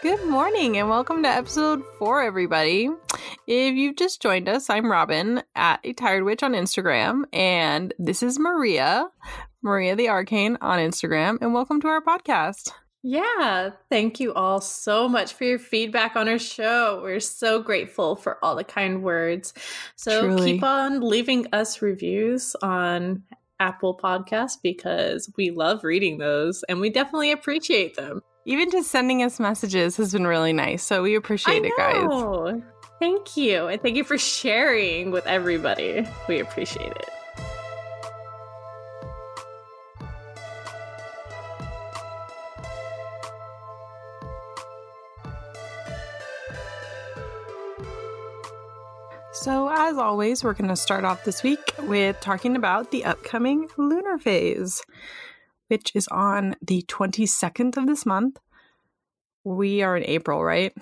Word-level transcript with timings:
Good 0.00 0.24
morning 0.26 0.78
and 0.78 0.88
welcome 0.88 1.24
to 1.24 1.28
episode 1.28 1.82
four, 1.98 2.22
everybody. 2.22 2.88
If 3.48 3.74
you've 3.74 3.96
just 3.96 4.22
joined 4.22 4.48
us, 4.48 4.70
I'm 4.70 4.84
Robyn 4.84 5.42
at 5.56 5.80
a 5.82 5.92
tired 5.92 6.22
witch 6.22 6.44
on 6.44 6.52
Instagram, 6.52 7.24
and 7.32 7.92
this 7.98 8.22
is 8.22 8.38
Maria, 8.38 9.08
Maria 9.60 9.96
the 9.96 10.08
Arcane 10.08 10.56
on 10.60 10.78
Instagram, 10.78 11.38
and 11.40 11.52
welcome 11.52 11.80
to 11.80 11.88
our 11.88 12.00
podcast. 12.00 12.70
Yeah, 13.02 13.70
thank 13.90 14.20
you 14.20 14.32
all 14.34 14.60
so 14.60 15.08
much 15.08 15.32
for 15.32 15.42
your 15.42 15.58
feedback 15.58 16.14
on 16.14 16.28
our 16.28 16.38
show. 16.38 17.00
We're 17.02 17.18
so 17.18 17.60
grateful 17.60 18.14
for 18.14 18.42
all 18.44 18.54
the 18.54 18.62
kind 18.62 19.02
words. 19.02 19.52
So 19.96 20.22
Truly. 20.22 20.52
keep 20.52 20.62
on 20.62 21.00
leaving 21.00 21.48
us 21.52 21.82
reviews 21.82 22.54
on 22.62 23.24
Apple 23.58 23.98
Podcasts 23.98 24.58
because 24.62 25.28
we 25.36 25.50
love 25.50 25.82
reading 25.82 26.18
those 26.18 26.62
and 26.68 26.78
we 26.78 26.88
definitely 26.90 27.32
appreciate 27.32 27.96
them. 27.96 28.22
Even 28.48 28.70
just 28.70 28.90
sending 28.90 29.22
us 29.22 29.38
messages 29.38 29.98
has 29.98 30.10
been 30.10 30.26
really 30.26 30.54
nice, 30.54 30.82
so 30.82 31.02
we 31.02 31.14
appreciate 31.16 31.66
it, 31.66 31.72
guys. 31.76 32.62
Thank 32.98 33.36
you. 33.36 33.66
And 33.66 33.78
thank 33.82 33.94
you 33.94 34.04
for 34.04 34.16
sharing 34.16 35.10
with 35.10 35.26
everybody. 35.26 36.08
We 36.30 36.40
appreciate 36.40 36.92
it. 36.92 37.10
So, 49.34 49.68
as 49.68 49.98
always, 49.98 50.42
we're 50.42 50.54
going 50.54 50.68
to 50.68 50.76
start 50.76 51.04
off 51.04 51.24
this 51.24 51.42
week 51.42 51.74
with 51.80 52.18
talking 52.20 52.56
about 52.56 52.92
the 52.92 53.04
upcoming 53.04 53.68
lunar 53.76 54.16
phase, 54.16 54.82
which 55.68 55.92
is 55.94 56.08
on 56.08 56.56
the 56.60 56.82
22nd 56.82 57.76
of 57.76 57.86
this 57.86 58.04
month. 58.04 58.38
We 59.44 59.82
are 59.82 59.96
in 59.96 60.04
April, 60.04 60.42
right? 60.44 60.72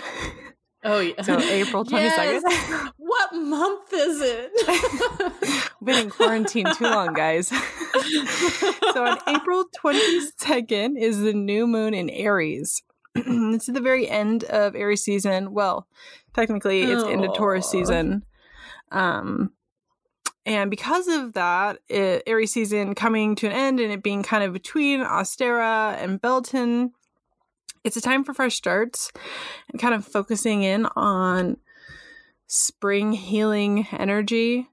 Oh, 0.83 1.01
yeah. 1.01 1.23
So, 1.23 1.39
April 1.39 1.84
22nd. 1.84 2.42
Yes. 2.47 2.91
What 2.97 3.34
month 3.34 3.92
is 3.92 4.20
it? 4.20 5.70
Been 5.84 5.98
in 6.05 6.11
quarantine 6.11 6.67
too 6.75 6.84
long, 6.84 7.14
guys. 7.14 7.48
so 7.48 9.05
on 9.05 9.19
April 9.29 9.64
22nd 9.83 10.98
is 11.01 11.20
the 11.20 11.33
new 11.33 11.67
moon 11.67 11.95
in 11.95 12.11
Aries. 12.11 12.83
it's 13.14 13.69
at 13.69 13.75
the 13.75 13.81
very 13.81 14.09
end 14.09 14.45
of 14.45 14.75
Aries 14.75 15.03
season. 15.03 15.53
Well, 15.53 15.87
technically 16.34 16.83
it's 16.83 17.05
into 17.05 17.29
Taurus 17.29 17.70
season. 17.70 18.25
Um 18.91 19.53
and 20.47 20.70
because 20.70 21.08
of 21.08 21.33
that, 21.33 21.80
it, 21.89 22.22
Aries 22.25 22.52
season 22.52 22.94
coming 22.94 23.34
to 23.36 23.47
an 23.48 23.52
end 23.52 23.80
and 23.80 23.92
it 23.92 24.02
being 24.02 24.22
kind 24.22 24.44
of 24.44 24.52
between 24.52 25.00
Ostara 25.00 26.00
and 26.00 26.20
Beltane, 26.20 26.92
it's 27.83 27.97
a 27.97 28.00
time 28.00 28.22
for 28.22 28.33
fresh 28.33 28.55
starts 28.55 29.11
and 29.70 29.80
kind 29.80 29.92
of 29.92 30.06
focusing 30.06 30.62
in 30.62 30.86
on 30.94 31.56
spring 32.47 33.12
healing 33.12 33.89
energy. 33.91 34.69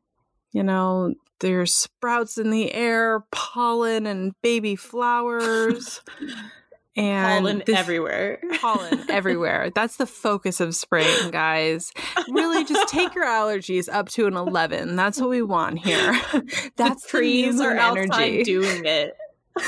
You 0.51 0.61
know, 0.61 1.15
there's 1.39 1.73
sprouts 1.73 2.37
in 2.37 2.51
the 2.51 2.71
air, 2.71 3.25
pollen 3.31 4.05
and 4.05 4.33
baby 4.43 4.75
flowers. 4.75 6.01
And 6.95 7.43
Pollen 7.43 7.63
this- 7.65 7.75
everywhere. 7.75 8.39
pollen 8.61 9.09
everywhere. 9.09 9.71
That's 9.73 9.97
the 9.97 10.05
focus 10.05 10.59
of 10.59 10.75
spring, 10.75 11.31
guys. 11.31 11.91
Really 12.29 12.63
just 12.65 12.87
take 12.87 13.15
your 13.15 13.25
allergies 13.25 13.89
up 13.91 14.09
to 14.09 14.27
an 14.27 14.35
11. 14.35 14.95
That's 14.95 15.19
what 15.19 15.29
we 15.29 15.41
want 15.41 15.79
here. 15.79 16.13
That's 16.75 17.01
the 17.03 17.07
trees 17.09 17.57
the 17.57 17.65
are 17.65 17.75
energy. 17.77 18.43
doing 18.43 18.85
it. 18.85 19.15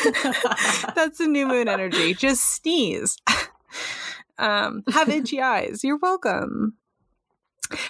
That's 0.96 1.18
the 1.18 1.28
new 1.28 1.48
moon 1.48 1.68
energy. 1.68 2.14
Just 2.14 2.44
sneeze. 2.44 3.18
Um, 4.38 4.84
have 4.92 5.10
itchy 5.10 5.42
eyes. 5.42 5.84
You're 5.84 5.98
welcome. 5.98 6.74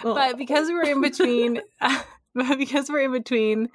But 0.02 0.38
because 0.38 0.68
we're 0.68 0.84
in 0.84 1.00
between, 1.02 1.60
but 2.34 2.56
because 2.58 2.88
we're 2.88 3.00
in 3.00 3.12
between 3.12 3.68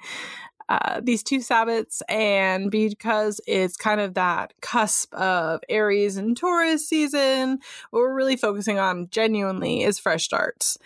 uh, 0.72 1.02
these 1.02 1.22
two 1.22 1.38
Sabbats, 1.38 2.00
and 2.08 2.70
because 2.70 3.42
it's 3.46 3.76
kind 3.76 4.00
of 4.00 4.14
that 4.14 4.54
cusp 4.62 5.12
of 5.12 5.60
Aries 5.68 6.16
and 6.16 6.34
Taurus 6.34 6.88
season, 6.88 7.58
what 7.90 8.00
we're 8.00 8.14
really 8.14 8.36
focusing 8.36 8.78
on 8.78 9.08
genuinely 9.10 9.82
is 9.82 9.98
fresh 9.98 10.24
starts. 10.24 10.78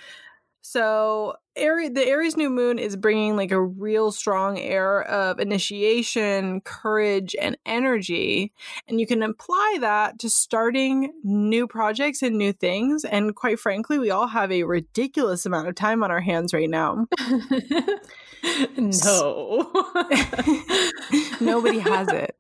So, 0.61 1.37
Aries, 1.55 1.93
the 1.93 2.05
Aries 2.05 2.37
new 2.37 2.51
moon 2.51 2.81
is 2.81 2.97
bringing 2.97 3.37
like 3.37 3.53
a 3.53 3.63
real 3.63 4.11
strong 4.11 4.59
air 4.59 5.03
of 5.03 5.39
initiation, 5.39 6.63
courage, 6.63 7.37
and 7.41 7.57
energy. 7.65 8.53
And 8.89 8.99
you 8.99 9.07
can 9.07 9.23
apply 9.23 9.79
that 9.83 10.19
to 10.19 10.29
starting 10.29 11.13
new 11.23 11.69
projects 11.69 12.23
and 12.23 12.37
new 12.37 12.53
things. 12.53 13.05
And 13.05 13.37
quite 13.37 13.61
frankly, 13.61 14.01
we 14.01 14.11
all 14.11 14.27
have 14.27 14.51
a 14.51 14.65
ridiculous 14.65 15.47
amount 15.47 15.69
of 15.69 15.77
time 15.77 16.03
on 16.03 16.11
our 16.11 16.21
hands 16.21 16.53
right 16.53 16.69
now. 16.69 17.07
no. 18.77 19.71
Nobody 21.41 21.79
has 21.79 22.09
it. 22.09 22.37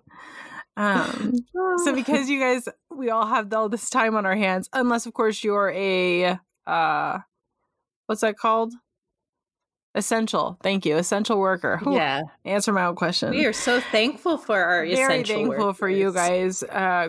Um, 0.76 1.32
so 1.84 1.94
because 1.94 2.28
you 2.28 2.38
guys, 2.38 2.68
we 2.94 3.08
all 3.10 3.26
have 3.26 3.52
all 3.54 3.68
this 3.68 3.88
time 3.88 4.14
on 4.16 4.26
our 4.26 4.36
hands, 4.36 4.68
unless 4.72 5.06
of 5.06 5.14
course 5.14 5.42
you're 5.42 5.70
a, 5.70 6.38
uh, 6.66 7.18
what's 8.06 8.20
that 8.20 8.36
called? 8.36 8.74
Essential. 9.94 10.58
Thank 10.62 10.84
you. 10.84 10.96
Essential 10.96 11.38
worker. 11.38 11.78
Whew, 11.82 11.94
yeah, 11.94 12.20
Answer 12.44 12.72
my 12.74 12.84
own 12.84 12.96
question. 12.96 13.30
we 13.30 13.46
are 13.46 13.54
so 13.54 13.80
thankful 13.80 14.36
for 14.36 14.62
our 14.62 14.80
very 14.82 14.92
essential 14.92 15.36
thankful 15.46 15.72
for 15.72 15.88
you 15.88 16.12
guys. 16.12 16.62
Uh, 16.62 17.08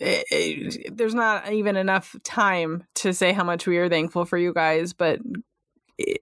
it- 0.00 0.24
it- 0.32 0.96
there's 0.96 1.14
not 1.14 1.52
even 1.52 1.76
enough 1.76 2.16
time 2.24 2.84
to 2.96 3.14
say 3.14 3.32
how 3.32 3.44
much 3.44 3.66
we 3.68 3.78
are 3.78 3.88
thankful 3.88 4.24
for 4.24 4.36
you 4.36 4.52
guys, 4.52 4.92
but 4.92 5.20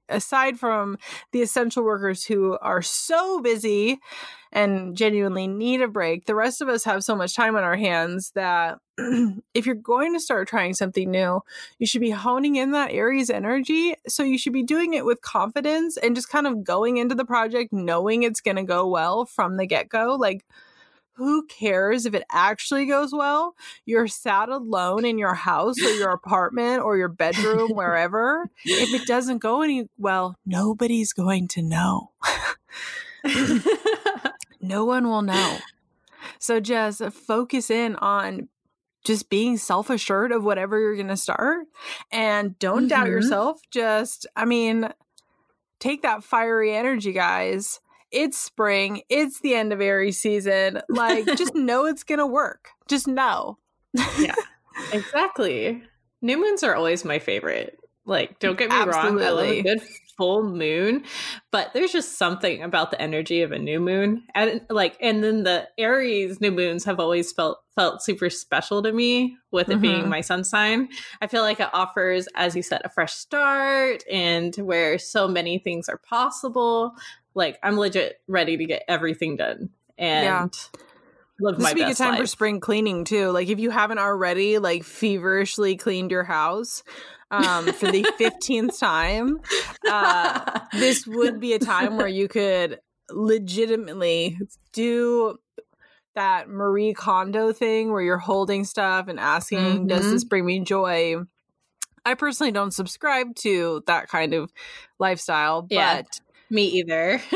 aside 0.08 0.58
from 0.58 0.98
the 1.32 1.42
essential 1.42 1.84
workers 1.84 2.24
who 2.24 2.58
are 2.60 2.82
so 2.82 3.40
busy 3.40 3.98
and 4.52 4.96
genuinely 4.96 5.48
need 5.48 5.82
a 5.82 5.88
break, 5.88 6.26
the 6.26 6.34
rest 6.34 6.60
of 6.60 6.68
us 6.68 6.84
have 6.84 7.02
so 7.02 7.16
much 7.16 7.34
time 7.34 7.56
on 7.56 7.64
our 7.64 7.76
hands 7.76 8.30
that 8.34 8.78
if 9.54 9.66
you're 9.66 9.74
going 9.74 10.14
to 10.14 10.20
start 10.20 10.46
trying 10.46 10.74
something 10.74 11.10
new, 11.10 11.40
you 11.78 11.86
should 11.86 12.00
be 12.00 12.10
honing 12.10 12.56
in 12.56 12.70
that 12.70 12.92
Aries 12.92 13.30
energy. 13.30 13.94
So 14.06 14.22
you 14.22 14.38
should 14.38 14.52
be 14.52 14.62
doing 14.62 14.94
it 14.94 15.04
with 15.04 15.22
confidence 15.22 15.96
and 15.96 16.14
just 16.14 16.28
kind 16.28 16.46
of 16.46 16.62
going 16.62 16.98
into 16.98 17.16
the 17.16 17.24
project 17.24 17.72
knowing 17.72 18.22
it's 18.22 18.40
going 18.40 18.56
to 18.56 18.62
go 18.62 18.86
well 18.86 19.24
from 19.24 19.56
the 19.56 19.66
get 19.66 19.88
go. 19.88 20.14
Like, 20.14 20.44
who 21.16 21.46
cares 21.46 22.06
if 22.06 22.14
it 22.14 22.24
actually 22.30 22.86
goes 22.86 23.12
well? 23.12 23.54
You're 23.84 24.08
sat 24.08 24.48
alone 24.48 25.04
in 25.04 25.18
your 25.18 25.34
house 25.34 25.84
or 25.84 25.92
your 25.92 26.10
apartment 26.12 26.82
or 26.82 26.96
your 26.96 27.08
bedroom, 27.08 27.70
wherever. 27.72 28.48
If 28.64 28.92
it 28.94 29.06
doesn't 29.06 29.38
go 29.38 29.62
any 29.62 29.88
well, 29.98 30.36
nobody's 30.44 31.12
going 31.12 31.48
to 31.48 31.62
know. 31.62 32.10
No 34.60 34.86
one 34.86 35.06
will 35.08 35.20
know. 35.20 35.60
So 36.38 36.58
just 36.58 37.02
focus 37.12 37.68
in 37.70 37.96
on 37.96 38.48
just 39.04 39.28
being 39.28 39.58
self 39.58 39.90
assured 39.90 40.32
of 40.32 40.42
whatever 40.42 40.80
you're 40.80 40.94
going 40.96 41.08
to 41.08 41.18
start 41.18 41.66
and 42.10 42.58
don't 42.58 42.86
doubt 42.88 43.06
Mhm. 43.08 43.10
yourself. 43.10 43.60
Just, 43.70 44.26
I 44.34 44.46
mean, 44.46 44.88
take 45.80 46.00
that 46.00 46.24
fiery 46.24 46.74
energy, 46.74 47.12
guys. 47.12 47.80
It's 48.14 48.38
spring, 48.38 49.02
it's 49.08 49.40
the 49.40 49.54
end 49.54 49.72
of 49.72 49.80
Aries 49.80 50.18
season. 50.18 50.80
Like, 50.88 51.26
just 51.36 51.54
know 51.56 51.84
it's 51.86 52.04
going 52.04 52.20
to 52.20 52.26
work. 52.26 52.70
Just 52.88 53.08
know. 53.08 53.58
Yeah, 54.18 54.34
exactly. 54.92 55.82
New 56.22 56.38
moons 56.38 56.62
are 56.62 56.74
always 56.74 57.04
my 57.04 57.18
favorite. 57.18 57.78
Like, 58.06 58.38
don't 58.38 58.58
get 58.58 58.68
me 58.70 58.76
wrong, 58.76 59.20
I 59.22 59.30
love 59.30 59.46
a 59.48 59.62
good 59.62 59.80
full 60.18 60.42
moon, 60.42 61.04
but 61.50 61.72
there's 61.72 61.90
just 61.90 62.18
something 62.18 62.62
about 62.62 62.90
the 62.90 63.00
energy 63.00 63.40
of 63.40 63.50
a 63.50 63.58
new 63.58 63.80
moon, 63.80 64.22
and 64.34 64.60
like, 64.68 64.96
and 65.00 65.24
then 65.24 65.42
the 65.44 65.66
Aries 65.78 66.38
new 66.38 66.50
moons 66.50 66.84
have 66.84 67.00
always 67.00 67.32
felt 67.32 67.60
felt 67.74 68.02
super 68.02 68.28
special 68.28 68.82
to 68.82 68.92
me. 68.92 69.38
With 69.52 69.70
it 69.70 69.80
being 69.80 70.04
Mhm. 70.04 70.08
my 70.10 70.20
sun 70.20 70.44
sign, 70.44 70.90
I 71.22 71.28
feel 71.28 71.42
like 71.42 71.60
it 71.60 71.70
offers, 71.72 72.28
as 72.34 72.54
you 72.54 72.62
said, 72.62 72.82
a 72.84 72.90
fresh 72.90 73.14
start, 73.14 74.04
and 74.10 74.54
where 74.56 74.98
so 74.98 75.26
many 75.26 75.58
things 75.58 75.88
are 75.88 75.98
possible. 75.98 76.92
Like, 77.34 77.58
I'm 77.62 77.78
legit 77.78 78.20
ready 78.28 78.56
to 78.56 78.64
get 78.64 78.84
everything 78.88 79.36
done 79.36 79.70
and 79.98 80.22
Yeah. 80.22 80.46
live 81.40 81.56
This 81.56 81.64
my 81.64 81.70
would 81.70 81.74
be 81.74 81.80
a 81.82 81.84
good 81.84 81.90
best 81.90 81.98
time 81.98 82.16
for 82.16 82.26
spring 82.26 82.60
cleaning 82.60 83.04
too. 83.04 83.30
Like 83.30 83.48
if 83.48 83.58
you 83.58 83.70
haven't 83.70 83.98
already 83.98 84.58
like 84.58 84.84
feverishly 84.84 85.76
cleaned 85.76 86.10
your 86.10 86.24
house 86.24 86.82
um, 87.30 87.72
for 87.72 87.86
the 87.86 88.04
15th 88.18 88.78
time, 88.78 89.38
uh, 89.88 90.44
this 90.72 91.06
would 91.06 91.40
be 91.40 91.52
a 91.54 91.58
time 91.58 91.96
where 91.96 92.06
you 92.08 92.28
could 92.28 92.78
legitimately 93.10 94.38
do 94.72 95.36
that 96.14 96.48
Marie 96.48 96.94
Kondo 96.94 97.52
thing 97.52 97.90
where 97.90 98.00
you're 98.02 98.18
holding 98.18 98.64
stuff 98.64 99.08
and 99.08 99.18
asking, 99.18 99.88
does 99.88 100.06
Mhm. 100.06 100.10
this 100.12 100.24
bring 100.24 100.46
me 100.46 100.60
joy? 100.60 101.16
I 102.06 102.14
personally 102.14 102.52
don't 102.52 102.70
subscribe 102.72 103.34
to 103.36 103.82
that 103.86 104.08
kind 104.08 104.34
of 104.34 104.52
lifestyle, 105.00 105.62
but 105.62 105.70
Yeah. 105.70 106.02
Me 106.50 106.64
either. 106.66 107.20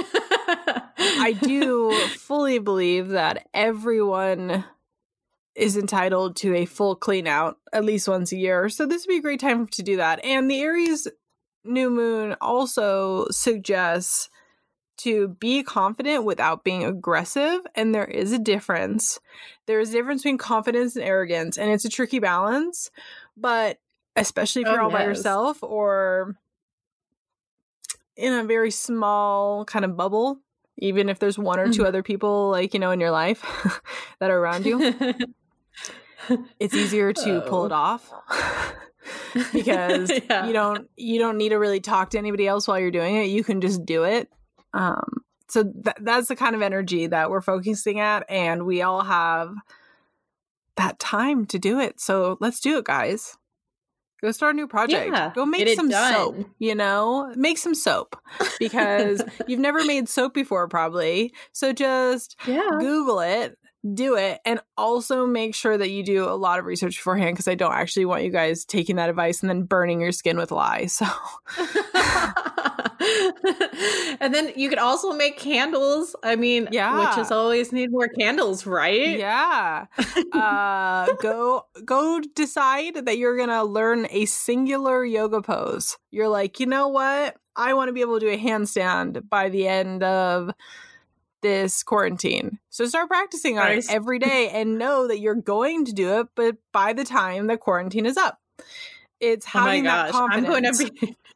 I 0.99 1.37
do 1.41 1.93
fully 2.17 2.59
believe 2.59 3.09
that 3.09 3.49
everyone 3.55 4.65
is 5.55 5.77
entitled 5.77 6.37
to 6.37 6.55
a 6.55 6.65
full 6.65 6.95
clean 6.95 7.27
out 7.27 7.59
at 7.73 7.85
least 7.85 8.09
once 8.09 8.33
a 8.33 8.37
year. 8.37 8.69
So 8.69 8.87
this 8.87 9.07
would 9.07 9.13
be 9.13 9.19
a 9.19 9.23
great 9.23 9.41
time 9.41 9.67
to 9.69 9.83
do 9.83 9.97
that. 9.97 10.25
And 10.25 10.51
the 10.51 10.61
Aries 10.61 11.09
new 11.65 11.91
moon 11.91 12.37
also 12.41 13.27
suggests 13.31 14.31
to 14.99 15.29
be 15.29 15.63
confident 15.63 16.25
without 16.25 16.65
being 16.65 16.85
aggressive. 16.85 17.61
And 17.75 17.95
there 17.95 18.05
is 18.05 18.33
a 18.33 18.39
difference. 18.39 19.19
There 19.67 19.81
is 19.81 19.91
a 19.91 19.93
difference 19.93 20.23
between 20.23 20.39
confidence 20.39 20.97
and 20.97 21.05
arrogance, 21.05 21.57
and 21.57 21.71
it's 21.71 21.85
a 21.85 21.89
tricky 21.91 22.19
balance. 22.19 22.91
But 23.37 23.79
especially 24.17 24.63
if 24.63 24.69
you're 24.69 24.81
Oh, 24.81 24.85
all 24.85 24.91
by 24.91 25.05
yourself 25.05 25.63
or 25.63 26.37
in 28.19 28.33
a 28.35 28.45
very 28.45 28.71
small 28.71 29.65
kind 29.65 29.85
of 29.85 29.97
bubble, 29.97 30.41
even 30.77 31.09
if 31.09 31.19
there's 31.19 31.39
one 31.39 31.59
or 31.59 31.73
two 31.73 31.83
Mhm. 31.83 31.87
other 31.87 32.03
people, 32.03 32.51
like, 32.51 32.75
you 32.75 32.81
know, 32.81 32.91
in 32.91 33.01
your 33.01 33.11
life 33.13 33.41
that 34.21 34.31
are 34.31 34.39
around 34.39 34.67
you, 34.67 34.95
it's 36.61 36.75
easier 36.75 37.13
to 37.13 37.41
pull 37.43 37.65
it 37.65 37.73
Oh. 37.73 37.77
off. 37.77 38.13
because 39.53 40.11
Yeah. 40.29 40.47
you 40.47 40.53
don't 40.53 40.91
you 40.97 41.19
don't 41.19 41.39
need 41.39 41.51
to 41.51 41.57
really 41.57 41.81
talk 41.81 42.11
to 42.11 42.19
anybody 42.19 42.47
else 42.47 42.69
while 42.69 42.79
you're 42.79 42.91
doing 42.91 43.15
it 43.17 43.29
you 43.29 43.43
can 43.43 43.61
just 43.63 43.87
do 43.87 44.05
it 44.05 44.29
um 44.75 45.23
so 45.49 45.63
th- 45.65 45.97
that's 46.01 46.29
the 46.29 46.37
kind 46.37 46.55
of 46.55 46.61
energy 46.61 47.07
that 47.07 47.31
we're 47.31 47.41
focusing 47.41 48.01
at 48.01 48.29
and 48.29 48.67
we 48.67 48.83
all 48.83 49.03
have 49.03 49.55
that 50.77 50.99
time 50.99 51.47
to 51.47 51.59
do 51.59 51.79
it 51.81 51.99
so 52.01 52.37
let's 52.41 52.61
do 52.61 52.77
it 52.77 52.85
guys 52.85 53.38
go 54.21 54.33
start 54.33 54.55
a 54.55 54.57
new 54.57 54.67
project. 54.67 55.11
Yeah, 55.13 55.33
go 55.35 55.47
make 55.47 55.69
some 55.71 55.91
soap 55.91 56.37
you 56.59 56.75
know? 56.75 57.33
Make 57.37 57.59
some 57.59 57.75
soap 57.75 58.17
because 58.59 59.23
you've 59.47 59.61
never 59.61 59.85
made 59.85 60.09
soap 60.09 60.35
before 60.35 60.69
probably. 60.69 61.33
So 61.53 61.73
just 61.73 62.37
yeah. 62.47 62.69
Google 62.79 63.21
it, 63.21 63.59
do 63.95 64.17
it, 64.17 64.41
and 64.45 64.61
also 64.77 65.27
make 65.27 65.55
sure 65.55 65.79
that 65.79 65.91
you 65.91 66.03
do 66.03 66.25
a 66.25 66.35
lot 66.35 66.59
of 66.59 66.65
research 66.65 66.97
beforehand 66.97 67.35
because 67.35 67.47
I 67.49 67.55
don't 67.55 67.73
actually 67.75 68.07
want 68.07 68.25
you 68.25 68.31
guys 68.31 68.65
taking 68.65 68.97
that 68.97 69.09
advice 69.09 69.41
and 69.41 69.49
then 69.49 69.63
burning 69.63 70.01
your 70.01 70.13
skin 70.13 70.37
with 70.37 70.51
lies. 70.51 70.95
So, 70.95 71.07
and 74.21 74.35
then 74.35 74.53
you 74.57 74.69
could 74.69 74.79
also 74.79 75.13
make 75.13 75.39
candles. 75.39 76.15
I 76.23 76.37
mean, 76.37 76.69
Yeah. 76.73 77.17
witches 77.17 77.31
always 77.31 77.73
need 77.73 77.91
more 77.91 78.09
candles, 78.09 78.67
right? 78.67 79.19
yeah, 79.19 79.87
uh, 80.33 81.09
go 81.21 81.65
go 81.85 82.21
decide 82.35 83.07
that 83.07 83.19
you're 83.19 83.37
gonna 83.37 83.65
learn 83.65 84.07
a 84.11 84.25
singular 84.27 85.05
yoga 85.05 85.43
pose. 85.43 85.97
You're 86.11 86.29
like, 86.29 86.61
you 86.61 86.67
know 86.67 86.89
what? 86.89 87.37
I 87.57 87.75
want 87.75 87.89
to 87.89 87.93
be 87.93 88.03
able 88.03 88.21
to 88.21 88.27
do 88.27 88.33
a 88.33 88.39
handstand 88.39 89.29
by 89.29 89.49
the 89.49 89.67
end 89.67 90.03
of 90.03 90.51
this 91.43 91.83
quarantine. 91.83 92.59
So 92.71 92.87
start 92.87 93.09
practicing 93.09 93.59
on 93.59 93.67
Nice. 93.67 93.89
it 93.89 93.95
every 93.95 94.19
day 94.19 94.49
and 94.53 94.79
know 94.79 95.07
that 95.09 95.21
you're 95.21 95.35
going 95.35 95.85
to 95.87 95.93
do 95.93 96.21
it, 96.21 96.29
but 96.35 96.57
by 96.73 96.93
the 96.93 97.05
time 97.05 97.47
the 97.47 97.57
quarantine 97.57 98.07
is 98.07 98.17
up. 98.17 98.39
It's 99.21 99.47
Oh 99.55 99.59
having 99.61 99.85
that 99.85 100.13
gosh, 100.13 100.21
I'm 100.33 100.45
going 100.45 100.65
confidence. 100.65 100.79
to 100.79 101.07
be. 101.07 101.17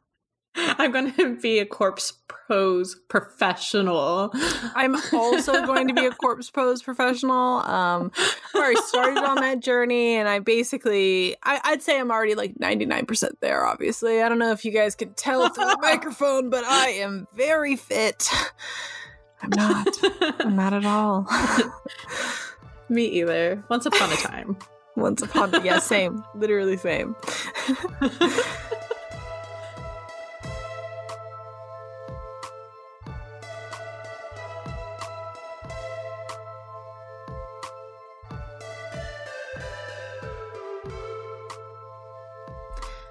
I'm 0.55 0.91
going 0.91 1.11
to 1.13 1.35
be 1.37 1.57
a 1.57 1.65
corpse 1.65 2.13
pose 2.47 2.95
professional. 3.09 4.29
I'm 4.75 4.95
also 5.11 5.65
going 5.65 5.87
to 5.87 5.95
be 5.95 6.05
a 6.05 6.11
corpse 6.21 6.51
pose 6.51 6.83
professional. 6.83 7.57
Um, 7.65 8.11
I 8.53 8.75
started 8.85 9.23
on 9.23 9.37
that 9.37 9.61
journey, 9.61 10.13
and 10.13 10.29
I 10.29 10.37
basically, 10.39 11.35
I, 11.41 11.59
I'd 11.63 11.81
say 11.81 11.99
I'm 11.99 12.11
already 12.11 12.35
like 12.35 12.53
99% 12.59 13.31
there. 13.41 13.65
Obviously, 13.65 14.21
I 14.21 14.29
don't 14.29 14.37
know 14.37 14.51
if 14.51 14.63
you 14.63 14.69
guys 14.71 14.93
could 14.93 15.17
tell 15.17 15.49
through 15.49 15.65
the 15.65 15.79
microphone, 15.81 16.51
but 16.51 16.63
I 16.65 16.89
am 16.89 17.27
very 17.35 17.75
fit. 17.75 18.29
I'm 19.43 19.49
not. 19.49 19.99
I'm 20.39 20.55
not 20.55 20.73
at 20.73 20.85
all. 20.85 21.27
Me 22.89 23.05
either. 23.05 23.63
Once 23.69 23.85
upon 23.85 24.11
a 24.11 24.15
time. 24.15 24.57
Once 24.95 25.21
upon, 25.23 25.53
a 25.55 25.63
yeah, 25.63 25.79
same, 25.79 26.23
literally 26.35 26.77
same. 26.77 27.15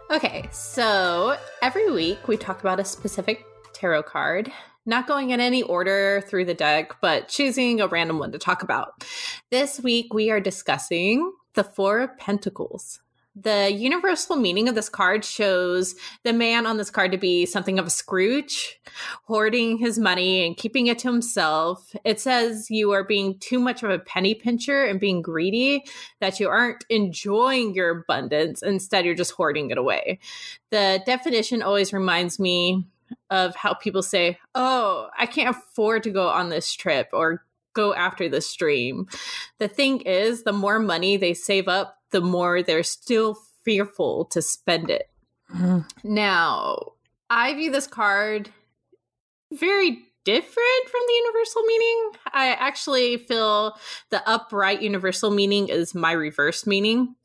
Okay, 0.09 0.49
so 0.53 1.37
every 1.63 1.91
week 1.91 2.29
we 2.29 2.37
talk 2.37 2.61
about 2.61 2.79
a 2.79 2.85
specific 2.85 3.45
tarot 3.73 4.05
card, 4.05 4.53
not 4.85 5.07
going 5.07 5.31
in 5.31 5.41
any 5.41 5.63
order 5.63 6.23
through 6.27 6.45
the 6.45 6.55
deck, 6.55 6.97
but 7.01 7.29
choosing 7.29 7.81
a 7.81 7.87
random 7.87 8.19
one 8.19 8.33
to 8.33 8.39
talk 8.39 8.63
about. 8.63 9.05
This 9.51 9.81
week 9.81 10.13
we 10.13 10.31
are 10.31 10.41
discussing 10.41 11.33
the 11.55 11.65
Four 11.65 12.01
of 12.01 12.17
Pentacles. 12.19 13.01
The 13.35 13.73
universal 13.73 14.37
meaning 14.37 14.69
of 14.69 14.75
this 14.75 14.91
card 14.91 15.25
shows 15.25 15.95
the 16.23 16.35
man 16.35 16.67
on 16.67 16.77
this 16.77 16.91
card 16.91 17.13
to 17.13 17.19
be 17.19 17.47
something 17.47 17.79
of 17.79 17.87
a 17.87 17.91
Scrooge, 17.91 18.79
hoarding 19.25 19.79
his 19.79 19.99
money 19.99 20.47
and 20.47 20.55
keeping 20.55 20.89
it 20.89 20.99
to 20.99 21.11
himself. 21.11 21.97
It 22.05 22.21
says 22.21 22.71
you 22.71 22.93
are 22.93 23.05
being 23.05 23.39
too 23.39 23.59
much 23.59 23.83
of 23.83 23.89
a 23.89 23.99
penny 23.99 24.35
pincher 24.35 24.85
and 24.85 25.01
being 25.01 25.23
greedy, 25.23 25.83
that 26.21 26.41
you 26.41 26.49
aren't 26.51 26.85
enjoying 26.91 27.75
your 27.75 28.01
abundance. 28.01 28.63
Instead, 28.63 29.07
you're 29.07 29.15
just 29.15 29.33
hoarding 29.33 29.71
it 29.71 29.79
away. 29.79 30.19
The 30.71 31.03
definition 31.07 31.63
always 31.63 31.95
reminds 31.95 32.39
me 32.39 32.87
of 33.31 33.55
how 33.57 33.75
people 33.75 34.03
say, 34.03 34.39
Oh, 34.55 35.09
I 35.19 35.27
can't 35.27 35.57
afford 35.57 36.03
to 36.05 36.11
go 36.11 36.29
on 36.29 36.49
this 36.49 36.73
trip 36.73 37.09
or 37.13 37.45
go 37.75 37.95
after 37.95 38.29
this 38.29 38.55
dream. 38.55 39.07
The 39.59 39.69
thing 39.69 40.01
is, 40.01 40.43
the 40.43 40.53
more 40.53 40.79
money 40.79 41.17
they 41.17 41.35
save 41.35 41.69
up, 41.69 41.99
the 42.11 42.21
more 42.21 42.63
they're 42.63 42.83
still 42.83 43.37
fearful 43.65 44.27
to 44.27 44.43
spend 44.43 44.91
it. 44.91 45.11
Mm. 45.55 45.87
Now, 46.05 46.93
I 47.31 47.55
view 47.55 47.71
this 47.71 47.87
card 47.87 48.51
very 49.53 50.03
different 50.25 50.89
from 50.91 51.01
the 51.07 51.15
universal 51.15 51.63
meaning. 51.63 52.11
I 52.33 52.49
actually 52.49 53.17
feel 53.19 53.77
the 54.11 54.27
upright 54.29 54.83
universal 54.83 55.31
meaning 55.31 55.69
is 55.69 55.95
my 55.95 56.13
reverse 56.13 56.67
meaning. 56.67 57.17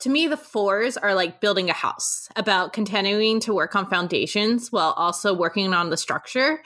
To 0.00 0.10
me, 0.10 0.26
the 0.26 0.36
fours 0.36 0.96
are 0.96 1.14
like 1.14 1.40
building 1.40 1.70
a 1.70 1.74
house, 1.74 2.28
about 2.36 2.72
continuing 2.72 3.40
to 3.40 3.54
work 3.54 3.74
on 3.74 3.88
foundations 3.88 4.70
while 4.70 4.92
also 4.92 5.32
working 5.32 5.72
on 5.72 5.90
the 5.90 5.96
structure. 5.96 6.62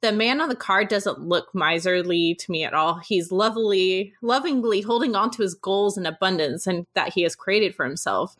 The 0.00 0.12
man 0.12 0.40
on 0.40 0.48
the 0.48 0.56
card 0.56 0.88
doesn't 0.88 1.20
look 1.20 1.54
miserly 1.54 2.34
to 2.36 2.50
me 2.50 2.64
at 2.64 2.74
all. 2.74 2.94
He's 2.98 3.30
lovely, 3.30 4.14
lovingly 4.22 4.80
holding 4.80 5.14
on 5.14 5.30
to 5.32 5.42
his 5.42 5.54
goals 5.54 5.96
and 5.96 6.06
abundance 6.06 6.66
and 6.66 6.86
that 6.94 7.12
he 7.12 7.22
has 7.22 7.36
created 7.36 7.74
for 7.74 7.84
himself. 7.84 8.34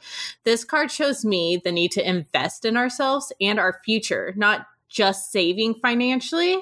This 0.45 0.65
card 0.65 0.91
shows 0.91 1.25
me 1.25 1.61
the 1.63 1.71
need 1.71 1.93
to 1.93 2.09
invest 2.09 2.65
in 2.65 2.77
ourselves 2.77 3.33
and 3.41 3.59
our 3.59 3.81
future, 3.85 4.33
not 4.37 4.67
just 4.89 5.31
saving 5.31 5.75
financially, 5.75 6.59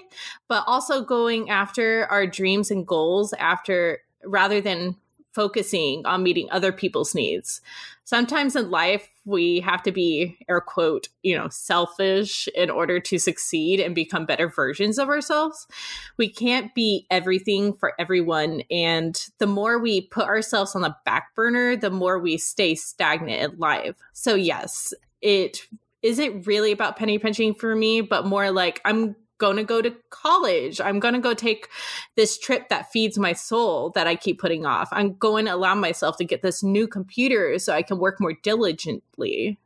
but 0.49 0.63
also 0.67 1.03
going 1.03 1.49
after 1.49 2.07
our 2.11 2.27
dreams 2.27 2.71
and 2.71 2.87
goals 2.87 3.33
after 3.35 4.01
rather 4.25 4.61
than 4.61 4.97
focusing 5.39 6.05
on 6.05 6.25
meeting 6.25 6.49
other 6.51 6.73
people's 6.73 7.15
needs. 7.15 7.61
Sometimes 8.03 8.57
in 8.57 8.73
life, 8.73 9.09
we 9.25 9.61
have 9.61 9.85
to 9.85 9.93
be, 9.93 10.37
air 10.49 10.61
quote, 10.61 11.07
you 11.23 11.39
know, 11.39 11.49
selfish 11.49 12.49
in 12.57 12.71
order 12.71 12.99
to 12.99 13.21
succeed 13.21 13.79
and 13.79 13.95
become 13.95 14.27
better 14.27 14.49
versions 14.49 14.99
of 14.99 15.09
ourselves. 15.09 15.69
We 16.17 16.29
can't 16.29 16.75
be 16.75 17.07
everything 17.09 17.73
for 17.73 17.93
everyone. 18.01 18.63
And 18.69 19.17
the 19.39 19.47
more 19.47 19.79
we 19.79 20.01
put 20.01 20.27
ourselves 20.27 20.75
on 20.75 20.83
the 20.83 20.97
back 21.05 21.37
burner, 21.37 21.77
the 21.77 21.91
more 21.91 22.19
we 22.19 22.37
stay 22.37 22.75
stagnant 22.75 23.53
in 23.53 23.61
life. 23.61 23.95
So, 24.15 24.35
yes, 24.35 24.93
it 25.23 25.69
isn't 26.03 26.49
really 26.49 26.73
about 26.73 26.97
penny 26.97 27.21
pinching 27.21 27.55
for 27.55 27.77
me, 27.77 28.01
but 28.01 28.27
more 28.27 28.51
like 28.51 28.81
I'm 28.85 29.15
going 29.39 29.57
to 29.57 29.65
go 29.65 29.81
to 29.81 29.95
college. 30.11 30.81
I'm 30.81 31.01
going 31.01 31.15
to 31.15 31.21
go 31.21 31.35
take 31.35 31.69
this 32.17 32.39
trip 32.39 32.69
that 32.69 32.93
feeds 32.93 33.19
my 33.19 33.33
soul 33.33 33.91
that 33.91 34.07
I 34.07 34.17
keep 34.17 34.41
putting 34.41 34.67
off. 34.67 34.89
I'm 34.93 35.15
going 35.15 35.47
to 35.47 35.55
allow 35.55 35.75
myself 35.75 36.17
to 36.19 36.25
get 36.25 36.43
this 36.43 36.63
new 36.63 36.87
computer 36.87 37.59
so 37.59 37.73
I 37.73 37.83
can 37.83 37.99
work 37.99 38.21
more 38.21 38.35
diligently. 38.43 39.59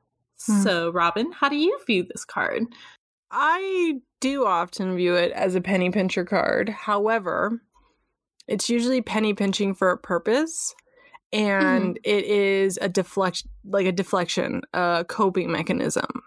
Hmm. 0.47 0.63
So, 0.63 0.91
Robyn, 0.91 1.33
how 1.33 1.49
do 1.49 1.57
you 1.57 1.79
view 1.87 2.05
this 2.05 2.25
card? 2.25 2.65
I 3.31 4.01
do 4.21 4.45
often 4.47 4.95
view 4.95 5.15
it 5.15 5.33
as 5.33 5.55
a 5.55 5.61
penny 5.61 5.91
pincher 5.91 6.25
card. 6.25 6.69
However, 6.69 7.63
it's 8.47 8.69
usually 8.69 9.01
penny 9.01 9.35
pinching 9.35 9.75
for 9.75 9.91
a 9.91 9.99
purpose 9.99 10.75
and 11.33 11.99
it 12.05 12.25
is 12.25 12.79
a 12.83 12.89
deflection 12.89 13.49
like 13.65 13.87
a 13.87 13.93
deflection, 13.93 14.63
a 14.75 15.05
coping 15.09 15.51
mechanism. 15.51 16.23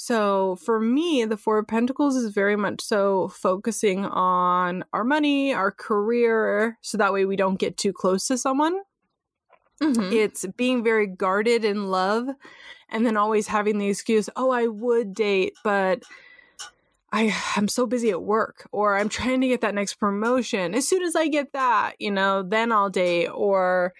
So 0.00 0.56
for 0.56 0.78
me, 0.78 1.24
the 1.24 1.36
Four 1.36 1.58
of 1.58 1.66
Pentacles 1.66 2.14
is 2.16 2.32
very 2.32 2.54
much 2.56 2.80
so 2.80 3.28
focusing 3.28 4.04
on 4.06 4.84
our 4.92 5.02
money, 5.02 5.52
our 5.52 5.72
career, 5.72 6.78
so 6.82 6.96
that 6.98 7.12
way 7.12 7.24
we 7.24 7.34
don't 7.36 7.58
get 7.58 7.76
too 7.76 7.92
close 7.92 8.26
to 8.28 8.38
someone. 8.38 8.80
Mhm. 9.82 10.12
It's 10.12 10.44
being 10.56 10.82
very 10.82 11.06
guarded 11.06 11.64
in 11.64 11.88
love 11.88 12.28
and 12.88 13.06
then 13.06 13.16
always 13.16 13.48
having 13.48 13.78
the 13.78 13.88
excuse, 13.88 14.28
oh, 14.36 14.50
I 14.50 14.66
would 14.66 15.14
date, 15.14 15.54
but 15.64 16.02
I 17.12 17.34
I'm 17.56 17.68
so 17.68 17.86
busy 17.86 18.10
at 18.10 18.22
work 18.22 18.68
or 18.72 18.96
I'm 18.96 19.08
trying 19.08 19.40
to 19.40 19.48
get 19.48 19.60
that 19.62 19.74
next 19.74 19.94
promotion. 19.94 20.74
As 20.74 20.86
soon 20.86 21.02
as 21.02 21.16
I 21.16 21.28
get 21.28 21.52
that, 21.52 21.96
you 21.98 22.10
know, 22.10 22.42
then 22.42 22.72
I'll 22.72 22.90
date 22.90 23.28
or 23.28 23.94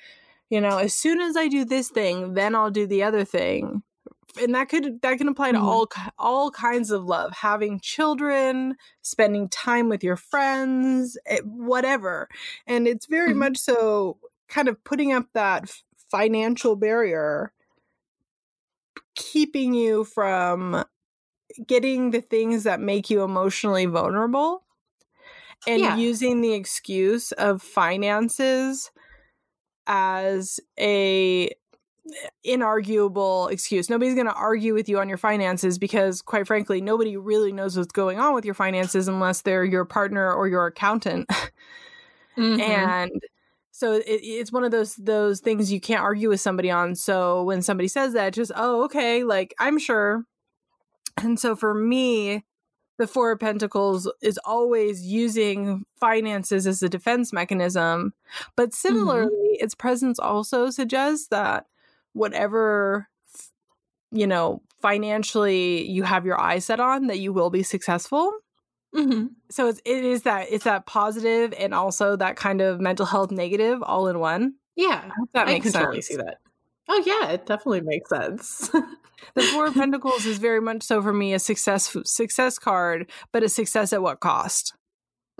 You 0.51 0.61
know, 0.61 0.79
as 0.79 0.95
soon 0.95 1.21
as 1.23 1.37
I 1.39 1.49
do 1.49 1.65
this 1.65 1.91
thing, 1.91 2.35
then 2.35 2.57
I'll 2.57 2.73
do 2.73 2.87
the 2.89 3.05
other 3.05 3.25
thing. 3.25 3.85
And 4.37 4.55
that 4.55 4.69
could 4.69 5.01
that 5.03 5.19
can 5.19 5.29
apply 5.29 5.53
to 5.53 5.61
Mhm. 5.61 5.61
all 5.61 5.87
all 6.19 6.51
kinds 6.51 6.91
of 6.91 7.05
love, 7.05 7.33
having 7.33 7.81
children, 7.81 8.77
spending 9.03 9.49
time 9.49 9.89
with 9.89 10.05
your 10.05 10.17
friends, 10.17 11.17
eh, 11.27 11.41
whatever. 11.45 12.29
And 12.67 12.87
it's 12.87 13.07
very 13.07 13.33
Mhm. 13.33 13.35
much 13.35 13.57
so 13.57 14.19
kind 14.49 14.69
of 14.69 14.83
putting 14.85 15.13
up 15.13 15.27
that 15.35 15.71
financial 16.11 16.77
barrier 16.77 17.53
keeping 19.15 19.75
you 19.75 20.05
from 20.05 20.85
getting 21.67 22.11
the 22.11 22.21
things 22.23 22.65
that 22.65 22.81
make 22.81 23.11
you 23.11 23.23
emotionally 23.23 23.87
vulnerable 23.87 24.65
and 25.67 25.85
Yeah. 25.85 25.99
using 25.99 26.41
the 26.41 26.55
excuse 26.55 27.33
of 27.33 27.63
finances 27.63 28.91
as 29.87 30.61
a 30.79 31.51
inarguable 32.47 33.51
excuse. 33.51 33.89
Nobody's 33.91 34.15
going 34.15 34.27
to 34.27 34.33
argue 34.35 34.75
with 34.75 34.89
you 34.89 34.99
on 34.99 35.09
your 35.09 35.19
finances 35.19 35.79
because 35.79 36.23
quite 36.23 36.47
frankly 36.47 36.81
nobody 36.81 37.17
really 37.17 37.53
knows 37.53 37.77
what's 37.77 37.93
going 37.93 38.19
on 38.19 38.35
with 38.35 38.45
your 38.45 38.55
finances 38.55 39.09
unless 39.09 39.43
they're 39.43 39.65
your 39.65 39.85
partner 39.85 40.33
or 40.33 40.49
your 40.49 40.67
accountant. 40.67 41.29
Mhm. 42.37 42.61
and 42.61 43.11
so 43.73 43.95
it, 43.95 44.05
it's 44.07 44.53
one 44.53 44.63
of 44.63 44.71
those 44.71 44.95
those 44.95 45.41
things 45.41 45.73
you 45.73 45.81
can't 45.81 46.03
argue 46.03 46.29
with 46.29 46.41
somebody 46.41 46.71
on 46.71 46.95
so 46.95 47.43
when 47.43 47.63
somebody 47.63 47.89
says 47.89 48.13
that 48.13 48.33
just 48.33 48.53
oh 48.55 48.85
okay 48.85 49.25
like 49.25 49.55
i'm 49.59 49.77
sure 49.77 50.25
and 51.17 51.41
so 51.41 51.57
for 51.57 51.75
me 51.75 52.45
the 52.99 53.09
four 53.09 53.33
of 53.33 53.41
pentacles 53.41 54.09
is 54.23 54.39
always 54.45 55.05
using 55.05 55.85
finances 55.99 56.65
as 56.65 56.81
a 56.81 56.89
defense 56.89 57.33
mechanism 57.33 58.13
but 58.55 58.73
similarly 58.73 59.57
its 59.59 59.75
presence 59.75 60.21
also 60.21 60.71
suggests 60.71 61.27
that 61.29 61.67
whatever 62.19 63.09
you 64.11 64.27
know 64.27 64.63
financially 64.83 65.89
you 65.89 66.03
have 66.03 66.25
your 66.27 66.41
eye 66.41 66.59
set 66.59 66.81
on 66.81 67.07
that 67.09 67.19
you 67.19 67.33
will 67.33 67.51
be 67.51 67.63
successful 67.63 68.33
Mhm. 68.95 69.31
so 69.51 69.69
it's 69.69 69.81
it 69.85 70.03
is 70.05 70.23
that 70.23 70.47
it's 70.51 70.65
that 70.65 70.87
positive 70.87 71.53
and 71.59 71.75
also 71.75 72.17
that 72.17 72.37
kind 72.37 72.61
of 72.63 72.81
mental 72.81 73.05
health 73.07 73.31
negative 73.31 73.83
all 73.83 74.09
in 74.09 74.19
one. 74.19 74.55
yeah 74.77 75.03
I 75.05 75.13
hope 75.19 75.29
that 75.35 75.47
i 75.49 75.53
makes 75.53 75.65
can 75.65 75.73
sense. 75.73 75.83
totally 75.85 76.01
see 76.03 76.17
that 76.17 76.39
oh 76.89 77.03
yeah 77.05 77.31
it 77.33 77.45
definitely 77.47 77.83
makes 77.83 78.09
sense 78.11 78.71
The 79.35 79.43
Four 79.43 79.67
of 79.67 79.75
Pentacles 79.75 80.25
is 80.27 80.39
very 80.39 80.61
much 80.61 80.83
so 80.85 81.03
for 81.03 81.13
me 81.13 81.35
a 81.35 81.41
success 81.41 81.95
success 82.05 82.57
card, 82.59 83.11
but 83.33 83.43
a 83.43 83.49
success 83.49 83.93
at 83.93 84.01
what 84.01 84.21
cost? 84.21 84.75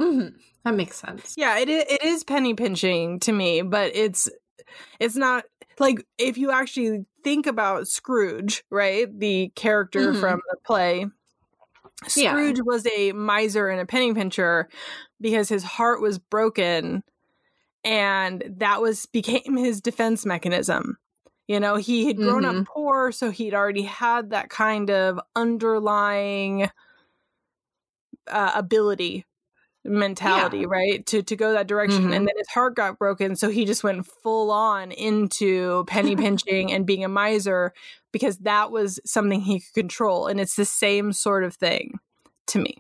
Mhm. 0.01 0.35
that 0.65 0.75
makes 0.75 0.97
sense 0.99 1.35
Yeah, 1.37 1.59
it 1.59 1.69
it 1.71 2.03
is 2.05 2.23
penny 2.25 2.55
pinching 2.55 3.21
to 3.21 3.33
me, 3.33 3.63
but 3.63 3.95
it's 3.95 4.29
it's 5.01 5.17
not 5.17 5.45
like 5.81 6.05
if 6.19 6.39
you 6.39 6.51
actually 6.51 7.05
think 7.25 7.47
about 7.47 7.89
Scrooge, 7.89 8.65
right? 8.71 9.07
The 9.19 9.51
character 9.55 10.13
Mhm. 10.13 10.21
from 10.21 10.41
the 10.51 10.57
play. 10.65 11.07
Yeah. 12.17 12.33
Scrooge 12.33 12.61
was 12.63 12.87
a 12.87 13.13
miser 13.13 13.69
and 13.69 13.81
a 13.81 13.87
penny 13.87 14.15
pincher 14.15 14.69
because 15.21 15.49
his 15.49 15.65
heart 15.65 16.01
was 16.01 16.19
broken 16.19 17.03
and 17.85 18.45
that 18.59 18.81
was 18.81 19.07
became 19.07 19.57
his 19.57 19.81
defense 19.81 20.25
mechanism. 20.27 20.99
You 21.49 21.59
know, 21.61 21.77
he 21.77 22.07
had 22.07 22.17
grown 22.17 22.43
Mhm. 22.45 22.61
up 22.61 22.67
poor, 22.67 23.11
so 23.11 23.31
he'd 23.31 23.55
already 23.55 23.83
had 23.83 24.31
that 24.31 24.51
kind 24.51 24.91
of 24.91 25.19
underlying 25.35 26.71
uh, 28.29 28.53
ability 28.55 29.25
mentality, 29.89 30.59
Yeah. 30.61 30.67
right? 30.69 31.07
To 31.07 31.23
to 31.23 31.37
go 31.37 31.53
that 31.53 31.67
direction. 31.67 32.05
Mhm. 32.11 32.17
And 32.17 32.27
then 32.29 32.35
his 32.37 32.49
heart 32.49 32.77
got 32.77 32.99
broken, 32.99 33.37
so 33.37 33.49
he 33.51 33.65
just 33.65 33.83
went 33.85 34.07
full 34.07 34.51
on 34.51 34.93
into 34.93 35.85
penny 35.87 36.17
pinching 36.17 36.73
and 36.73 36.87
being 36.87 37.05
a 37.05 37.09
miser 37.09 37.73
because 38.13 38.39
that 38.39 38.71
was 38.71 39.01
something 39.05 39.41
he 39.41 39.61
could 39.61 39.75
control. 39.75 40.27
And 40.27 40.41
it's 40.41 40.57
the 40.57 40.65
same 40.65 41.13
sort 41.13 41.45
of 41.45 41.55
thing 41.55 41.99
to 42.49 42.59
me. 42.59 42.79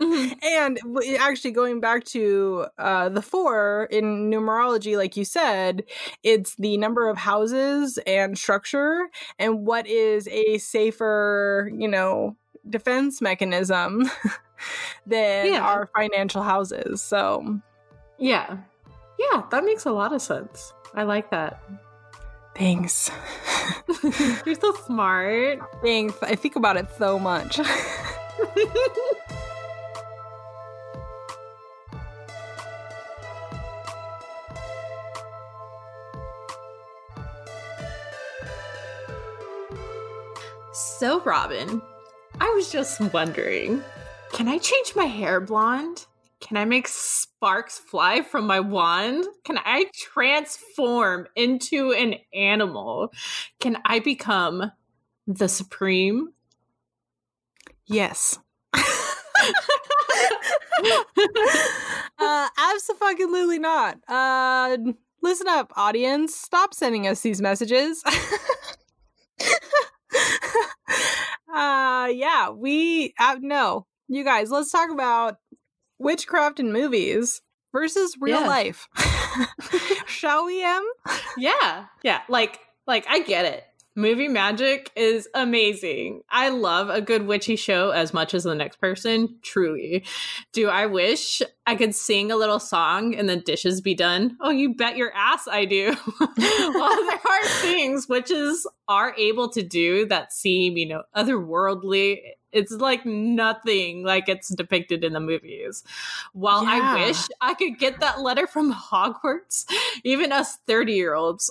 Mhm. 0.00 0.36
And 0.42 0.80
actually, 1.20 1.52
going 1.52 1.78
back 1.78 2.04
to 2.06 2.66
uh, 2.76 3.08
the 3.08 3.22
four 3.22 3.86
in 3.90 4.30
numerology, 4.30 4.96
like 4.96 5.16
you 5.16 5.24
said, 5.24 5.84
it's 6.24 6.56
the 6.56 6.76
number 6.76 7.08
of 7.08 7.18
houses 7.18 7.98
and 8.06 8.36
structure, 8.36 9.08
and 9.38 9.64
what 9.64 9.86
is 9.86 10.26
a 10.28 10.58
safer, 10.58 11.70
you 11.72 11.86
know, 11.86 12.36
defense 12.68 13.20
mechanism 13.20 14.10
than 15.06 15.46
Yeah. 15.52 15.60
our 15.62 15.88
financial 15.96 16.42
houses. 16.42 17.02
So, 17.02 17.58
yeah 18.18 18.58
yeah 19.18 19.42
that 19.50 19.64
makes 19.64 19.84
a 19.84 19.90
lot 19.90 20.12
of 20.12 20.22
sense 20.22 20.72
i 20.94 21.02
like 21.02 21.30
that 21.30 21.60
thanks. 22.54 23.10
you're 24.46 24.54
so 24.54 24.72
smart 24.86 25.58
thanks. 25.82 26.14
I 26.22 26.34
think 26.36 26.54
about 26.56 26.76
it 26.76 26.86
so 26.98 27.18
much. 27.18 27.58
So, 40.72 41.20
Robyn, 41.20 41.82
I 42.40 42.48
was 42.54 42.70
just 42.70 43.00
wondering 43.12 43.82
can 44.32 44.48
I 44.48 44.58
change 44.58 44.94
my 44.96 45.04
hair 45.04 45.40
blonde? 45.40 46.06
Can 46.40 46.56
I 46.56 46.64
make 46.64 46.88
sparks 46.88 47.78
fly 47.78 48.22
from 48.22 48.46
my 48.46 48.60
wand? 48.60 49.26
Can 49.44 49.58
I 49.58 49.86
transform 49.94 51.26
into 51.36 51.92
an 51.92 52.14
animal? 52.34 53.12
Can 53.60 53.76
I 53.84 53.98
become 53.98 54.72
the 55.26 55.48
supreme? 55.48 56.32
yes. 57.86 58.38
uh 62.18 62.48
absolutely 62.58 63.58
not 63.58 63.98
uh 64.08 64.76
listen 65.22 65.46
up 65.46 65.72
audience 65.76 66.34
stop 66.34 66.74
sending 66.74 67.06
us 67.06 67.20
these 67.20 67.40
messages 67.40 68.02
uh 71.52 72.08
yeah 72.12 72.50
we 72.50 73.14
uh, 73.18 73.36
no 73.40 73.86
you 74.08 74.24
guys 74.24 74.50
let's 74.50 74.70
talk 74.70 74.90
about 74.90 75.36
witchcraft 75.98 76.58
in 76.60 76.72
movies 76.72 77.42
versus 77.72 78.16
real 78.20 78.40
Yeah. 78.40 78.46
life 78.48 78.88
shall 80.06 80.46
we 80.46 80.62
em 80.64 80.82
yeah. 81.38 81.86
Yeah. 82.02 82.20
Like, 82.28 82.60
like 82.86 83.06
I 83.08 83.20
get 83.20 83.44
it. 83.46 83.64
Movie 83.94 84.28
magic 84.28 84.90
is 84.96 85.28
amazing. 85.34 86.22
I 86.30 86.48
love 86.48 86.88
a 86.88 87.02
good 87.02 87.26
witchy 87.26 87.56
show 87.56 87.90
as 87.90 88.14
much 88.14 88.32
as 88.32 88.44
the 88.44 88.54
next 88.54 88.80
person, 88.80 89.36
truly. 89.42 90.04
Do 90.52 90.68
I 90.70 90.86
wish 90.86 91.42
I 91.66 91.76
could 91.76 91.94
sing 91.94 92.32
a 92.32 92.36
little 92.36 92.58
song 92.58 93.14
and 93.14 93.28
the 93.28 93.36
dishes 93.36 93.82
be 93.82 93.94
done? 93.94 94.38
Oh, 94.40 94.48
you 94.50 94.74
bet 94.74 94.96
your 94.96 95.12
ass 95.14 95.46
I 95.46 95.66
do. 95.66 95.94
well, 96.20 97.04
there 97.06 97.20
are 97.20 97.46
things 97.60 98.08
witches 98.08 98.66
are 98.88 99.14
able 99.18 99.50
to 99.50 99.62
do 99.62 100.06
that 100.06 100.32
seem, 100.32 100.78
you 100.78 100.86
know, 100.86 101.02
otherworldly. 101.14 102.20
It's 102.50 102.72
like 102.72 103.04
nothing 103.04 104.04
like 104.04 104.26
it's 104.26 104.48
depicted 104.54 105.04
in 105.04 105.12
the 105.12 105.20
movies. 105.20 105.84
While 106.32 106.64
Yeah. 106.64 106.80
I 106.82 107.06
wish 107.06 107.26
I 107.42 107.52
could 107.52 107.78
get 107.78 108.00
that 108.00 108.20
letter 108.20 108.46
from 108.46 108.72
Hogwarts, 108.72 109.66
even 110.02 110.32
us 110.32 110.56
30 110.66 110.94
year 110.94 111.14
olds, 111.14 111.50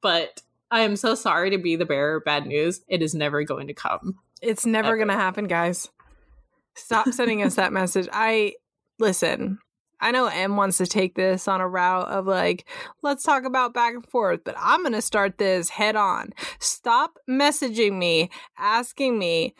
but 0.00 0.42
I 0.70 0.80
am 0.80 0.96
so 0.96 1.14
sorry 1.14 1.50
to 1.50 1.58
be 1.58 1.76
the 1.76 1.84
bearer 1.84 2.16
of 2.16 2.24
bad 2.24 2.46
news. 2.46 2.80
It 2.88 3.02
is 3.02 3.14
never 3.14 3.42
going 3.44 3.66
to 3.68 3.74
come. 3.74 4.18
it's 4.40 4.64
never 4.64 4.88
Ever. 4.88 4.98
gonna 4.98 5.14
happen 5.14 5.46
guys 5.46 5.88
stop 6.74 7.08
sending 7.08 7.42
us 7.42 7.56
that 7.56 7.72
message 7.72 8.08
i 8.12 8.54
listen 8.98 9.58
I 10.02 10.12
know 10.12 10.28
M 10.28 10.56
wants 10.56 10.78
to 10.78 10.86
take 10.86 11.14
this 11.14 11.46
on 11.46 11.60
a 11.60 11.68
route 11.68 12.08
of 12.08 12.26
like, 12.26 12.66
let's 13.02 13.22
talk 13.22 13.44
about 13.44 13.74
back 13.74 13.92
and 13.92 14.06
forth, 14.06 14.40
but 14.44 14.54
I'm 14.58 14.80
going 14.80 14.94
to 14.94 15.02
start 15.02 15.36
this 15.36 15.68
head 15.68 15.94
on. 15.94 16.30
Stop 16.58 17.18
messaging 17.28 17.98
me, 17.98 18.30
asking 18.56 19.18
me 19.18 19.54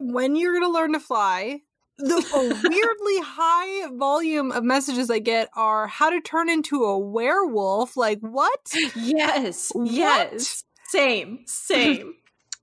when 0.00 0.34
you're 0.34 0.50
going 0.58 0.64
to 0.64 0.72
learn 0.76 0.94
to 0.94 0.98
fly. 0.98 1.60
The 1.98 2.24
a 2.34 2.68
weirdly 2.68 3.20
high 3.24 3.88
volume 3.96 4.52
of 4.52 4.62
messages 4.62 5.10
I 5.10 5.18
get 5.18 5.48
are 5.56 5.88
how 5.88 6.10
to 6.10 6.20
turn 6.20 6.48
into 6.48 6.84
a 6.84 6.98
werewolf. 6.98 7.96
Like, 7.96 8.20
what? 8.20 8.72
Yes. 8.94 9.70
What? 9.74 9.90
Yes. 9.90 10.64
Same. 10.88 11.40
Same. 11.46 12.14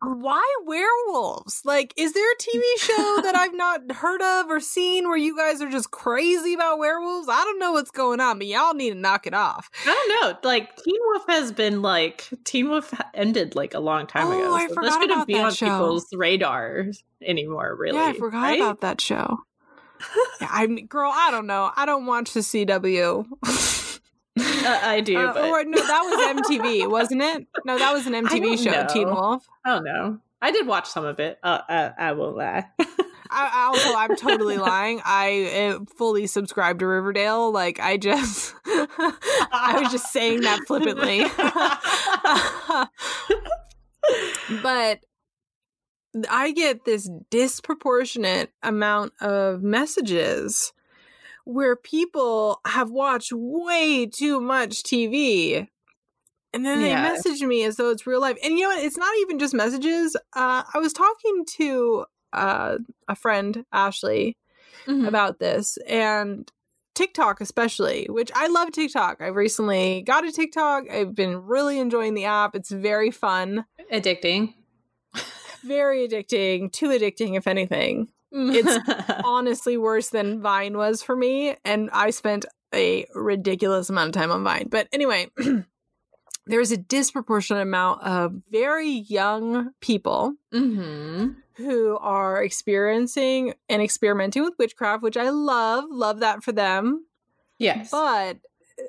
Why 0.01 0.43
werewolves? 0.65 1.61
Like, 1.65 1.93
is 1.97 2.13
there 2.13 2.31
a 2.31 2.35
TV 2.35 2.61
show 2.79 3.21
that 3.23 3.33
I've 3.35 3.55
not 3.55 3.91
heard 3.91 4.21
of 4.21 4.49
or 4.49 4.59
seen 4.59 5.07
where 5.07 5.17
you 5.17 5.35
guys 5.35 5.61
are 5.61 5.69
just 5.71 5.89
crazy 5.91 6.53
about 6.53 6.77
werewolves? 6.79 7.27
I 7.29 7.43
don't 7.43 7.59
know 7.59 7.71
what's 7.71 7.91
going 7.91 8.19
on, 8.19 8.37
but 8.37 8.47
y'all 8.47 8.73
need 8.73 8.91
to 8.91 8.95
knock 8.99 9.25
it 9.25 9.33
off. 9.33 9.69
I 9.85 9.85
don't 9.85 10.09
know. 10.43 10.49
Like 10.49 10.75
Teen 10.75 10.99
Wolf 11.07 11.23
has 11.29 11.51
been 11.51 11.81
like 11.81 12.27
Teen 12.43 12.69
Wolf 12.69 12.93
ended 13.13 13.55
like 13.55 13.73
a 13.73 13.79
long 13.79 14.05
time 14.05 14.27
Oh, 14.27 14.31
ago. 14.31 14.53
I 14.53 14.67
so 14.67 14.73
forgot 14.75 14.83
this 14.83 14.93
shouldn't 14.95 15.11
about 15.11 15.27
be 15.27 15.33
that 15.35 15.45
on 15.45 15.53
show. 15.53 15.65
people's 15.65 16.07
radars 16.13 17.03
anymore. 17.25 17.75
Really? 17.79 17.97
yeah, 17.97 18.05
I 18.07 18.13
forgot 18.13 18.41
right? 18.43 18.59
about 18.59 18.81
that 18.81 19.01
show. 19.01 19.37
yeah, 20.41 20.49
I'm 20.51 20.75
girl. 20.87 21.11
I 21.13 21.31
don't 21.31 21.47
know. 21.47 21.71
I 21.75 21.85
don't 21.85 22.05
watch 22.05 22.33
the 22.33 22.41
CW. 22.41 23.25
Uh, 24.65 24.79
I 24.81 24.99
do. 24.99 25.15
Uh, 25.15 25.31
but... 25.31 25.43
Or 25.43 25.63
no, 25.63 25.77
that 25.77 26.01
was 26.01 26.43
MTV, 26.43 26.89
wasn't 26.89 27.21
it? 27.21 27.45
No, 27.65 27.77
that 27.77 27.93
was 27.93 28.07
an 28.07 28.13
MTV 28.13 28.57
show, 28.63 28.71
know. 28.71 28.87
Teen 28.87 29.07
Wolf. 29.07 29.47
Oh 29.63 29.79
no, 29.79 30.19
I 30.41 30.49
did 30.49 30.65
watch 30.65 30.87
some 30.87 31.05
of 31.05 31.19
it. 31.19 31.37
Uh, 31.43 31.59
I, 31.69 31.91
I 31.97 32.11
won't 32.13 32.35
lie. 32.35 32.65
I, 33.29 33.49
I 33.53 33.63
also, 33.67 33.95
I'm 33.95 34.15
totally 34.15 34.57
lying. 34.59 35.01
I 35.05 35.75
uh, 35.75 35.85
fully 35.97 36.25
subscribe 36.25 36.79
to 36.79 36.87
Riverdale. 36.87 37.51
Like, 37.51 37.79
I 37.79 37.97
just, 37.97 38.55
I 38.65 39.79
was 39.79 39.91
just 39.91 40.11
saying 40.11 40.41
that 40.41 40.61
flippantly. 40.65 41.25
but 44.63 44.99
I 46.29 46.51
get 46.51 46.85
this 46.85 47.09
disproportionate 47.29 48.51
amount 48.63 49.13
of 49.21 49.61
messages 49.61 50.73
where 51.45 51.75
people 51.75 52.59
have 52.65 52.91
watched 52.91 53.31
way 53.33 54.05
too 54.05 54.39
much 54.41 54.83
TV. 54.83 55.67
And 56.53 56.65
then 56.65 56.81
they 56.81 56.89
Yeah. 56.89 57.01
message 57.01 57.41
me 57.41 57.63
as 57.63 57.75
though 57.77 57.89
it's 57.89 58.07
real 58.07 58.21
life. 58.21 58.37
And 58.43 58.57
you 58.57 58.63
know 58.63 58.75
what? 58.75 58.83
It's 58.83 58.97
not 58.97 59.13
even 59.21 59.39
just 59.39 59.53
messages. 59.53 60.15
Uh, 60.35 60.63
I 60.73 60.77
was 60.79 60.93
talking 60.93 61.45
to 61.57 62.05
uh, 62.33 62.79
a 63.07 63.15
friend, 63.15 63.65
Ashley, 63.71 64.35
Mhm. 64.87 65.07
about 65.07 65.39
this 65.39 65.77
and 65.87 66.51
TikTok 66.93 67.39
especially, 67.39 68.07
which 68.09 68.29
I 68.35 68.47
love 68.47 68.71
TikTok. 68.73 69.21
I've 69.21 69.35
recently 69.35 70.01
got 70.01 70.25
a 70.25 70.31
TikTok. 70.33 70.89
I've 70.89 71.15
been 71.15 71.45
really 71.45 71.79
enjoying 71.79 72.13
the 72.13 72.25
app. 72.25 72.53
It's 72.55 72.71
very 72.71 73.11
fun, 73.11 73.65
Addicting. 73.91 74.53
very 75.63 76.07
addicting, 76.07 76.71
too 76.71 76.87
addicting 76.89 77.37
if 77.37 77.47
anything. 77.47 78.09
It's 78.35 79.21
Honestly 79.23 79.77
worse 79.77 80.09
than 80.09 80.41
Vine 80.41 80.77
was 80.77 81.01
for 81.01 81.15
me 81.15 81.55
and 81.63 81.89
I 81.93 82.09
spent 82.09 82.45
a 82.73 83.05
ridiculous 83.15 83.89
amount 83.89 84.15
of 84.15 84.21
time 84.21 84.31
on 84.31 84.43
Vine. 84.43 84.67
But 84.69 84.87
anyway, 84.91 85.29
there's 86.45 86.71
a 86.71 86.77
disproportionate 86.77 87.63
amount 87.63 88.03
of 88.03 88.35
very 88.51 88.89
young 88.89 89.71
people 89.81 90.35
hmm 90.51 91.31
who 91.57 91.97
are 92.01 92.43
experiencing 92.43 93.53
and 93.69 93.81
experimenting 93.81 94.43
with 94.43 94.55
witchcraft, 94.59 95.01
which 95.01 95.15
I 95.15 95.29
love, 95.29 95.85
love 95.89 96.19
that 96.19 96.43
for 96.43 96.51
them. 96.51 97.05
Yes. 97.57 97.91
But 97.91 98.39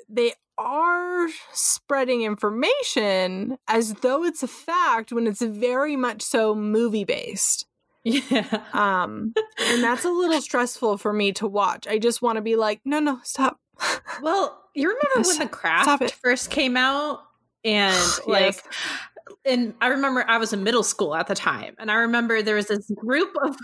they 0.08 0.32
are 0.58 1.28
spreading 1.52 2.22
information 2.22 3.58
as 3.68 3.94
though 3.94 4.24
it's 4.24 4.42
a 4.42 4.48
fact 4.48 5.12
when 5.12 5.26
it's 5.26 5.42
very 5.42 5.96
much 5.96 6.22
so 6.22 6.54
movie 6.54 7.04
based. 7.04 7.66
Yeah. 8.06 8.62
Um, 8.72 9.34
and 9.58 9.82
that's 9.82 10.04
a 10.04 10.10
little 10.10 10.40
stressful 10.40 10.98
for 10.98 11.12
me 11.12 11.32
to 11.32 11.46
watch. 11.46 11.86
I 11.86 11.98
just 11.98 12.22
want 12.22 12.36
to 12.36 12.42
be 12.42 12.56
like, 12.56 12.80
no, 12.84 13.00
no, 13.00 13.20
stop. 13.22 13.58
Well, 14.22 14.62
you 14.74 14.88
remember 14.88 15.28
when 15.28 15.38
the 15.38 15.48
craft 15.48 16.12
first 16.22 16.50
came 16.50 16.76
out? 16.76 17.20
And 17.64 17.94
like 18.26 18.62
Yes. 18.64 19.36
and 19.44 19.74
I 19.80 19.88
remember 19.88 20.24
I 20.28 20.38
was 20.38 20.52
in 20.52 20.62
middle 20.62 20.82
school 20.84 21.14
at 21.14 21.26
the 21.26 21.34
time, 21.34 21.74
and 21.78 21.90
I 21.90 21.94
remember 21.96 22.40
there 22.42 22.54
was 22.54 22.68
this 22.68 22.90
group 22.96 23.34
of 23.42 23.56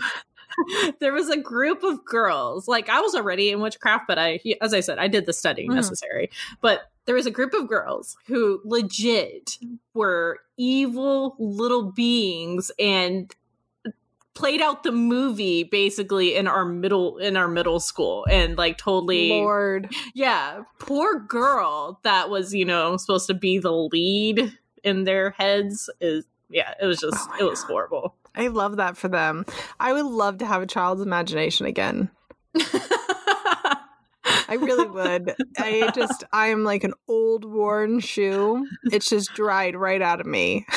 there 0.99 1.13
was 1.13 1.29
a 1.29 1.37
group 1.37 1.83
of 1.83 2.03
girls. 2.05 2.67
Like 2.67 2.89
I 2.89 2.99
was 3.01 3.15
already 3.15 3.49
in 3.49 3.61
witchcraft, 3.61 4.05
but 4.07 4.19
I, 4.19 4.39
as 4.61 4.73
I 4.73 4.81
said, 4.81 4.99
I 4.99 5.07
did 5.07 5.25
the 5.25 5.33
studying 5.33 5.71
Mhm. 5.71 5.75
necessary. 5.75 6.29
But 6.61 6.81
there 7.05 7.15
was 7.15 7.25
a 7.25 7.31
group 7.31 7.53
of 7.53 7.67
girls 7.67 8.15
who 8.27 8.61
legit 8.63 9.57
were 9.93 10.39
evil 10.57 11.35
little 11.39 11.91
beings 11.91 12.71
and 12.77 13.33
played 14.33 14.61
out 14.61 14.83
the 14.83 14.91
movie 14.91 15.63
basically 15.63 16.35
in 16.35 16.47
our 16.47 16.65
middle 16.65 17.17
in 17.17 17.37
our 17.37 17.47
middle 17.47 17.79
school 17.79 18.25
and 18.29 18.57
like 18.57 18.77
totally 18.77 19.29
Lord. 19.29 19.93
yeah, 20.13 20.63
poor 20.79 21.19
girl 21.19 21.99
that 22.03 22.29
was, 22.29 22.53
you 22.53 22.65
know, 22.65 22.97
supposed 22.97 23.27
to 23.27 23.33
be 23.33 23.59
the 23.59 23.71
lead 23.71 24.51
in 24.83 25.03
their 25.03 25.31
heads 25.31 25.89
is 26.01 26.25
yeah, 26.49 26.73
it 26.81 26.85
was 26.85 26.99
just 26.99 27.17
Oh 27.31 27.37
it 27.39 27.49
was 27.49 27.61
God. 27.61 27.67
horrible. 27.71 28.15
I 28.35 28.47
love 28.47 28.77
that 28.77 28.97
for 28.97 29.07
them. 29.07 29.45
I 29.79 29.93
would 29.93 30.05
love 30.05 30.39
to 30.39 30.45
have 30.45 30.61
a 30.63 30.67
child's 30.67 31.01
imagination 31.01 31.65
again. 31.67 32.09
I 34.45 34.55
really 34.55 34.87
would. 34.87 35.35
I 35.57 35.91
just, 35.95 36.23
I'm 36.31 36.63
like 36.63 36.83
an 36.83 36.93
old 37.07 37.45
worn 37.45 37.99
shoe. 37.99 38.67
It's 38.91 39.09
just 39.09 39.33
dried 39.33 39.75
right 39.75 40.01
out 40.01 40.19
of 40.19 40.25
me. 40.27 40.65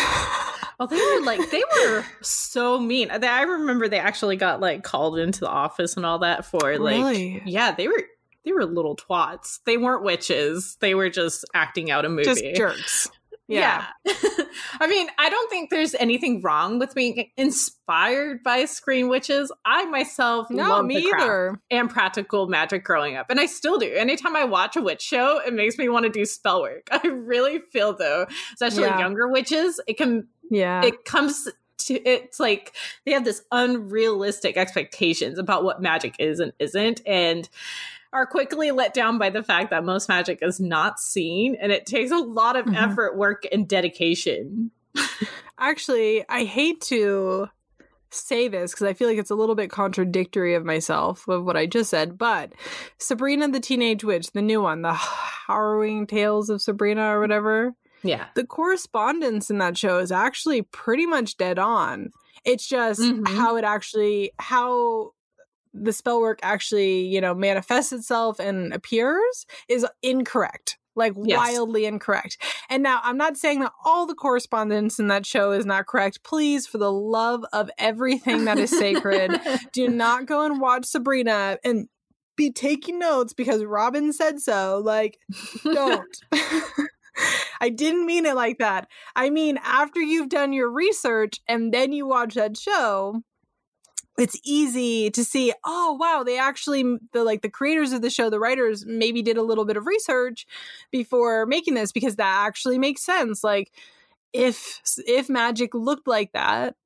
well, 0.78 0.88
they 0.88 0.96
were 0.96 1.22
like 1.24 1.50
they 1.50 1.62
were 1.80 2.04
so 2.22 2.78
mean. 2.78 3.10
I 3.10 3.42
remember 3.42 3.88
they 3.88 3.98
actually 3.98 4.36
got 4.36 4.60
like 4.60 4.82
called 4.82 5.18
into 5.18 5.40
the 5.40 5.48
office 5.48 5.96
and 5.96 6.04
all 6.06 6.18
that 6.20 6.44
for 6.44 6.78
like 6.78 6.96
Really? 6.96 7.42
yeah, 7.46 7.72
they 7.72 7.88
were 7.88 8.02
they 8.44 8.52
were 8.52 8.64
little 8.64 8.96
twats. 8.96 9.58
They 9.64 9.76
weren't 9.76 10.04
witches. 10.04 10.76
They 10.80 10.94
were 10.94 11.10
just 11.10 11.44
acting 11.54 11.90
out 11.90 12.04
a 12.04 12.08
movie. 12.08 12.24
Just 12.24 12.44
jerks. 12.54 13.08
Yeah. 13.48 13.86
Yeah. 14.04 14.12
I 14.80 14.88
mean, 14.88 15.06
I 15.18 15.30
don't 15.30 15.48
think 15.48 15.70
there's 15.70 15.94
anything 15.94 16.42
wrong 16.42 16.80
with 16.80 16.96
being 16.96 17.30
inspired 17.36 18.42
by 18.42 18.64
screen 18.64 19.08
witches. 19.08 19.52
I 19.64 19.84
myself 19.84 20.50
No, 20.50 20.68
love 20.68 20.84
me 20.84 20.96
the 20.96 21.10
craft 21.10 21.22
either. 21.24 21.60
and 21.70 21.88
practical 21.88 22.48
magic 22.48 22.82
growing 22.82 23.14
up, 23.16 23.26
and 23.30 23.38
I 23.38 23.46
still 23.46 23.78
do. 23.78 23.86
Anytime 23.92 24.34
I 24.34 24.42
watch 24.42 24.74
a 24.74 24.82
witch 24.82 25.00
show, 25.02 25.40
it 25.46 25.54
makes 25.54 25.78
me 25.78 25.88
want 25.88 26.04
to 26.06 26.10
do 26.10 26.24
spell 26.24 26.60
work. 26.62 26.88
I 26.90 27.06
really 27.06 27.60
feel 27.60 27.92
though, 27.96 28.26
especially 28.54 28.82
Yeah. 28.82 28.98
younger 28.98 29.28
witches, 29.28 29.78
it 29.86 29.96
can 29.96 30.26
Yeah. 30.50 30.84
it 30.84 31.04
comes 31.04 31.48
to 31.78 31.94
it's 32.08 32.40
like 32.40 32.72
they 33.04 33.12
have 33.12 33.24
this 33.24 33.42
unrealistic 33.52 34.56
expectations 34.56 35.38
about 35.38 35.62
what 35.64 35.82
magic 35.82 36.16
is 36.18 36.40
and 36.40 36.52
isn't, 36.58 37.00
and 37.06 37.48
are 38.12 38.26
quickly 38.26 38.70
let 38.70 38.94
down 38.94 39.18
by 39.18 39.28
the 39.30 39.42
fact 39.42 39.70
that 39.70 39.84
most 39.84 40.08
magic 40.08 40.38
is 40.40 40.58
not 40.58 40.98
seen 40.98 41.54
and 41.60 41.70
it 41.72 41.84
takes 41.86 42.10
a 42.10 42.16
lot 42.16 42.56
of 42.56 42.64
Mhm. 42.66 42.76
effort, 42.90 43.16
work, 43.16 43.44
and 43.52 43.68
dedication. 43.68 44.70
Actually, 45.58 46.24
I 46.28 46.44
hate 46.44 46.80
to 46.82 47.48
say 48.10 48.48
this 48.48 48.70
because 48.72 48.86
I 48.86 48.94
feel 48.94 49.08
like 49.08 49.18
it's 49.18 49.30
a 49.30 49.34
little 49.34 49.54
bit 49.54 49.68
contradictory 49.70 50.54
of 50.54 50.64
myself 50.64 51.26
of 51.28 51.44
what 51.44 51.56
I 51.56 51.66
just 51.66 51.90
said, 51.90 52.16
but 52.16 52.52
Sabrina 52.98 53.48
the 53.48 53.60
Teenage 53.60 54.04
Witch, 54.04 54.32
the 54.32 54.40
new 54.42 54.62
one, 54.62 54.82
the 54.82 54.94
harrowing 54.94 56.06
tales 56.06 56.48
of 56.48 56.62
Sabrina 56.62 57.14
or 57.14 57.20
whatever, 57.20 57.74
Yeah. 58.06 58.26
the 58.34 58.44
correspondence 58.46 59.50
in 59.50 59.58
that 59.58 59.76
show 59.76 59.98
is 59.98 60.12
actually 60.12 60.62
pretty 60.62 61.06
much 61.06 61.36
dead 61.36 61.58
on. 61.58 62.10
It's 62.44 62.66
just 62.66 63.00
Mhm. 63.00 63.26
how 63.28 63.56
it 63.56 63.64
actually 63.64 64.32
how 64.38 65.12
the 65.74 65.92
spell 65.92 66.20
work 66.20 66.38
actually, 66.42 67.00
you 67.00 67.20
know, 67.20 67.34
manifests 67.34 67.92
itself 67.92 68.38
and 68.40 68.72
appears 68.72 69.44
is 69.68 69.86
incorrect. 70.02 70.78
Like 70.94 71.12
Yes. 71.22 71.36
wildly 71.36 71.84
incorrect. 71.84 72.38
And 72.70 72.82
now 72.82 73.00
I'm 73.02 73.18
not 73.18 73.36
saying 73.36 73.60
that 73.60 73.72
all 73.84 74.06
the 74.06 74.14
correspondence 74.14 74.98
in 74.98 75.08
that 75.08 75.26
show 75.26 75.50
is 75.52 75.66
not 75.66 75.86
correct. 75.86 76.22
Please, 76.22 76.66
for 76.66 76.78
the 76.78 76.90
love 76.90 77.44
of 77.52 77.70
everything 77.76 78.46
that 78.46 78.56
is 78.58 78.70
sacred, 78.70 79.38
do 79.72 79.88
not 79.88 80.24
go 80.24 80.40
and 80.46 80.58
watch 80.58 80.86
Sabrina 80.86 81.58
and 81.62 81.88
be 82.36 82.50
taking 82.50 82.98
notes 82.98 83.34
because 83.34 83.62
Robyn 83.64 84.12
said 84.14 84.40
so. 84.40 84.80
Like, 84.82 85.18
don't. 85.64 86.16
I 87.60 87.68
didn't 87.68 88.06
mean 88.06 88.26
it 88.26 88.34
like 88.34 88.58
that. 88.58 88.88
I 89.14 89.30
mean, 89.30 89.58
after 89.64 90.00
you've 90.00 90.28
done 90.28 90.52
your 90.52 90.70
research 90.70 91.40
and 91.48 91.72
then 91.72 91.92
you 91.92 92.06
watch 92.06 92.34
that 92.34 92.56
show, 92.56 93.22
it's 94.18 94.40
easy 94.44 95.10
to 95.10 95.24
see, 95.24 95.52
oh 95.64 95.96
wow, 96.00 96.22
they 96.24 96.38
actually 96.38 96.84
the 97.12 97.22
like 97.22 97.42
the 97.42 97.50
creators 97.50 97.92
of 97.92 98.00
the 98.02 98.10
show, 98.10 98.30
the 98.30 98.40
writers 98.40 98.84
maybe 98.86 99.20
did 99.22 99.36
a 99.36 99.42
little 99.42 99.64
bit 99.66 99.76
of 99.76 99.86
research 99.86 100.46
before 100.90 101.44
making 101.46 101.74
this 101.74 101.92
because 101.92 102.16
that 102.16 102.46
actually 102.46 102.78
makes 102.78 103.02
sense. 103.02 103.44
Like 103.44 103.72
if 104.32 104.80
if 105.06 105.28
magic 105.28 105.74
looked 105.74 106.08
like 106.08 106.32
that 106.32 106.76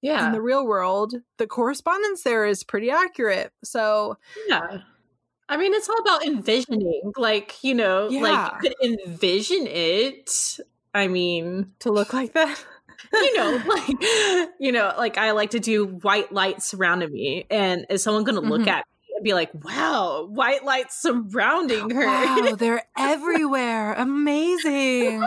Yeah. 0.00 0.26
in 0.26 0.32
the 0.32 0.42
real 0.42 0.66
world, 0.66 1.14
the 1.38 1.46
correspondence 1.46 2.24
there 2.24 2.44
is 2.46 2.64
pretty 2.64 2.90
accurate. 2.90 3.52
So 3.62 4.16
yeah. 4.48 4.78
I 5.48 5.56
mean, 5.56 5.74
it's 5.74 5.88
all 5.88 5.98
about 6.00 6.24
envisioning. 6.24 7.12
Like, 7.16 7.62
you 7.62 7.74
know, 7.74 8.08
Yeah. 8.08 8.20
like 8.22 8.62
you 8.62 8.70
could 8.70 9.06
envision 9.06 9.66
it. 9.66 10.58
I 10.94 11.08
mean, 11.08 11.72
to 11.80 11.90
look 11.92 12.12
like 12.12 12.32
that. 12.34 12.64
you 13.12 13.36
know, 13.36 13.62
like 13.66 14.48
you 14.60 14.72
know, 14.72 14.92
like 14.96 15.18
I 15.18 15.32
like 15.32 15.50
to 15.50 15.60
do 15.60 15.86
white 15.86 16.32
light 16.32 16.62
surrounding 16.62 17.12
me, 17.12 17.46
and 17.50 17.84
is 17.90 18.02
someone 18.02 18.24
going 18.24 18.40
to 18.42 18.48
look 18.48 18.62
Mhm. 18.62 18.68
at 18.68 18.86
me 18.86 19.14
and 19.16 19.24
be 19.24 19.34
like, 19.34 19.50
"Wow, 19.64 20.26
white 20.30 20.64
lights 20.64 21.00
surrounding 21.02 21.90
her"? 21.90 22.06
Wow, 22.06 22.54
they're 22.56 22.84
everywhere. 22.98 23.92
Amazing. 23.94 25.22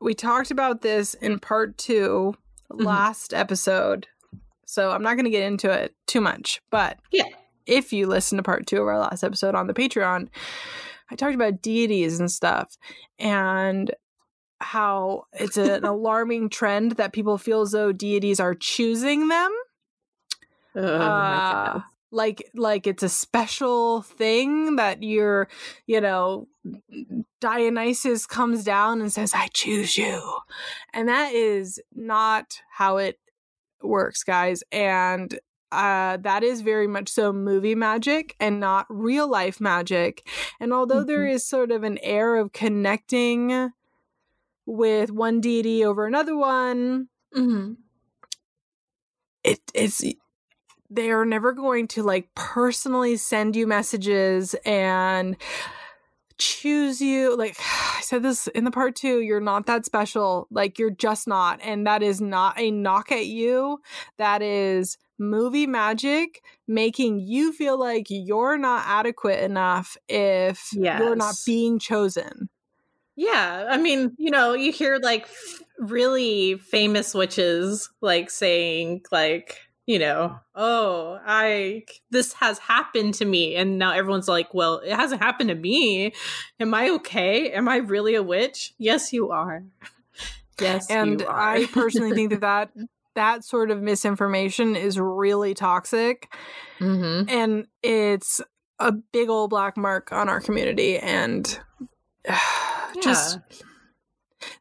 we 0.00 0.14
talked 0.14 0.50
about 0.50 0.82
this 0.82 1.14
in 1.14 1.38
part 1.38 1.78
2 1.78 2.34
Mhm. 2.72 2.84
last 2.84 3.32
episode. 3.32 4.08
So 4.66 4.90
I'm 4.90 5.02
not 5.02 5.14
going 5.14 5.24
to 5.24 5.30
get 5.30 5.44
into 5.44 5.70
it 5.70 5.94
too 6.06 6.20
much, 6.20 6.60
but 6.70 6.98
Yeah. 7.12 7.24
If 7.66 7.92
you 7.92 8.06
listen 8.06 8.36
to 8.36 8.42
part 8.42 8.66
2 8.66 8.80
of 8.80 8.88
our 8.88 8.98
last 8.98 9.22
episode 9.22 9.54
on 9.54 9.66
the 9.66 9.74
Patreon, 9.74 10.28
I 11.10 11.16
talked 11.16 11.34
about 11.34 11.62
deities 11.62 12.18
and 12.18 12.30
stuff 12.30 12.76
and 13.18 13.94
how 14.60 15.26
it's 15.32 15.56
an 15.56 15.84
alarming 15.84 16.48
trend 16.48 16.92
that 16.92 17.12
people 17.12 17.38
feel 17.38 17.62
as 17.62 17.72
though 17.72 17.92
deities 17.92 18.40
are 18.40 18.54
choosing 18.54 19.28
them. 19.28 19.52
oh 20.76 20.82
Uh, 20.82 21.80
like 22.12 22.50
like 22.54 22.86
it's 22.86 23.02
a 23.02 23.08
special 23.08 24.00
thing 24.02 24.76
that 24.76 25.02
you're 25.02 25.48
you 25.86 26.00
know 26.00 26.46
dionysus 27.40 28.26
comes 28.26 28.62
down 28.62 29.00
and 29.00 29.12
says 29.12 29.32
i 29.34 29.48
choose 29.52 29.98
you. 29.98 30.20
And 30.94 31.08
that 31.08 31.34
is 31.34 31.80
not 31.94 32.60
how 32.70 32.98
it 32.98 33.18
works 33.82 34.22
guys. 34.22 34.62
And 34.72 35.38
uh, 35.72 36.16
that 36.18 36.42
is 36.42 36.60
very 36.60 36.86
much 36.86 37.08
so 37.08 37.32
movie 37.32 37.74
magic 37.74 38.36
and 38.38 38.60
not 38.60 38.86
real 38.88 39.28
life 39.28 39.60
magic. 39.60 40.26
And 40.60 40.72
although 40.72 40.98
mm-hmm. 40.98 41.08
there 41.08 41.26
is 41.26 41.46
sort 41.46 41.70
of 41.70 41.82
an 41.82 41.98
air 42.02 42.36
of 42.36 42.52
connecting 42.52 43.72
with 44.64 45.10
one 45.10 45.40
deity 45.40 45.84
over 45.84 46.06
another 46.06 46.36
one, 46.36 47.08
mm-hmm. 47.34 47.72
it, 49.44 49.60
it's 49.74 50.02
they 50.88 51.10
are 51.10 51.24
never 51.24 51.52
going 51.52 51.88
to 51.88 52.02
like 52.02 52.34
personally 52.34 53.16
send 53.16 53.56
you 53.56 53.66
messages 53.66 54.54
and 54.64 55.36
choose 56.38 57.00
you 57.00 57.36
like 57.36 57.56
i 57.96 58.00
said 58.02 58.22
this 58.22 58.46
in 58.48 58.64
the 58.64 58.70
part 58.70 58.94
two 58.94 59.20
you're 59.20 59.40
not 59.40 59.66
that 59.66 59.84
special 59.84 60.46
like 60.50 60.78
you're 60.78 60.90
just 60.90 61.26
not 61.26 61.58
and 61.62 61.86
that 61.86 62.02
is 62.02 62.20
not 62.20 62.58
a 62.58 62.70
knock 62.70 63.10
at 63.10 63.26
you 63.26 63.80
that 64.18 64.42
is 64.42 64.98
movie 65.18 65.66
magic 65.66 66.42
making 66.66 67.20
you 67.20 67.52
feel 67.52 67.78
like 67.78 68.06
you're 68.08 68.58
not 68.58 68.84
adequate 68.86 69.42
enough 69.42 69.96
if 70.08 70.68
yes. 70.72 71.00
you're 71.00 71.16
not 71.16 71.34
being 71.44 71.78
chosen 71.78 72.48
yeah 73.16 73.66
i 73.70 73.76
mean 73.76 74.12
you 74.18 74.30
know 74.30 74.52
you 74.52 74.70
hear 74.70 74.98
like 75.02 75.26
really 75.78 76.56
famous 76.58 77.14
witches 77.14 77.90
like 78.00 78.30
saying 78.30 79.02
like 79.10 79.66
you 79.86 80.00
know, 80.00 80.36
oh, 80.54 81.18
I 81.24 81.84
this 82.10 82.32
has 82.34 82.58
happened 82.58 83.14
to 83.14 83.24
me 83.24 83.54
and 83.54 83.78
now 83.78 83.92
everyone's 83.92 84.28
like, 84.28 84.52
well, 84.52 84.78
it 84.78 84.92
hasn't 84.92 85.22
happened 85.22 85.48
to 85.50 85.54
me. 85.54 86.12
Am 86.58 86.74
I 86.74 86.90
okay? 86.90 87.52
Am 87.52 87.68
I 87.68 87.76
really 87.76 88.16
a 88.16 88.22
witch? 88.22 88.74
Yes, 88.78 89.12
you 89.12 89.30
are. 89.30 89.62
yes, 90.60 90.90
and 90.90 91.24
I 91.28 91.66
personally 91.66 92.14
think 92.14 92.30
that 92.30 92.40
that 92.40 92.70
that 93.16 93.44
sort 93.44 93.70
of 93.70 93.82
misinformation 93.82 94.76
is 94.76 95.00
really 95.00 95.52
toxic. 95.52 96.32
Mm-hmm. 96.78 97.28
And 97.28 97.66
it's 97.82 98.40
a 98.78 98.92
big 98.92 99.28
old 99.28 99.50
black 99.50 99.76
mark 99.76 100.12
on 100.12 100.28
our 100.28 100.40
community 100.40 100.98
and 100.98 101.58
uh, 102.28 102.38
just 103.02 103.38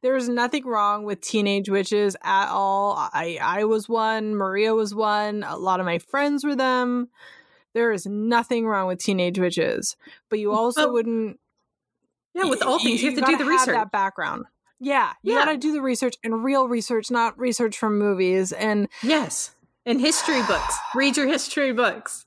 there's 0.01 0.27
nothing 0.29 0.65
wrong 0.65 1.03
with 1.03 1.21
teenage 1.21 1.69
witches 1.69 2.15
at 2.23 2.49
all. 2.49 2.95
I 2.97 3.37
I 3.41 3.65
was 3.65 3.87
one, 3.87 4.35
Maria 4.35 4.73
was 4.73 4.95
one, 4.95 5.43
a 5.43 5.57
lot 5.57 5.79
of 5.79 5.85
my 5.85 5.99
friends 5.99 6.43
were 6.43 6.55
them. 6.55 7.09
There 7.73 7.91
is 7.91 8.05
nothing 8.05 8.65
wrong 8.65 8.87
with 8.87 8.99
teenage 8.99 9.37
witches, 9.37 9.97
but 10.29 10.39
you 10.39 10.53
also 10.53 10.91
wouldn't. 10.91 11.39
Yeah, 12.33 12.45
with 12.45 12.63
all 12.63 12.79
things, 12.79 13.01
you, 13.01 13.11
you 13.11 13.15
have 13.15 13.25
to 13.25 13.31
do 13.31 13.37
the 13.37 13.49
research. 13.49 13.75
That 13.75 13.91
background. 13.91 14.45
Yeah, 14.79 15.13
you 15.23 15.33
yeah. 15.33 15.45
gotta 15.45 15.57
do 15.57 15.71
the 15.71 15.81
research 15.81 16.15
and 16.23 16.43
real 16.43 16.67
research, 16.67 17.09
not 17.09 17.37
research 17.39 17.77
from 17.77 17.97
movies. 17.97 18.51
And 18.51 18.87
yes, 19.01 19.51
and 19.85 20.01
history 20.01 20.41
books. 20.43 20.77
Read 20.93 21.17
your 21.17 21.27
history 21.27 21.71
books. 21.71 22.24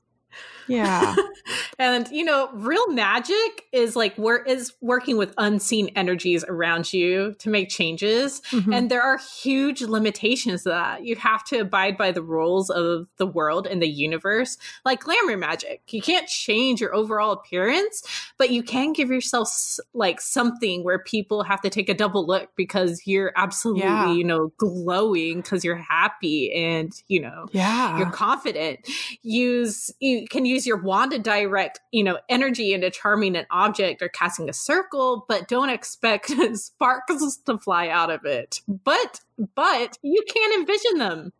Yeah. 0.69 1.15
and 1.79 2.09
you 2.09 2.25
know, 2.25 2.51
real 2.53 2.89
magic 2.89 3.65
is 3.73 3.97
like 3.97 4.15
where 4.17 4.43
is 4.43 4.73
working 4.81 5.17
with 5.17 5.35
unseen 5.39 5.91
energies 5.97 6.45
around 6.49 6.93
you 6.93 7.35
to 7.39 7.49
make 7.49 7.69
changes. 7.69 8.41
Mm-hmm. 8.51 8.73
And 8.73 8.91
there 8.91 9.03
are 9.03 9.19
huge 9.19 9.83
limitations 9.83 10.63
to 10.65 10.71
that. 10.71 11.05
You 11.05 11.17
have 11.17 11.45
to 11.47 11.59
abide 11.59 11.97
by 11.97 12.13
the 12.13 12.23
rules 12.23 12.71
of 12.71 13.09
the 13.17 13.27
world 13.27 13.67
and 13.67 13.83
the 13.83 13.89
universe. 13.89 14.59
Like 14.85 15.01
glamour 15.01 15.37
magic. 15.37 15.83
You 15.89 16.03
can't 16.03 16.29
change 16.29 16.81
your 16.81 16.95
overall 16.95 17.33
appearance, 17.33 18.03
but 18.37 18.51
you 18.51 18.63
can 18.63 18.93
give 18.93 19.11
yourself 19.11 19.79
like 19.95 20.21
something 20.21 20.85
where 20.85 20.99
people 20.99 21.43
have 21.43 21.61
to 21.63 21.71
take 21.71 21.89
a 21.89 21.95
double 21.95 22.27
look 22.27 22.51
because 22.57 23.03
you're 23.07 23.33
absolutely, 23.37 23.83
yeah. 23.83 24.13
you 24.13 24.25
know, 24.25 24.53
glowing 24.59 25.41
because 25.41 25.65
you're 25.65 25.77
happy 25.77 26.53
and, 26.53 26.93
you 27.09 27.21
know, 27.21 27.47
yeah. 27.53 27.99
you're 27.99 28.11
confident. 28.11 28.81
Use 29.23 29.91
you 30.01 30.27
can 30.29 30.45
use 30.45 30.58
use 30.59 30.66
your 30.66 30.83
wand 30.83 31.12
to 31.12 31.18
direct, 31.18 31.81
you 31.92 32.03
know, 32.03 32.18
energy 32.29 32.73
into 32.75 32.90
charming 32.90 33.37
an 33.37 33.47
object 33.51 34.03
or 34.03 34.09
casting 34.09 34.49
a 34.49 34.53
circle, 34.53 35.25
but 35.29 35.47
don't 35.47 35.71
expect 35.71 36.33
sparks 36.55 37.37
to 37.47 37.59
fly 37.59 37.88
out 37.88 38.11
of 38.11 38.25
it. 38.25 38.61
But 38.66 39.21
but 39.55 39.99
you 40.03 40.23
can 40.29 40.61
envision 40.61 40.99
them. 40.99 41.33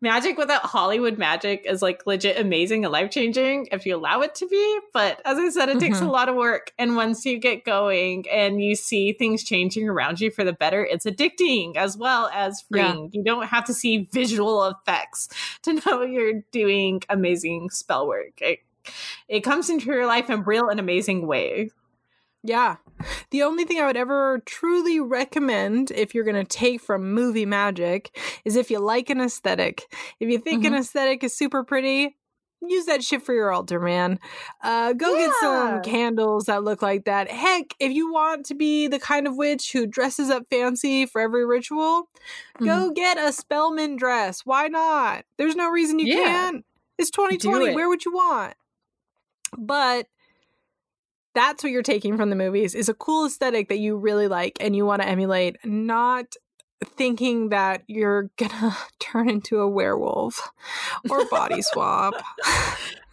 Magic 0.00 0.36
without 0.36 0.62
Hollywood 0.62 1.18
magic 1.18 1.64
is 1.66 1.82
like 1.82 2.06
legit 2.06 2.38
amazing 2.38 2.84
and 2.84 2.92
life 2.92 3.10
changing 3.10 3.68
if 3.72 3.86
you 3.86 3.96
allow 3.96 4.20
it 4.20 4.34
to 4.36 4.48
be. 4.48 4.78
But 4.92 5.20
as 5.24 5.38
I 5.38 5.48
said, 5.48 5.68
it 5.68 5.72
mm-hmm. 5.72 5.78
takes 5.80 5.98
a 5.98 6.02
mm-hmm. 6.02 6.10
lot 6.10 6.28
of 6.28 6.34
work. 6.34 6.72
And 6.78 6.96
once 6.96 7.24
you 7.24 7.38
get 7.38 7.64
going 7.64 8.24
and 8.30 8.62
you 8.62 8.74
see 8.74 9.12
things 9.12 9.44
changing 9.44 9.88
around 9.88 10.20
you 10.20 10.30
for 10.30 10.44
the 10.44 10.52
better, 10.52 10.84
it's 10.84 11.06
addicting 11.06 11.76
as 11.76 11.96
well 11.96 12.30
as 12.32 12.62
freeing. 12.62 13.10
Yeah. 13.12 13.18
You 13.18 13.24
don't 13.24 13.46
have 13.46 13.64
to 13.66 13.74
see 13.74 14.08
visual 14.12 14.64
effects 14.66 15.28
to 15.62 15.74
know 15.86 16.02
you're 16.02 16.42
doing 16.50 17.02
amazing 17.08 17.70
spell 17.70 18.06
work. 18.06 18.40
It, 18.40 18.60
it 19.28 19.40
comes 19.40 19.70
into 19.70 19.86
your 19.86 20.06
life 20.06 20.28
in 20.28 20.42
real 20.42 20.68
and 20.68 20.80
amazing 20.80 21.26
ways. 21.26 21.70
Yeah. 22.42 22.76
The 23.30 23.42
only 23.42 23.64
thing 23.64 23.78
I 23.78 23.86
would 23.86 23.96
ever 23.96 24.42
truly 24.44 25.00
recommend 25.00 25.90
if 25.92 26.14
you're 26.14 26.24
going 26.24 26.44
to 26.44 26.44
take 26.44 26.80
from 26.80 27.14
movie 27.14 27.46
magic 27.46 28.16
is 28.44 28.56
if 28.56 28.70
you 28.70 28.78
like 28.78 29.10
an 29.10 29.20
aesthetic. 29.20 29.86
If 30.20 30.28
you 30.28 30.38
think 30.38 30.64
mm-hmm. 30.64 30.74
an 30.74 30.80
aesthetic 30.80 31.22
is 31.22 31.36
super 31.36 31.62
pretty, 31.62 32.16
use 32.68 32.86
that 32.86 33.02
shit 33.02 33.22
for 33.22 33.34
your 33.34 33.52
altar, 33.52 33.80
man. 33.80 34.18
Uh, 34.62 34.92
go 34.92 35.14
yeah. 35.14 35.26
get 35.26 35.34
some 35.40 35.82
candles 35.82 36.46
that 36.46 36.64
look 36.64 36.82
like 36.82 37.04
that. 37.04 37.30
Heck, 37.30 37.74
if 37.78 37.92
you 37.92 38.12
want 38.12 38.46
to 38.46 38.54
be 38.54 38.88
the 38.88 38.98
kind 38.98 39.26
of 39.26 39.36
witch 39.36 39.72
who 39.72 39.86
dresses 39.86 40.30
up 40.30 40.44
fancy 40.50 41.06
for 41.06 41.20
every 41.20 41.44
ritual, 41.44 42.08
mm-hmm. 42.56 42.64
go 42.64 42.90
get 42.90 43.18
a 43.18 43.32
spellman 43.32 43.96
dress. 43.96 44.42
Why 44.44 44.68
not? 44.68 45.24
There's 45.38 45.56
no 45.56 45.70
reason 45.70 45.98
you 45.98 46.06
yeah. 46.06 46.24
can't. 46.24 46.64
It's 46.98 47.10
2020. 47.10 47.66
It. 47.66 47.74
Where 47.74 47.88
would 47.88 48.04
you 48.04 48.12
want? 48.12 48.54
But 49.56 50.06
that's 51.34 51.62
what 51.62 51.72
you're 51.72 51.82
taking 51.82 52.16
from 52.16 52.30
the 52.30 52.36
movies 52.36 52.74
is 52.74 52.88
a 52.88 52.94
cool 52.94 53.26
aesthetic 53.26 53.68
that 53.68 53.78
you 53.78 53.96
really 53.96 54.28
like 54.28 54.56
and 54.60 54.76
you 54.76 54.84
want 54.84 55.02
to 55.02 55.08
emulate, 55.08 55.56
not 55.64 56.34
thinking 56.84 57.50
that 57.50 57.82
you're 57.86 58.30
gonna 58.36 58.76
turn 58.98 59.28
into 59.28 59.60
a 59.60 59.68
werewolf 59.68 60.50
or 61.08 61.24
body 61.26 61.62
swap. 61.62 62.14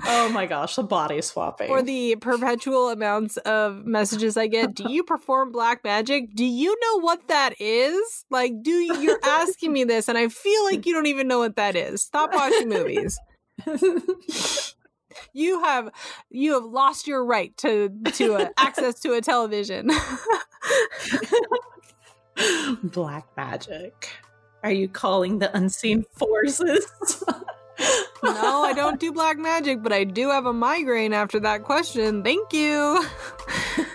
oh 0.06 0.30
my 0.30 0.46
gosh, 0.48 0.76
the 0.76 0.84
body 0.84 1.22
swapping. 1.22 1.70
Or 1.70 1.82
the 1.82 2.16
perpetual 2.16 2.90
amounts 2.90 3.38
of 3.38 3.86
messages 3.86 4.38
I 4.38 4.48
get. 4.48 4.74
Do 4.74 4.92
you 4.92 5.04
perform 5.04 5.52
black 5.52 5.84
magic? 5.84 6.36
Do 6.36 6.46
you 6.46 6.76
know 6.82 7.02
what 7.02 7.28
that 7.28 7.54
is? 7.60 8.26
Like, 8.30 8.54
do 8.62 8.72
you, 8.72 8.98
you're 9.02 9.20
asking 9.24 9.72
me 9.72 9.84
this 9.84 10.10
and 10.10 10.18
I 10.18 10.28
feel 10.30 10.64
like 10.66 10.86
you 10.86 10.94
don't 10.94 11.08
even 11.08 11.28
know 11.28 11.40
what 11.40 11.56
that 11.58 11.76
is. 11.76 12.02
Stop 12.02 12.34
watching 12.34 12.70
movies 12.70 13.20
you 15.34 15.62
have 15.64 15.90
you 16.30 16.54
have 16.54 16.64
lost 16.64 17.08
your 17.08 17.24
right 17.26 17.56
to 17.58 17.90
to 18.14 18.36
uh, 18.36 18.50
access 18.58 19.00
to 19.02 19.14
a 19.14 19.22
television. 19.22 19.90
Black 22.84 23.28
magic. 23.36 24.10
Are 24.64 24.72
you 24.72 24.88
calling 24.88 25.40
the 25.40 25.56
unseen 25.56 26.06
forces? 26.14 26.86
no, 28.24 28.64
I 28.64 28.74
don't 28.76 29.00
do 29.00 29.12
black 29.12 29.38
magic, 29.38 29.82
but 29.82 29.94
I 29.94 30.04
do 30.04 30.30
have 30.30 30.46
a 30.46 30.54
migraine 30.54 31.14
after 31.14 31.40
that 31.42 31.64
question. 31.64 32.24
Thank 32.24 32.52
you. 32.52 33.06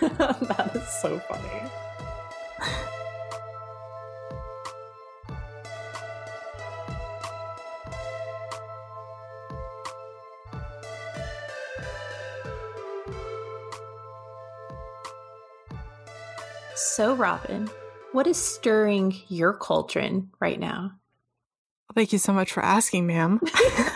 that 0.01 0.71
is 0.75 0.87
so 1.01 1.19
funny. 1.19 1.71
So, 16.95 17.13
Robyn, 17.13 17.69
what 18.13 18.25
is 18.25 18.37
stirring 18.37 19.13
your 19.27 19.51
cauldron 19.51 20.29
right 20.39 20.57
now? 20.57 20.93
Thank 21.93 22.13
you 22.13 22.19
so 22.19 22.31
much 22.31 22.53
for 22.53 22.63
asking, 22.63 23.05
ma'am. 23.05 23.41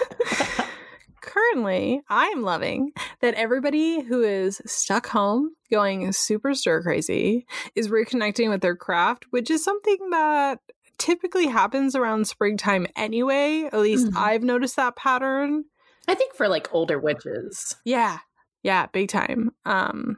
Currently, 1.21 2.01
I'm 2.09 2.41
loving 2.41 2.91
that 3.21 3.35
everybody 3.35 4.01
who 4.01 4.21
is 4.23 4.61
stuck 4.65 5.07
home 5.07 5.55
going 5.71 6.11
super 6.11 6.53
stir 6.53 6.81
crazy 6.81 7.45
is 7.73 7.87
reconnecting 7.87 8.49
with 8.49 8.59
their 8.59 8.75
craft, 8.75 9.27
which 9.29 9.49
is 9.49 9.63
something 9.63 10.09
that 10.09 10.59
typically 10.97 11.47
happens 11.47 11.95
around 11.95 12.27
springtime 12.27 12.85
anyway. 12.97 13.69
At 13.71 13.79
least 13.79 14.07
mm-hmm. 14.07 14.17
I've 14.17 14.43
noticed 14.43 14.75
that 14.75 14.97
pattern. 14.97 15.63
I 16.09 16.15
think 16.15 16.35
for 16.35 16.49
like 16.49 16.67
older 16.73 16.99
witches. 16.99 17.77
Yeah. 17.85 18.17
Yeah, 18.61 18.87
big 18.87 19.07
time. 19.07 19.51
Um 19.65 20.17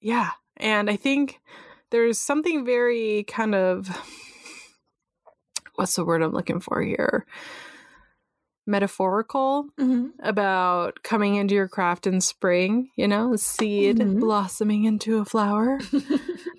yeah, 0.00 0.30
and 0.58 0.90
I 0.90 0.96
think 0.96 1.40
there's 1.90 2.18
something 2.18 2.64
very 2.64 3.24
kind 3.24 3.54
of 3.54 3.88
what's 5.76 5.94
the 5.96 6.04
word 6.04 6.22
I'm 6.22 6.32
looking 6.32 6.60
for 6.60 6.82
here? 6.82 7.24
metaphorical 8.66 9.66
Mm-hmm. 9.80 10.08
about 10.22 11.02
coming 11.02 11.36
into 11.36 11.54
your 11.54 11.68
craft 11.68 12.06
in 12.06 12.20
spring, 12.20 12.90
you 12.96 13.08
know, 13.08 13.32
a 13.32 13.38
seed 13.38 13.96
Mhm. 13.98 14.20
blossoming 14.20 14.84
into 14.84 15.18
a 15.18 15.24
flower. 15.24 15.78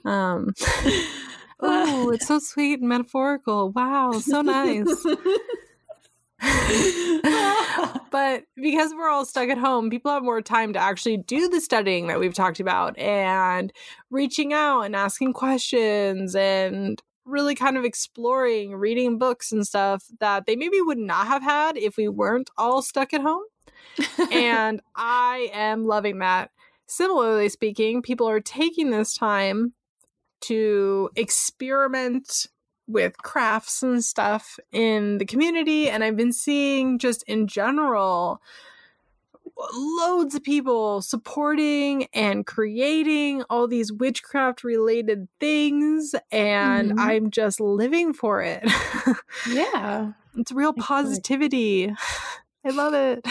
Um, 0.06 0.54
oh, 1.60 2.10
it's 2.12 2.26
so 2.28 2.40
sweet 2.40 2.80
and 2.80 2.88
metaphorical. 2.90 3.72
Wow, 3.72 4.14
so 4.20 4.42
nice. 4.42 4.88
but 8.12 8.44
because 8.56 8.94
we're 8.94 9.10
all 9.10 9.26
stuck 9.26 9.50
at 9.50 9.58
home, 9.58 9.90
people 9.90 10.12
have 10.12 10.24
more 10.24 10.42
time 10.42 10.74
to 10.74 10.80
actually 10.80 11.18
do 11.18 11.50
the 11.50 11.62
studying 11.62 12.08
that 12.08 12.20
we've 12.20 12.34
talked 12.34 12.60
about 12.60 12.98
and 12.98 13.72
reaching 14.10 14.54
out 14.54 14.82
and 14.82 14.96
asking 14.96 15.34
questions 15.34 16.36
and 16.36 17.02
really 17.26 17.56
kind 17.56 17.78
of 17.78 17.86
exploring 17.86 18.76
reading 18.76 19.18
books 19.18 19.52
and 19.52 19.66
stuff 19.66 20.06
that 20.20 20.46
they 20.46 20.56
maybe 20.56 20.82
would 20.82 20.98
not 20.98 21.28
have 21.28 21.44
had 21.44 21.78
if 21.78 21.98
we 21.98 22.08
weren't 22.08 22.50
all 22.58 22.82
stuck 22.82 23.14
at 23.14 23.22
home. 23.22 23.44
and 24.32 24.82
I 24.96 25.50
am 25.54 25.86
loving 25.86 26.20
that. 26.20 26.52
Similarly 26.88 27.50
speaking, 27.50 28.02
people 28.02 28.28
are 28.28 28.40
taking 28.40 28.90
this 28.90 29.14
time 29.14 29.74
to 30.42 31.10
experiment 31.16 32.48
with 32.90 33.16
crafts 33.20 33.84
and 33.84 34.04
stuff 34.04 34.60
in 34.72 35.20
the 35.20 35.26
community. 35.26 35.90
And 35.90 36.04
I've 36.04 36.18
been 36.18 36.34
seeing 36.34 36.98
just 37.00 37.24
in 37.24 37.48
general 37.48 38.42
loads 39.74 40.36
of 40.36 40.44
people 40.44 41.02
supporting 41.02 42.06
and 42.14 42.46
creating 42.46 43.44
all 43.50 43.68
these 43.68 43.92
witchcraft 43.92 44.64
related 44.64 45.28
things. 45.40 46.16
And 46.32 46.94
Mhm. 46.94 47.00
I'm 47.00 47.32
just 47.32 47.60
living 47.60 48.14
for 48.14 48.42
it. 48.42 48.64
yeah. 49.52 50.14
it's 50.36 50.52
real 50.52 50.74
positivity. 50.74 51.94
I 52.66 52.70
love 52.70 52.94
it. 52.94 53.26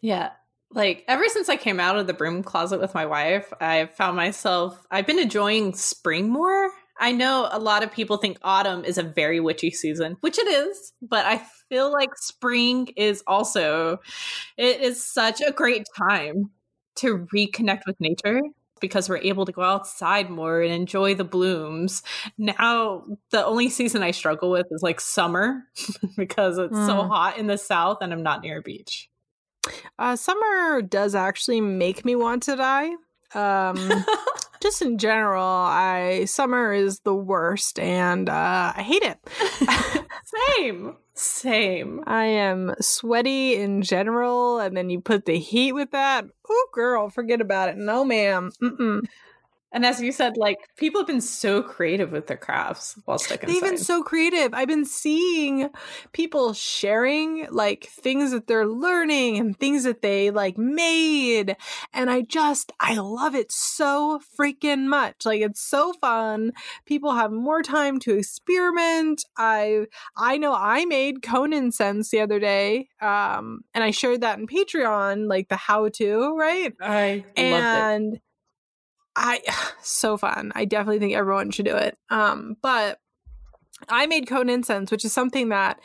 Yeah. 0.00 0.30
Like 0.72 1.04
ever 1.08 1.28
since 1.28 1.48
I 1.48 1.56
came 1.56 1.80
out 1.80 1.96
of 1.98 2.06
the 2.06 2.12
broom 2.14 2.42
closet 2.42 2.80
with 2.80 2.94
my 2.94 3.06
wife, 3.06 3.52
I've 3.60 3.90
found 3.92 4.16
myself 4.16 4.86
I've 4.90 5.06
been 5.06 5.18
enjoying 5.18 5.74
spring 5.74 6.28
more. 6.30 6.70
I 6.98 7.12
know 7.12 7.48
a 7.50 7.58
lot 7.58 7.82
of 7.82 7.92
people 7.92 8.16
think 8.16 8.38
autumn 8.42 8.84
is 8.84 8.98
a 8.98 9.02
very 9.02 9.40
witchy 9.40 9.70
season, 9.70 10.16
which 10.20 10.38
it 10.38 10.48
is, 10.48 10.92
but 11.02 11.26
I 11.26 11.42
feel 11.68 11.92
like 11.92 12.10
spring 12.16 12.88
is 12.96 13.22
also 13.26 13.98
it 14.56 14.80
is 14.80 15.02
such 15.04 15.40
a 15.40 15.52
great 15.52 15.84
time 15.96 16.50
to 16.96 17.26
reconnect 17.34 17.82
with 17.86 18.00
nature 18.00 18.40
because 18.80 19.08
we're 19.08 19.18
able 19.18 19.46
to 19.46 19.52
go 19.52 19.62
outside 19.62 20.28
more 20.30 20.60
and 20.60 20.72
enjoy 20.72 21.14
the 21.14 21.24
blooms. 21.24 22.02
Now, 22.36 23.04
the 23.30 23.44
only 23.44 23.68
season 23.70 24.02
I 24.02 24.10
struggle 24.10 24.50
with 24.50 24.66
is 24.70 24.82
like 24.82 25.00
summer 25.00 25.62
because 26.16 26.58
it's 26.58 26.84
so 26.86 26.94
Mm. 26.94 27.08
hot 27.08 27.38
in 27.38 27.46
the 27.46 27.58
south 27.58 27.98
and 28.00 28.12
I'm 28.12 28.22
not 28.22 28.42
near 28.42 28.58
a 28.58 28.62
beach. 28.62 29.08
Uh, 29.98 30.14
summer 30.16 30.82
does 30.82 31.14
actually 31.14 31.60
make 31.60 32.04
me 32.04 32.14
want 32.14 32.42
to 32.44 32.56
die. 32.56 32.90
Um, 33.36 34.04
just 34.60 34.82
in 34.82 34.98
general, 34.98 35.44
I 35.44 36.24
summer 36.24 36.72
is 36.72 37.00
the 37.00 37.14
worst, 37.14 37.78
and 37.78 38.28
uh, 38.28 38.72
I 38.74 38.82
hate 38.82 39.02
it. 39.02 39.18
Same. 40.56 40.96
Same. 41.14 42.02
I 42.06 42.24
am 42.24 42.74
sweaty 42.80 43.56
in 43.56 43.82
general, 43.82 44.58
and 44.58 44.76
then 44.76 44.90
you 44.90 45.00
put 45.00 45.24
the 45.24 45.38
heat 45.38 45.72
with 45.72 45.92
that. 45.92 46.26
Oh, 46.48 46.68
girl, 46.72 47.08
forget 47.08 47.40
about 47.40 47.68
it. 47.68 47.76
No, 47.76 48.04
ma'am. 48.04 48.52
Mm-mm. 48.62 49.06
And 49.76 49.84
as 49.84 50.00
you 50.00 50.10
said, 50.10 50.38
like 50.38 50.56
people 50.78 51.02
have 51.02 51.06
been 51.06 51.20
so 51.20 51.60
creative 51.60 52.10
with 52.10 52.28
their 52.28 52.38
crafts 52.38 52.98
while 53.04 53.18
stuck 53.18 53.42
inside. 53.42 53.54
They've 53.54 53.70
been 53.70 53.76
so 53.76 54.02
creative. 54.02 54.54
I've 54.54 54.68
been 54.68 54.86
seeing 54.86 55.68
people 56.12 56.54
sharing 56.54 57.46
like 57.50 57.84
things 57.84 58.30
that 58.30 58.46
they're 58.46 58.66
learning 58.66 59.36
and 59.36 59.54
things 59.54 59.84
that 59.84 60.00
they 60.00 60.30
like 60.30 60.56
made. 60.56 61.56
And 61.92 62.08
I 62.08 62.22
just, 62.22 62.72
I 62.80 62.94
love 62.94 63.34
it 63.34 63.52
so 63.52 64.18
freaking 64.40 64.86
much. 64.86 65.26
Like 65.26 65.42
it's 65.42 65.60
so 65.60 65.92
fun. 65.92 66.52
People 66.86 67.12
have 67.12 67.30
more 67.30 67.62
time 67.62 68.00
to 68.00 68.16
experiment. 68.16 69.26
I, 69.36 69.88
I 70.16 70.38
know 70.38 70.54
I 70.54 70.86
made 70.86 71.20
cone 71.20 71.52
incense 71.52 72.08
the 72.08 72.20
other 72.20 72.40
day. 72.40 72.88
Um, 73.02 73.60
and 73.74 73.84
I 73.84 73.90
shared 73.90 74.22
that 74.22 74.38
in 74.38 74.46
Patreon, 74.46 75.28
like 75.28 75.50
the 75.50 75.56
how 75.56 75.90
to, 75.90 76.34
right? 76.34 76.72
I 76.80 77.26
and 77.36 78.18
I 79.16 79.40
so 79.82 80.16
fun. 80.16 80.52
I 80.54 80.64
definitely 80.66 80.98
think 81.00 81.14
everyone 81.14 81.50
should 81.50 81.64
do 81.64 81.74
it. 81.76 81.96
Um, 82.10 82.56
but 82.62 83.00
I 83.88 84.06
made 84.06 84.28
cone 84.28 84.48
incense, 84.48 84.90
which 84.90 85.04
is 85.04 85.12
something 85.12 85.48
that 85.48 85.80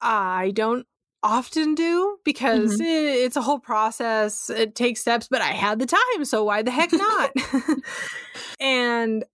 I 0.00 0.52
don't 0.54 0.86
often 1.22 1.74
do 1.74 2.16
because 2.24 2.80
Mhm. 2.80 2.84
it, 2.84 3.24
it's 3.24 3.36
a 3.36 3.42
whole 3.42 3.58
process. 3.58 4.48
It 4.48 4.74
takes 4.74 5.00
steps, 5.02 5.28
but 5.28 5.42
I 5.42 5.48
had 5.52 5.78
the 5.78 5.86
time, 5.86 6.24
so 6.24 6.44
why 6.44 6.62
the 6.62 6.70
heck 6.70 6.92
not? 6.92 7.30
and 8.60 9.24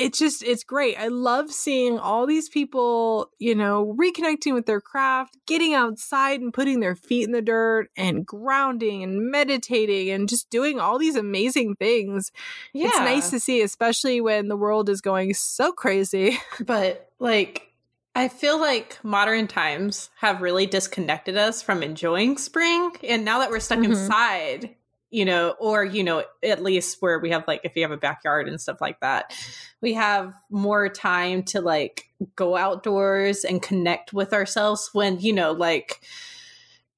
it's 0.00 0.18
just 0.18 0.42
it's 0.42 0.64
great. 0.64 0.96
I 0.98 1.08
love 1.08 1.52
seeing 1.52 1.98
all 1.98 2.26
these 2.26 2.48
people, 2.48 3.30
you 3.38 3.54
know, 3.54 3.94
reconnecting 3.98 4.54
with 4.54 4.64
their 4.66 4.80
craft, 4.80 5.36
getting 5.46 5.74
outside 5.74 6.40
and 6.40 6.54
putting 6.54 6.80
their 6.80 6.96
feet 6.96 7.24
in 7.24 7.32
the 7.32 7.42
dirt 7.42 7.90
and 7.96 8.24
grounding 8.26 9.02
and 9.02 9.30
meditating 9.30 10.08
and 10.10 10.28
just 10.28 10.48
doing 10.48 10.80
all 10.80 10.98
these 10.98 11.16
amazing 11.16 11.76
things. 11.76 12.32
Yeah. 12.72 12.88
It's 12.88 12.98
nice 13.00 13.30
to 13.30 13.40
see, 13.40 13.60
especially 13.60 14.20
when 14.20 14.48
the 14.48 14.56
world 14.56 14.88
is 14.88 15.00
going 15.02 15.34
so 15.34 15.70
crazy. 15.72 16.38
but 16.64 17.10
like 17.18 17.66
I 18.14 18.28
feel 18.28 18.58
like 18.58 18.98
modern 19.04 19.46
times 19.46 20.10
have 20.16 20.40
really 20.42 20.66
disconnected 20.66 21.36
us 21.36 21.62
from 21.62 21.82
enjoying 21.82 22.38
spring. 22.38 22.92
And 23.04 23.24
now 23.24 23.38
that 23.38 23.50
we're 23.50 23.60
stuck 23.60 23.78
Mhm. 23.80 23.84
inside, 23.84 24.74
you 25.10 25.24
know, 25.24 25.54
or, 25.58 25.84
you 25.84 26.04
know, 26.04 26.24
at 26.42 26.62
least 26.62 27.00
where 27.00 27.18
we 27.18 27.30
have 27.30 27.44
like, 27.48 27.60
if 27.64 27.74
you 27.76 27.82
have 27.82 27.90
a 27.90 27.96
backyard 27.96 28.48
and 28.48 28.60
stuff 28.60 28.80
like 28.80 29.00
that, 29.00 29.34
we 29.80 29.94
have 29.94 30.34
more 30.50 30.88
time 30.88 31.42
to 31.42 31.60
like 31.60 32.08
go 32.36 32.56
outdoors 32.56 33.44
and 33.44 33.60
connect 33.60 34.12
with 34.12 34.32
ourselves 34.32 34.90
when, 34.92 35.18
you 35.20 35.32
know, 35.32 35.52
like, 35.52 36.00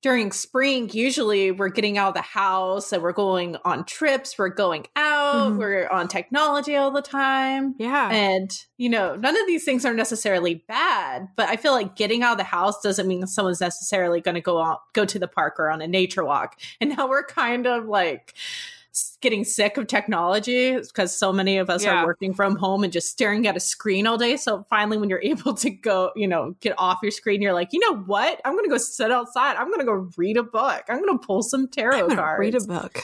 during 0.03 0.33
spring, 0.33 0.91
usually 0.93 1.53
we're 1.53 1.69
getting 1.69 1.97
out 1.97 2.09
of 2.09 2.15
the 2.15 2.21
house 2.23 2.93
and 2.93 3.03
we're 3.03 3.13
going 3.13 3.57
on 3.65 3.85
trips, 3.85 4.37
we're 4.37 4.49
going 4.49 4.87
out, 4.97 5.53
Mhm. 5.53 5.59
we're 5.59 5.89
on 5.89 6.09
technology 6.09 6.75
all 6.75 6.91
the 6.91 7.01
time. 7.03 7.77
Yeah. 7.79 8.11
And, 8.11 8.51
you 8.77 8.89
know, 8.89 9.15
none 9.15 9.37
of 9.41 9.47
these 9.47 9.65
things 9.65 9.85
are 9.87 9.95
necessarily 9.95 10.65
bad, 10.67 11.29
but 11.37 11.49
I 11.49 11.55
feel 11.57 11.73
like 11.73 11.95
getting 11.95 12.25
out 12.25 12.33
of 12.33 12.39
the 12.39 12.45
house 12.45 12.81
doesn't 12.83 13.07
mean 13.07 13.27
someone's 13.29 13.61
necessarily 13.61 14.21
going 14.21 14.35
to 14.35 14.41
go 14.41 14.61
out, 14.61 14.81
go 14.93 15.05
to 15.05 15.19
the 15.21 15.29
park 15.29 15.55
or 15.61 15.71
on 15.71 15.81
a 15.81 15.87
nature 15.87 16.25
walk. 16.25 16.61
And 16.81 16.97
now 16.97 17.09
we're 17.09 17.25
kind 17.25 17.67
of 17.69 17.87
like 17.87 18.35
getting 19.21 19.45
sick 19.45 19.77
of 19.77 19.87
technology 19.87 20.77
because 20.77 21.17
so 21.17 21.33
many 21.33 21.57
of 21.59 21.71
us 21.71 21.85
Yeah. 21.85 22.03
are 22.03 22.07
working 22.07 22.35
from 22.35 22.57
home 22.57 22.85
and 22.85 22.93
just 22.93 23.09
staring 23.09 23.47
at 23.47 23.57
a 23.57 23.61
screen 23.61 24.07
all 24.07 24.19
day. 24.19 24.37
So 24.37 24.65
finally, 24.69 24.99
when 24.99 25.09
you're 25.09 25.21
able 25.25 25.55
to 25.55 25.71
go, 25.71 26.11
you 26.15 26.29
know, 26.29 26.55
get 26.61 26.75
off 26.79 26.99
your 27.03 27.11
screen, 27.11 27.41
you're 27.43 27.55
like, 27.55 27.73
you 27.73 27.81
know 27.81 27.97
what? 28.03 28.41
I'm 28.45 28.53
going 28.53 28.65
to 28.65 28.71
go 28.71 28.79
sit 28.79 29.11
outside. 29.11 29.57
I'm 29.57 29.69
going 29.69 29.81
to 29.81 29.87
go 29.87 30.09
read 30.17 30.37
a 30.37 30.43
book. 30.43 30.85
I'm 30.89 31.03
going 31.03 31.19
to 31.19 31.25
pull 31.27 31.43
some 31.43 31.69
tarot 31.69 32.09
cards. 32.15 32.39
read 32.41 32.55
a 32.55 32.61
book. 32.61 32.99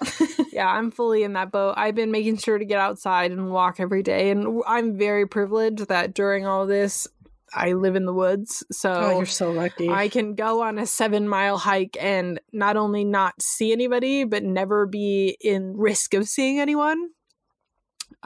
yeah, 0.52 0.66
I'm 0.66 0.90
fully 0.90 1.22
in 1.22 1.34
that 1.34 1.52
boat. 1.52 1.74
I've 1.76 1.94
been 1.94 2.10
making 2.10 2.38
sure 2.38 2.56
to 2.56 2.64
get 2.64 2.78
outside 2.78 3.32
and 3.32 3.50
walk 3.50 3.80
every 3.80 4.02
day, 4.02 4.30
and 4.30 4.62
I'm 4.66 4.96
very 4.96 5.26
privileged 5.26 5.88
that 5.88 6.14
during 6.14 6.46
all 6.46 6.66
this, 6.66 7.06
I 7.52 7.72
live 7.72 7.96
in 7.96 8.06
the 8.06 8.12
woods, 8.12 8.64
so 8.70 8.92
oh, 8.92 9.16
you're 9.16 9.26
so 9.26 9.50
lucky. 9.50 9.88
I 9.88 10.08
can 10.08 10.34
go 10.34 10.62
on 10.62 10.78
a 10.78 10.86
seven 10.86 11.28
mile 11.28 11.58
hike 11.58 11.96
and 12.00 12.40
not 12.52 12.76
only 12.76 13.04
not 13.04 13.40
see 13.42 13.72
anybody, 13.72 14.24
but 14.24 14.42
never 14.44 14.86
be 14.86 15.36
in 15.40 15.76
risk 15.76 16.14
of 16.14 16.28
seeing 16.28 16.60
anyone. 16.60 17.10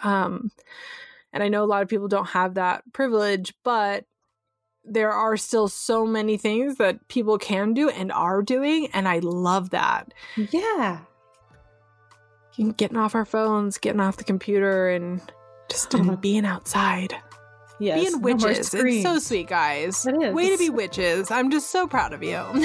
Um, 0.03 0.51
and 1.33 1.43
I 1.43 1.49
know 1.49 1.65
a 1.65 1.67
lot 1.67 1.83
of 1.83 1.89
people 1.89 2.09
don't 2.09 2.29
have 2.29 2.55
that 2.55 2.83
privilege, 2.93 3.55
but 3.65 4.05
there 4.85 5.11
are 5.11 5.37
still 5.37 5.69
so 5.69 6.05
many 6.05 6.37
things 6.37 6.77
that 6.77 7.09
people 7.09 7.39
can 7.39 7.73
do 7.73 7.89
and 7.89 8.13
are 8.13 8.43
doing, 8.43 8.89
and 8.93 9.09
I 9.09 9.21
love 9.21 9.71
that. 9.71 10.13
yeah. 10.37 11.01
Getting 12.77 12.97
off 12.97 13.17
our 13.17 13.25
phones, 13.25 13.79
getting 13.79 14.01
off 14.01 14.17
the 14.17 14.25
computer, 14.25 14.89
and 14.89 15.21
just 15.69 15.93
being 16.21 16.47
outside. 16.47 17.15
Yes. 17.79 18.01
being 18.01 18.13
no 18.13 18.19
witches. 18.19 18.73
it's 18.73 19.03
so 19.03 19.19
sweet, 19.19 19.49
guys. 19.49 20.07
It 20.07 20.15
is. 20.23 20.35
Way 20.35 20.51
to 20.51 20.59
be 20.59 20.71
witches. 20.71 21.31
I'm 21.31 21.51
just 21.51 21.71
so 21.71 21.87
proud 21.87 22.13
of 22.13 22.23
you. 22.23 22.39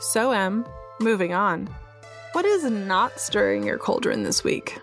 so, 0.00 0.32
Em, 0.32 0.66
moving 1.00 1.32
on. 1.32 1.68
What 2.32 2.44
is 2.44 2.64
not 2.64 3.18
stirring 3.18 3.64
your 3.64 3.78
cauldron 3.78 4.22
this 4.22 4.44
week? 4.44 4.78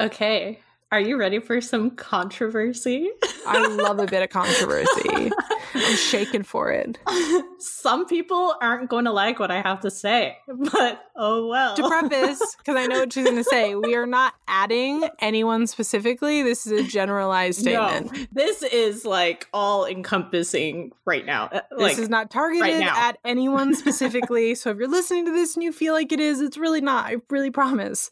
Okay. 0.00 0.60
Are 0.92 1.00
you 1.00 1.16
ready 1.16 1.40
for 1.40 1.60
some 1.60 1.90
controversy? 1.90 3.10
I 3.46 3.66
love 3.66 3.98
a 3.98 4.06
bit 4.06 4.22
of 4.22 4.30
controversy. 4.30 5.32
I'm 5.78 5.96
shaking 5.96 6.42
for 6.42 6.70
it. 6.70 6.98
Some 7.58 8.06
people 8.06 8.54
aren't 8.60 8.88
going 8.90 9.04
to 9.06 9.12
like 9.12 9.38
what 9.38 9.50
I 9.50 9.60
have 9.60 9.80
to 9.80 9.90
say, 9.90 10.36
but 10.46 11.02
oh 11.16 11.46
well. 11.46 11.76
To 11.76 11.88
preface, 11.88 12.40
because 12.58 12.76
I 12.76 12.86
know 12.86 13.00
what 13.00 13.12
she's 13.12 13.24
going 13.24 13.36
to 13.36 13.44
say, 13.44 13.74
we 13.74 13.94
are 13.94 14.06
not 14.06 14.34
adding 14.48 15.04
anyone 15.20 15.66
specifically. 15.66 16.42
This 16.42 16.66
is 16.66 16.72
a 16.86 16.88
generalized 16.88 17.60
statement. 17.60 18.12
No, 18.12 18.26
this 18.32 18.62
is 18.62 19.04
like 19.04 19.48
all 19.52 19.86
encompassing 19.86 20.92
right 21.04 21.24
now. 21.24 21.48
Uh, 21.52 21.60
This 21.78 21.98
is 21.98 22.08
not 22.08 22.30
targeted 22.30 22.62
right 22.62 22.82
at 22.82 23.18
anyone 23.24 23.74
specifically. 23.76 24.54
so 24.54 24.70
if 24.70 24.78
you're 24.78 24.88
listening 24.88 25.24
to 25.26 25.32
this 25.32 25.54
and 25.54 25.62
you 25.62 25.72
feel 25.72 25.94
like 25.94 26.12
it 26.12 26.20
is, 26.20 26.40
it's 26.40 26.58
really 26.58 26.80
not. 26.80 27.06
I 27.06 27.16
really 27.30 27.50
promise. 27.50 28.10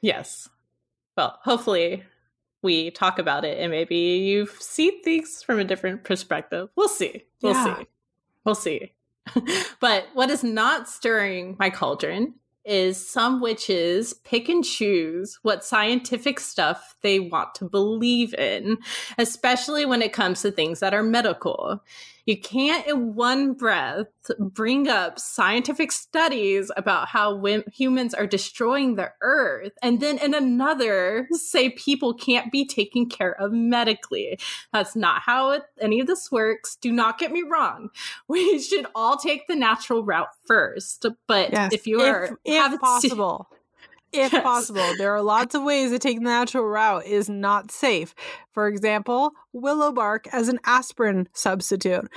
yes. 0.00 0.48
Well, 1.16 1.38
hopefully 1.44 2.04
we 2.66 2.90
talk 2.90 3.18
about 3.18 3.44
it 3.44 3.58
and 3.58 3.70
maybe 3.70 3.96
you 3.96 4.46
see 4.58 5.00
things 5.02 5.42
from 5.42 5.58
a 5.58 5.64
different 5.64 6.04
perspective. 6.04 6.68
We'll 6.76 6.88
see. 6.88 7.24
We'll 7.40 7.54
Yeah. 7.54 7.76
see. 7.78 7.86
We'll 8.44 8.54
see. 8.54 8.92
but 9.80 10.08
what 10.12 10.28
is 10.30 10.44
not 10.44 10.88
stirring 10.88 11.56
my 11.58 11.70
cauldron 11.70 12.34
is 12.64 12.96
some 13.08 13.40
witches 13.40 14.12
pick 14.12 14.48
and 14.48 14.64
choose 14.64 15.38
what 15.42 15.64
scientific 15.64 16.40
stuff 16.40 16.96
they 17.02 17.20
want 17.20 17.54
to 17.54 17.64
believe 17.68 18.34
in, 18.34 18.76
especially 19.18 19.86
when 19.86 20.02
it 20.02 20.12
comes 20.12 20.42
to 20.42 20.50
things 20.50 20.80
that 20.80 20.92
are 20.92 21.02
medical. 21.04 21.80
You 22.26 22.36
can't, 22.36 22.86
in 22.88 23.14
one 23.14 23.52
breath, 23.54 24.06
bring 24.40 24.88
up 24.88 25.18
scientific 25.20 25.92
studies 25.92 26.72
about 26.76 27.06
how 27.08 27.34
wim- 27.36 27.72
humans 27.72 28.14
are 28.14 28.26
destroying 28.26 28.96
the 28.96 29.12
earth, 29.22 29.72
and 29.80 30.00
then 30.00 30.18
in 30.18 30.34
another 30.34 31.28
say 31.30 31.70
people 31.70 32.12
can't 32.14 32.50
be 32.50 32.66
taken 32.66 33.08
care 33.08 33.40
of 33.40 33.52
medically. 33.52 34.38
That's 34.72 34.96
not 34.96 35.22
how 35.22 35.50
it, 35.52 35.62
any 35.80 36.00
of 36.00 36.08
this 36.08 36.30
works. 36.32 36.76
Do 36.80 36.90
not 36.90 37.18
get 37.18 37.30
me 37.32 37.42
wrong. 37.48 37.90
We 38.28 38.58
should 38.58 38.86
all 38.94 39.16
take 39.16 39.46
the 39.46 39.54
natural 39.54 40.04
route 40.04 40.30
first. 40.46 41.06
But 41.28 41.52
Yes. 41.52 41.72
if 41.72 41.86
you 41.86 42.00
are 42.00 42.24
if, 42.24 42.32
if 42.44 42.80
possible. 42.80 43.48
If 44.12 44.32
Yes. 44.32 44.42
possible, 44.42 44.94
there 44.98 45.12
are 45.14 45.22
lots 45.22 45.54
of 45.54 45.62
ways 45.62 45.90
that 45.90 46.00
taking 46.00 46.22
the 46.22 46.30
natural 46.30 46.64
route 46.64 47.04
is 47.06 47.28
not 47.28 47.70
safe. 47.70 48.14
For 48.52 48.66
example, 48.68 49.32
willow 49.52 49.92
bark 49.92 50.26
as 50.32 50.48
an 50.48 50.58
aspirin 50.64 51.28
substitute. 51.32 52.08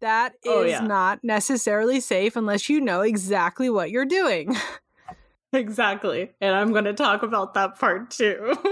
That 0.00 0.34
oh, 0.46 0.62
is 0.62 0.74
Oh, 0.74 0.80
yeah. 0.82 0.86
not 0.86 1.24
necessarily 1.24 1.98
safe 2.00 2.36
unless 2.36 2.68
you 2.68 2.80
know 2.80 3.00
exactly 3.00 3.68
what 3.70 3.90
you're 3.90 4.04
doing. 4.04 4.54
Exactly. 5.52 6.30
And 6.42 6.54
I'm 6.54 6.72
going 6.72 6.84
to 6.84 6.92
talk 6.92 7.22
about 7.22 7.54
that 7.54 7.78
part 7.78 8.10
too. 8.10 8.54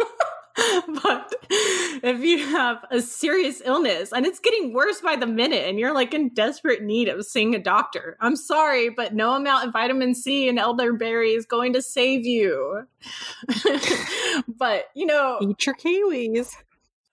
but 1.03 1.35
if 1.49 2.21
you 2.21 2.39
have 2.39 2.85
a 2.91 3.01
serious 3.01 3.61
illness 3.65 4.13
and 4.13 4.25
it's 4.25 4.39
getting 4.39 4.73
worse 4.73 5.01
by 5.01 5.17
the 5.17 5.27
minute 5.27 5.67
and 5.67 5.79
you're 5.79 5.93
like 5.93 6.15
in 6.15 6.31
desperate 6.31 6.83
need 6.83 7.09
of 7.09 7.25
seeing 7.27 7.55
a 7.55 7.59
doctor, 7.59 8.17
I'm 8.21 8.37
sorry, 8.37 8.89
but 8.89 9.15
no 9.15 9.35
amount 9.35 9.67
of 9.67 9.73
vitamin 9.73 10.15
C 10.15 10.49
and 10.49 10.59
elderberry 10.59 11.33
is 11.33 11.45
going 11.45 11.75
to 11.75 11.83
save 11.83 12.25
you. 12.25 12.87
but, 14.49 14.87
you 14.95 15.07
know, 15.07 15.39
Eat 15.43 15.67
your 15.67 15.75
kiwis. 15.75 16.57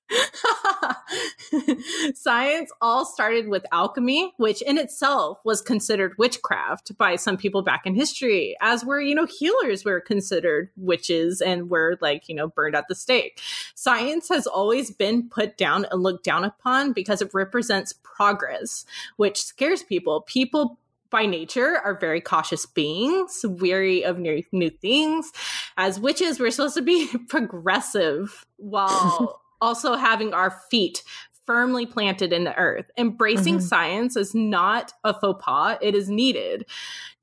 Science 2.15 2.71
all 2.81 3.05
started 3.05 3.47
with 3.47 3.65
alchemy, 3.71 4.33
which 4.37 4.61
in 4.61 4.77
itself 4.77 5.39
was 5.43 5.61
considered 5.61 6.13
witchcraft 6.17 6.97
by 6.97 7.15
some 7.15 7.37
people 7.37 7.61
back 7.61 7.85
in 7.85 7.95
history, 7.95 8.55
as 8.61 8.83
were, 8.83 8.99
you 8.99 9.15
know, 9.15 9.25
healers 9.25 9.85
were 9.85 9.99
considered 9.99 10.69
witches 10.77 11.41
and 11.41 11.69
were 11.69 11.97
like, 12.01 12.27
you 12.27 12.35
know, 12.35 12.47
burned 12.47 12.75
at 12.75 12.87
the 12.87 12.95
stake. 12.95 13.39
Science 13.75 14.29
has 14.29 14.47
always 14.47 14.91
been 14.91 15.29
put 15.29 15.57
down 15.57 15.85
and 15.91 16.03
looked 16.03 16.23
down 16.23 16.43
upon 16.43 16.93
because 16.93 17.21
it 17.21 17.33
represents 17.33 17.93
progress, 17.93 18.85
which 19.17 19.41
scares 19.41 19.83
people. 19.83 20.21
People 20.21 20.79
by 21.09 21.25
nature 21.27 21.77
are 21.77 21.99
very 21.99 22.19
cautious 22.19 22.65
beings, 22.65 23.45
weary 23.47 24.03
of 24.03 24.17
new, 24.17 24.41
new 24.51 24.71
things. 24.71 25.31
As 25.77 25.99
witches, 25.99 26.39
we're 26.39 26.49
supposed 26.49 26.73
to 26.73 26.81
be 26.81 27.07
progressive 27.29 28.47
while 28.57 29.42
also 29.63 29.95
having 29.95 30.33
our 30.33 30.51
feet 30.69 31.01
firmly 31.45 31.85
planted 31.85 32.31
in 32.31 32.43
the 32.43 32.55
earth. 32.57 32.85
Embracing 32.97 33.57
Mhm. 33.57 33.61
science 33.61 34.15
is 34.15 34.35
not 34.35 34.93
a 35.03 35.13
faux 35.13 35.43
pas, 35.43 35.77
it 35.81 35.95
is 35.95 36.09
needed. 36.09 36.65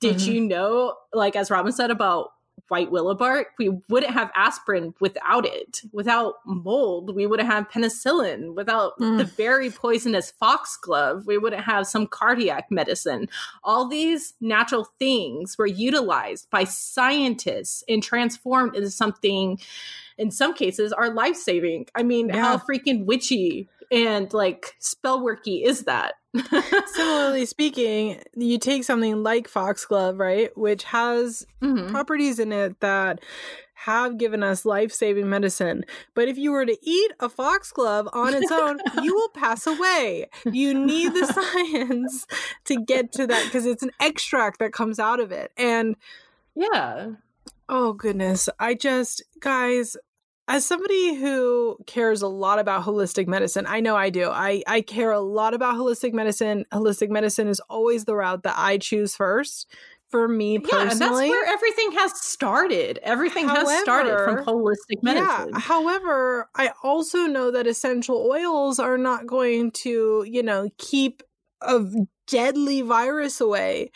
Did 0.00 0.16
Mhm. 0.16 0.26
you 0.26 0.40
know, 0.40 0.94
like 1.12 1.36
as 1.36 1.50
Robyn 1.50 1.72
said 1.72 1.90
about 1.90 2.32
white 2.70 2.90
willow 2.90 3.14
bark, 3.14 3.48
we 3.58 3.68
wouldn't 3.88 4.12
have 4.12 4.30
aspirin 4.34 4.94
without 5.00 5.44
it. 5.44 5.82
Without 5.92 6.36
mold, 6.46 7.14
we 7.14 7.26
wouldn't 7.26 7.48
have 7.50 7.68
penicillin. 7.68 8.54
Without 8.54 8.98
Mm. 8.98 9.18
the 9.18 9.24
very 9.24 9.70
poisonous 9.70 10.30
foxglove, 10.30 11.26
we 11.26 11.36
wouldn't 11.36 11.64
have 11.64 11.86
some 11.86 12.06
cardiac 12.06 12.70
medicine. 12.70 13.28
All 13.64 13.88
these 13.88 14.34
natural 14.40 14.88
things 14.98 15.58
were 15.58 15.66
utilized 15.66 16.48
by 16.50 16.64
scientists 16.64 17.82
and 17.88 18.02
transformed 18.02 18.76
into 18.76 18.90
something, 18.90 19.58
in 20.16 20.30
some 20.30 20.54
cases, 20.54 20.92
are 20.92 21.10
life 21.10 21.36
saving. 21.36 21.86
I 21.94 22.02
mean, 22.04 22.28
Yeah. 22.28 22.40
how 22.40 22.58
freaking 22.58 23.04
witchy 23.04 23.68
and 23.90 24.32
like 24.32 24.76
spell 24.78 25.20
worky 25.20 25.64
is 25.64 25.82
that? 25.84 26.14
Similarly 26.86 27.46
speaking, 27.46 28.20
you 28.36 28.58
take 28.58 28.84
something 28.84 29.22
like 29.22 29.48
foxglove, 29.48 30.18
right, 30.18 30.56
which 30.56 30.84
has 30.84 31.46
Mhm. 31.62 31.90
properties 31.90 32.38
in 32.38 32.52
it 32.52 32.78
that 32.80 33.20
have 33.74 34.18
given 34.18 34.42
us 34.42 34.64
life-saving 34.66 35.28
medicine. 35.28 35.84
But 36.14 36.28
if 36.28 36.36
you 36.36 36.52
were 36.52 36.66
to 36.66 36.76
eat 36.82 37.12
a 37.18 37.28
foxglove 37.30 38.08
on 38.12 38.34
its 38.34 38.50
own, 38.52 38.78
you 39.02 39.14
will 39.14 39.30
pass 39.30 39.66
away. 39.66 40.28
You 40.44 40.74
need 40.74 41.14
the 41.14 41.26
science 41.26 42.26
to 42.66 42.76
get 42.76 43.10
to 43.12 43.26
that 43.26 43.44
because 43.44 43.64
it's 43.66 43.82
an 43.82 43.90
extract 43.98 44.58
that 44.58 44.72
comes 44.72 44.98
out 44.98 45.18
of 45.18 45.32
it. 45.32 45.50
And 45.56 45.96
Yeah. 46.54 47.12
oh 47.68 47.92
goodness, 47.94 48.48
I 48.58 48.74
just 48.74 49.22
guys 49.40 49.96
as 50.50 50.66
somebody 50.66 51.14
who 51.14 51.78
cares 51.86 52.22
a 52.22 52.26
lot 52.26 52.58
about 52.58 52.82
holistic 52.82 53.28
medicine, 53.28 53.66
I 53.68 53.78
know 53.78 53.94
I 53.94 54.10
do. 54.10 54.28
I, 54.28 54.64
I 54.66 54.80
care 54.80 55.12
a 55.12 55.20
lot 55.20 55.54
about 55.54 55.76
holistic 55.76 56.12
medicine. 56.12 56.64
Holistic 56.72 57.08
medicine 57.08 57.46
is 57.46 57.60
always 57.70 58.04
the 58.04 58.16
route 58.16 58.42
that 58.42 58.56
I 58.58 58.76
choose 58.76 59.14
first 59.14 59.72
for 60.08 60.26
me 60.26 60.58
personally. 60.58 60.86
Yeah, 60.86 60.90
and 60.90 61.00
that's 61.00 61.12
where 61.12 61.46
everything 61.46 61.92
has 61.92 62.20
started. 62.20 62.98
Everything 63.04 63.48
has 63.48 63.80
started 63.82 64.24
from 64.24 64.44
holistic 64.44 65.04
medicine. 65.04 65.50
Yeah. 65.52 65.60
However, 65.60 66.50
I 66.56 66.72
also 66.82 67.26
know 67.26 67.52
that 67.52 67.68
essential 67.68 68.28
oils 68.28 68.80
are 68.80 68.98
not 68.98 69.28
going 69.28 69.70
to, 69.82 70.26
you 70.28 70.42
know, 70.42 70.68
keep 70.78 71.22
a 71.62 71.84
deadly 72.26 72.82
virus 72.82 73.40
away. 73.40 73.92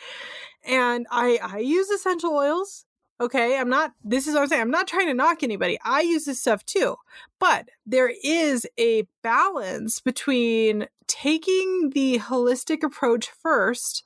And 0.63 1.05
I 1.11 1.37
I 1.43 1.57
use 1.57 1.89
essential 1.89 2.31
oils. 2.31 2.85
Okay, 3.21 3.57
I'm 3.57 3.69
not 3.69 3.93
this 4.03 4.27
is 4.27 4.33
what 4.33 4.41
I'm 4.41 4.47
saying. 4.47 4.61
I'm 4.61 4.71
not 4.71 4.87
trying 4.87 5.07
to 5.07 5.13
knock 5.13 5.41
anybody. 5.43 5.77
I 5.83 6.01
use 6.01 6.25
this 6.25 6.41
stuff 6.41 6.65
too. 6.65 6.95
But 7.39 7.69
there 7.85 8.11
is 8.23 8.67
a 8.77 9.03
balance 9.23 10.01
between 10.01 10.87
taking 11.07 11.91
the 11.93 12.19
holistic 12.19 12.83
approach 12.83 13.29
first 13.29 14.03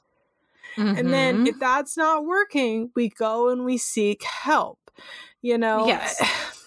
and 0.77 1.11
then 1.11 1.39
Mhm. 1.39 1.47
if 1.47 1.59
that's 1.59 1.97
not 1.97 2.25
working, 2.25 2.91
we 2.95 3.09
go 3.09 3.49
and 3.49 3.65
we 3.65 3.77
seek 3.77 4.23
help. 4.23 4.79
You 5.41 5.57
know? 5.57 5.87
Yes. 5.87 6.21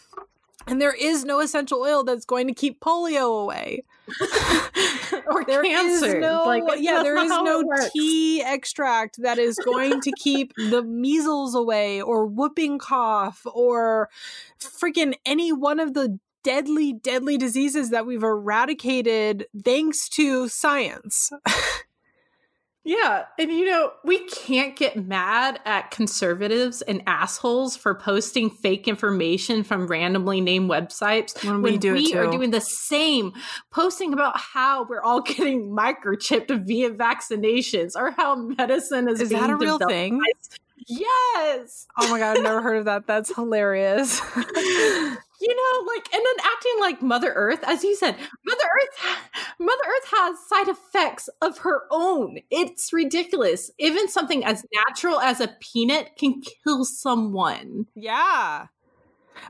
And 0.73 0.81
there 0.81 0.95
is 0.95 1.23
no 1.23 1.41
essential 1.41 1.83
oil 1.83 2.03
that's 2.03 2.25
going 2.25 2.47
to 2.47 2.55
keep 2.55 2.81
polio 2.81 3.43
away. 3.43 3.85
or 5.27 5.45
There 5.45 5.63
is 5.63 6.01
cancer. 6.01 6.19
no 6.19 6.45
like, 6.47 6.63
yeah, 6.79 7.03
there 7.03 7.15
is 7.19 7.29
no 7.29 7.63
tea 7.93 8.43
extract 8.43 9.21
that 9.21 9.39
is 9.39 9.59
going 9.63 10.01
to 10.01 10.11
keep 10.19 10.55
the 10.57 10.83
measles 10.83 11.55
away 11.55 12.01
or 12.01 12.25
whooping 12.25 12.79
cough 12.79 13.43
or 13.53 14.09
freaking 14.59 15.13
any 15.27 15.53
one 15.53 15.79
of 15.79 15.93
the 15.93 16.19
deadly 16.43 16.95
deadly 16.95 17.37
diseases 17.37 17.91
that 17.91 18.07
we've 18.07 18.23
eradicated 18.23 19.49
thanks 19.63 20.09
to 20.09 20.49
science. 20.49 21.29
Yeah, 22.85 23.27
and 23.39 23.53
you 23.53 23.65
know, 23.65 23.93
we 24.05 24.27
can't 24.27 24.75
get 24.75 24.97
mad 24.97 25.61
at 25.65 25.93
conservatives 25.93 26.83
and 26.83 27.01
assholes 27.07 27.77
for 27.77 27.95
posting 27.95 28.51
fake 28.51 28.89
information 28.89 29.63
from 29.63 29.87
randomly 29.87 30.41
named 30.41 30.69
websites 30.69 31.45
When 31.45 31.63
we 31.63 31.79
do 31.79 31.95
it 31.95 31.99
we 31.99 32.15
are 32.15 32.29
doing 32.29 32.51
the 32.51 32.61
same, 32.61 33.35
posting 33.71 34.13
about 34.13 34.37
how 34.37 34.85
we're 34.89 35.01
all 35.03 35.21
getting 35.23 35.71
microchipped 35.71 36.67
via 36.67 36.91
vaccinations 36.91 37.93
or 37.95 38.11
how 38.11 38.35
medicine 38.35 39.09
is 39.09 39.21
Is 39.21 39.31
that 39.31 39.49
a 39.49 39.55
real 39.57 39.79
developed. 39.79 39.93
thing? 39.93 40.21
Yes. 40.89 41.87
Oh 42.01 42.11
my 42.11 42.19
god, 42.19 42.39
I've 42.39 42.43
never 42.43 42.63
heard 42.63 42.79
of 42.79 42.87
that. 42.87 43.07
That's 43.07 43.33
hilarious. 43.37 44.21
you 45.43 45.55
know 45.55 45.93
like 45.93 46.13
and 46.13 46.23
then 46.25 46.47
acting 46.53 46.73
like 46.81 47.03
mother 47.03 47.33
earth 47.35 47.61
as 47.67 47.83
you 47.83 47.95
said 47.97 48.17
mother 48.45 48.65
earth 48.65 49.19
mother 49.59 49.83
earth 49.87 50.11
has 50.17 50.37
side 50.49 50.69
effects 50.69 51.29
of 51.41 51.59
her 51.59 51.83
own 51.91 52.39
it's 52.51 52.93
ridiculous 52.93 53.71
even 53.79 54.09
something 54.09 54.45
as 54.45 54.65
natural 54.89 55.21
as 55.21 55.41
a 55.41 55.49
peanut 55.61 56.11
can 56.19 56.41
kill 56.65 56.85
someone 56.85 57.87
yeah. 57.95 58.67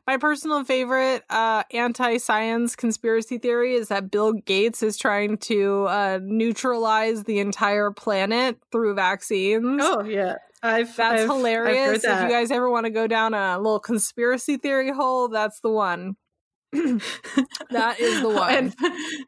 My 0.06 0.16
personal 0.16 0.64
favorite 0.64 1.24
uh, 1.28 1.64
anti 1.72 2.18
science 2.18 2.76
conspiracy 2.76 3.38
theory 3.38 3.74
is 3.74 3.88
that 3.88 4.10
Bill 4.10 4.32
Gates 4.32 4.82
is 4.82 4.96
trying 4.96 5.38
to 5.38 5.86
uh, 5.88 6.18
neutralize 6.22 7.24
the 7.24 7.40
entire 7.40 7.90
planet 7.90 8.58
through 8.70 8.94
vaccines. 8.94 9.82
Oh, 9.82 10.04
yeah. 10.04 10.36
I've, 10.62 10.94
that's 10.96 11.22
I've, 11.22 11.28
hilarious. 11.28 11.96
I've 11.96 12.02
that. 12.02 12.24
If 12.24 12.30
you 12.30 12.36
guys 12.36 12.50
ever 12.50 12.70
want 12.70 12.86
to 12.86 12.90
go 12.90 13.06
down 13.06 13.34
a 13.34 13.58
little 13.58 13.80
conspiracy 13.80 14.56
theory 14.56 14.92
hole, 14.92 15.28
that's 15.28 15.60
the 15.60 15.70
one. 15.70 16.16
that 16.72 18.00
is 18.00 18.22
the 18.22 18.28
one. 18.30 18.54
And, 18.54 18.74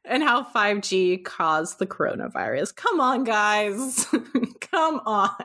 and 0.05 0.23
how 0.23 0.45
5G 0.45 1.25
caused 1.25 1.79
the 1.79 1.87
coronavirus. 1.87 2.75
Come 2.75 3.01
on, 3.01 3.25
guys. 3.25 4.07
Come 4.61 5.01
on. 5.05 5.37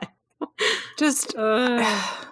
Just. 0.96 1.34
Uh. 1.36 2.26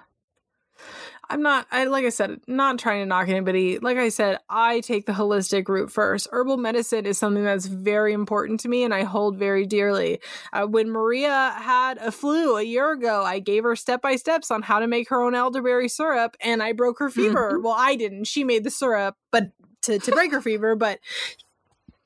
I'm 1.31 1.43
not 1.43 1.67
I 1.71 1.85
like 1.85 2.05
I 2.05 2.09
said, 2.09 2.41
not 2.47 2.79
trying 2.79 3.03
to 3.03 3.07
knock 3.07 3.29
anybody. 3.29 3.79
Like 3.79 3.99
I 3.99 4.09
said, 4.09 4.39
I 4.49 4.81
take 4.81 5.07
the 5.07 5.13
holistic 5.13 5.69
route 5.69 5.93
first. 5.93 6.29
Herbal 6.33 6.57
medicine 6.57 7.07
is 7.07 7.19
something 7.19 7.45
that's 7.45 7.67
very 7.67 8.13
important 8.13 8.61
to 8.61 8.69
me 8.69 8.83
and 8.83 8.95
I 8.95 9.03
hold 9.05 9.37
very 9.37 9.67
dearly. 9.67 10.21
Uh, 10.53 10.67
when 10.67 10.91
Maria 10.91 11.55
had 11.57 11.99
a 11.99 12.11
flu 12.11 12.57
a 12.57 12.63
year 12.63 12.93
ago, 12.93 13.23
I 13.25 13.41
gave 13.41 13.65
her 13.65 13.77
step 13.77 14.01
by 14.01 14.17
steps 14.17 14.51
on 14.51 14.63
how 14.63 14.79
to 14.79 14.87
make 14.87 15.11
her 15.11 15.23
own 15.23 15.35
elderberry 15.35 15.89
syrup 15.89 16.37
and 16.41 16.63
I 16.63 16.73
broke 16.73 16.99
her 16.99 17.11
fever. 17.11 17.53
Mm-hmm. 17.53 17.65
Well, 17.65 17.77
I 17.77 17.97
didn't. 17.97 18.25
She 18.25 18.45
made 18.45 18.65
the 18.65 18.71
syrup, 18.71 19.17
but 19.31 19.51
to 19.83 19.99
to 19.99 20.13
break 20.13 20.33
her 20.33 20.41
fever, 20.41 20.77
but 20.77 21.01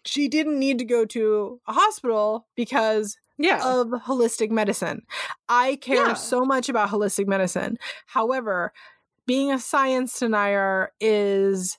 she 0.05 0.29
didn't 0.29 0.59
need 0.59 0.79
to 0.79 0.85
go 0.85 1.05
to 1.05 1.61
a 1.67 1.73
hospital 1.73 2.47
because 2.57 3.17
yeah. 3.39 3.61
of 3.65 3.89
holistic 3.89 4.51
medicine. 4.51 5.03
I 5.49 5.77
care 5.77 6.09
yeah. 6.09 6.15
so 6.15 6.45
much 6.45 6.69
about 6.69 6.91
holistic 6.91 7.27
medicine. 7.27 7.79
However, 8.07 8.73
being 9.27 9.53
a 9.53 9.59
science 9.59 10.19
denier 10.19 10.93
is 11.01 11.79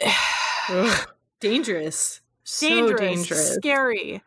dangerous. 1.40 2.20
So 2.44 2.68
dangerous, 2.68 3.00
dangerous. 3.00 3.54
scary. 3.54 4.22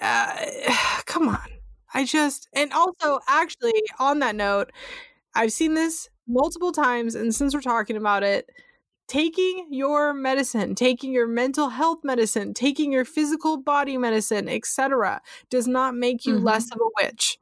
Uh, 0.00 0.36
come 1.06 1.28
on. 1.28 1.46
I 1.94 2.04
just, 2.04 2.48
and 2.54 2.72
also, 2.72 3.20
actually, 3.28 3.82
on 3.98 4.20
that 4.20 4.34
note, 4.34 4.72
I've 5.34 5.52
seen 5.52 5.74
this 5.74 6.08
multiple 6.26 6.72
times, 6.72 7.14
and 7.14 7.34
since 7.34 7.54
we're 7.54 7.60
talking 7.60 7.96
about 7.96 8.22
it, 8.22 8.48
taking 9.08 9.66
your 9.70 10.14
medicine, 10.14 10.74
taking 10.74 11.12
your 11.12 11.26
mental 11.26 11.68
health 11.68 11.98
medicine, 12.02 12.54
taking 12.54 12.92
your 12.92 13.04
physical 13.04 13.58
body 13.58 13.98
medicine, 13.98 14.48
etc., 14.48 15.20
does 15.50 15.68
not 15.68 15.94
make 15.94 16.24
you 16.24 16.36
mm-hmm. 16.36 16.44
less 16.44 16.70
of 16.72 16.78
a 16.80 17.04
witch. 17.04 17.38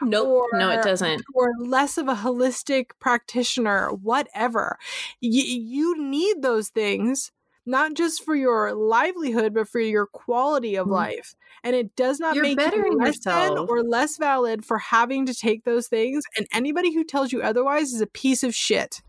Nope. 0.00 0.28
Or, 0.28 0.58
no, 0.58 0.70
it 0.70 0.82
doesn't. 0.82 1.22
Or 1.34 1.50
less 1.58 1.98
of 1.98 2.08
a 2.08 2.14
holistic 2.14 2.90
practitioner, 3.00 3.90
whatever. 3.90 4.78
Y- 5.22 5.28
you 5.30 6.00
need 6.02 6.42
those 6.42 6.68
things, 6.68 7.32
not 7.66 7.94
just 7.94 8.24
for 8.24 8.34
your 8.34 8.74
livelihood, 8.74 9.54
but 9.54 9.68
for 9.68 9.80
your 9.80 10.06
quality 10.06 10.76
of 10.76 10.86
mm-hmm. 10.86 10.94
life. 10.94 11.34
And 11.62 11.74
it 11.74 11.96
does 11.96 12.20
not 12.20 12.34
You're 12.34 12.44
make 12.44 12.60
you 12.60 12.98
less 12.98 13.26
or 13.26 13.82
less 13.82 14.16
valid 14.16 14.64
for 14.64 14.78
having 14.78 15.26
to 15.26 15.34
take 15.34 15.64
those 15.64 15.88
things. 15.88 16.24
And 16.36 16.46
anybody 16.52 16.94
who 16.94 17.04
tells 17.04 17.32
you 17.32 17.42
otherwise 17.42 17.92
is 17.92 18.00
a 18.00 18.06
piece 18.06 18.42
of 18.42 18.54
shit. 18.54 19.02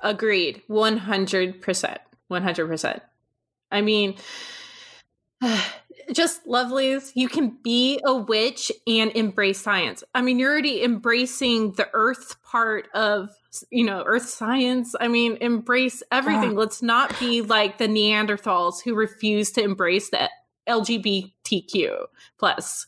Agreed. 0.00 0.62
100%. 0.68 1.96
100%. 2.30 3.00
I 3.70 3.80
mean, 3.80 4.14
just 6.12 6.46
lovelies, 6.46 7.12
you 7.14 7.28
can 7.28 7.58
be 7.62 8.00
a 8.04 8.14
witch 8.14 8.72
and 8.86 9.10
embrace 9.12 9.60
science. 9.60 10.02
I 10.14 10.22
mean, 10.22 10.38
you're 10.38 10.52
already 10.52 10.82
embracing 10.82 11.72
the 11.72 11.88
earth 11.92 12.36
part 12.42 12.88
of, 12.94 13.30
you 13.70 13.84
know, 13.84 14.02
earth 14.06 14.28
science. 14.28 14.94
I 15.00 15.08
mean, 15.08 15.38
embrace 15.40 16.02
everything. 16.10 16.50
Uh. 16.50 16.60
Let's 16.60 16.82
not 16.82 17.18
be 17.18 17.42
like 17.42 17.78
the 17.78 17.88
Neanderthals 17.88 18.82
who 18.82 18.94
refuse 18.94 19.52
to 19.52 19.62
embrace 19.62 20.10
the 20.10 20.30
LGBTQ 20.68 22.06
plus 22.38 22.86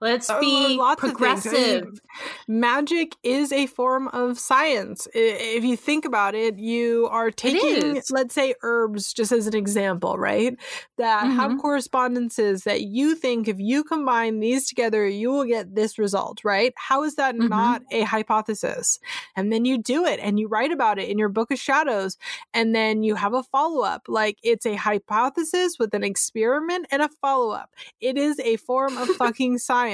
Let's 0.00 0.30
oh, 0.30 0.40
be 0.40 0.80
progressive. 0.96 1.82
I 1.82 1.86
mean, 1.86 1.98
magic 2.46 3.16
is 3.24 3.50
a 3.50 3.66
form 3.66 4.06
of 4.08 4.38
science. 4.38 5.08
If 5.12 5.64
you 5.64 5.76
think 5.76 6.04
about 6.04 6.36
it, 6.36 6.56
you 6.56 7.08
are 7.10 7.32
taking, 7.32 8.00
let's 8.10 8.32
say, 8.32 8.54
herbs 8.62 9.12
just 9.12 9.32
as 9.32 9.48
an 9.48 9.56
example, 9.56 10.16
right? 10.16 10.56
That 10.98 11.24
mm-hmm. 11.24 11.36
have 11.36 11.58
correspondences 11.58 12.62
that 12.62 12.82
you 12.82 13.16
think 13.16 13.48
if 13.48 13.58
you 13.58 13.82
combine 13.82 14.38
these 14.38 14.68
together, 14.68 15.04
you 15.08 15.30
will 15.30 15.44
get 15.44 15.74
this 15.74 15.98
result, 15.98 16.44
right? 16.44 16.72
How 16.76 17.02
is 17.02 17.16
that 17.16 17.34
mm-hmm. 17.34 17.48
not 17.48 17.82
a 17.90 18.02
hypothesis? 18.02 19.00
And 19.34 19.52
then 19.52 19.64
you 19.64 19.78
do 19.78 20.04
it 20.04 20.20
and 20.20 20.38
you 20.38 20.46
write 20.46 20.70
about 20.70 21.00
it 21.00 21.08
in 21.08 21.18
your 21.18 21.28
book 21.28 21.50
of 21.50 21.58
shadows. 21.58 22.16
And 22.54 22.72
then 22.72 23.02
you 23.02 23.16
have 23.16 23.34
a 23.34 23.42
follow 23.42 23.82
up. 23.82 24.02
Like 24.06 24.38
it's 24.44 24.64
a 24.64 24.76
hypothesis 24.76 25.76
with 25.76 25.92
an 25.92 26.04
experiment 26.04 26.86
and 26.92 27.02
a 27.02 27.08
follow 27.20 27.50
up. 27.50 27.70
It 28.00 28.16
is 28.16 28.38
a 28.38 28.58
form 28.58 28.96
of 28.96 29.08
fucking 29.08 29.58
science. 29.58 29.87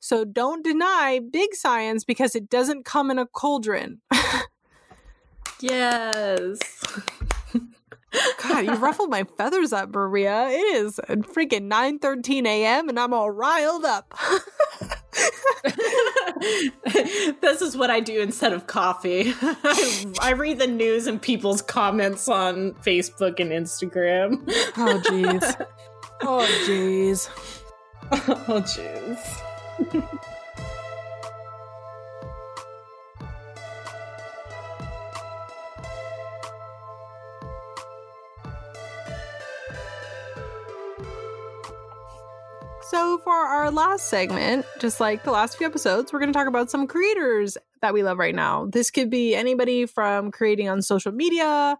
So 0.00 0.24
don't 0.24 0.64
deny 0.64 1.20
big 1.20 1.54
science 1.54 2.04
because 2.04 2.34
it 2.34 2.48
doesn't 2.48 2.84
come 2.84 3.10
in 3.10 3.18
a 3.18 3.26
cauldron. 3.26 4.00
yes. 5.60 6.58
God, 8.42 8.64
you 8.64 8.74
ruffled 8.74 9.10
my 9.10 9.24
feathers 9.36 9.72
up, 9.72 9.90
Maria. 9.90 10.48
It 10.48 10.76
is 10.76 10.98
freaking 11.08 11.64
nine 11.64 11.98
thirteen 11.98 12.46
a.m. 12.46 12.88
and 12.88 12.98
I'm 12.98 13.12
all 13.12 13.30
riled 13.30 13.84
up. 13.84 14.18
this 17.40 17.60
is 17.60 17.76
what 17.76 17.90
I 17.90 18.00
do 18.00 18.20
instead 18.20 18.52
of 18.52 18.66
coffee. 18.66 19.34
I, 19.42 20.06
I, 20.22 20.32
read 20.32 20.58
the 20.58 20.66
news 20.66 21.06
and 21.06 21.20
people's 21.20 21.60
comments 21.62 22.28
on 22.28 22.72
Facebook 22.74 23.40
and 23.40 23.50
Instagram. 23.50 24.42
Oh, 24.76 25.00
jeez. 25.04 25.66
Oh, 26.22 26.46
jeez. 26.66 27.28
oh, 28.12 28.62
jeez. 28.64 29.18
So, 42.88 43.18
for 43.18 43.34
our 43.34 43.70
last 43.70 44.08
segment, 44.08 44.64
just 44.78 44.98
like 44.98 45.22
the 45.24 45.30
last 45.30 45.58
few 45.58 45.66
episodes, 45.66 46.10
we're 46.10 46.20
going 46.20 46.32
to 46.32 46.36
talk 46.36 46.48
about 46.48 46.70
some 46.70 46.86
creators 46.86 47.58
that 47.82 47.92
we 47.92 48.02
love 48.02 48.16
right 48.16 48.34
now. 48.34 48.64
This 48.72 48.90
could 48.90 49.10
be 49.10 49.34
anybody 49.34 49.84
from 49.84 50.30
creating 50.30 50.70
on 50.70 50.80
social 50.80 51.12
media 51.12 51.76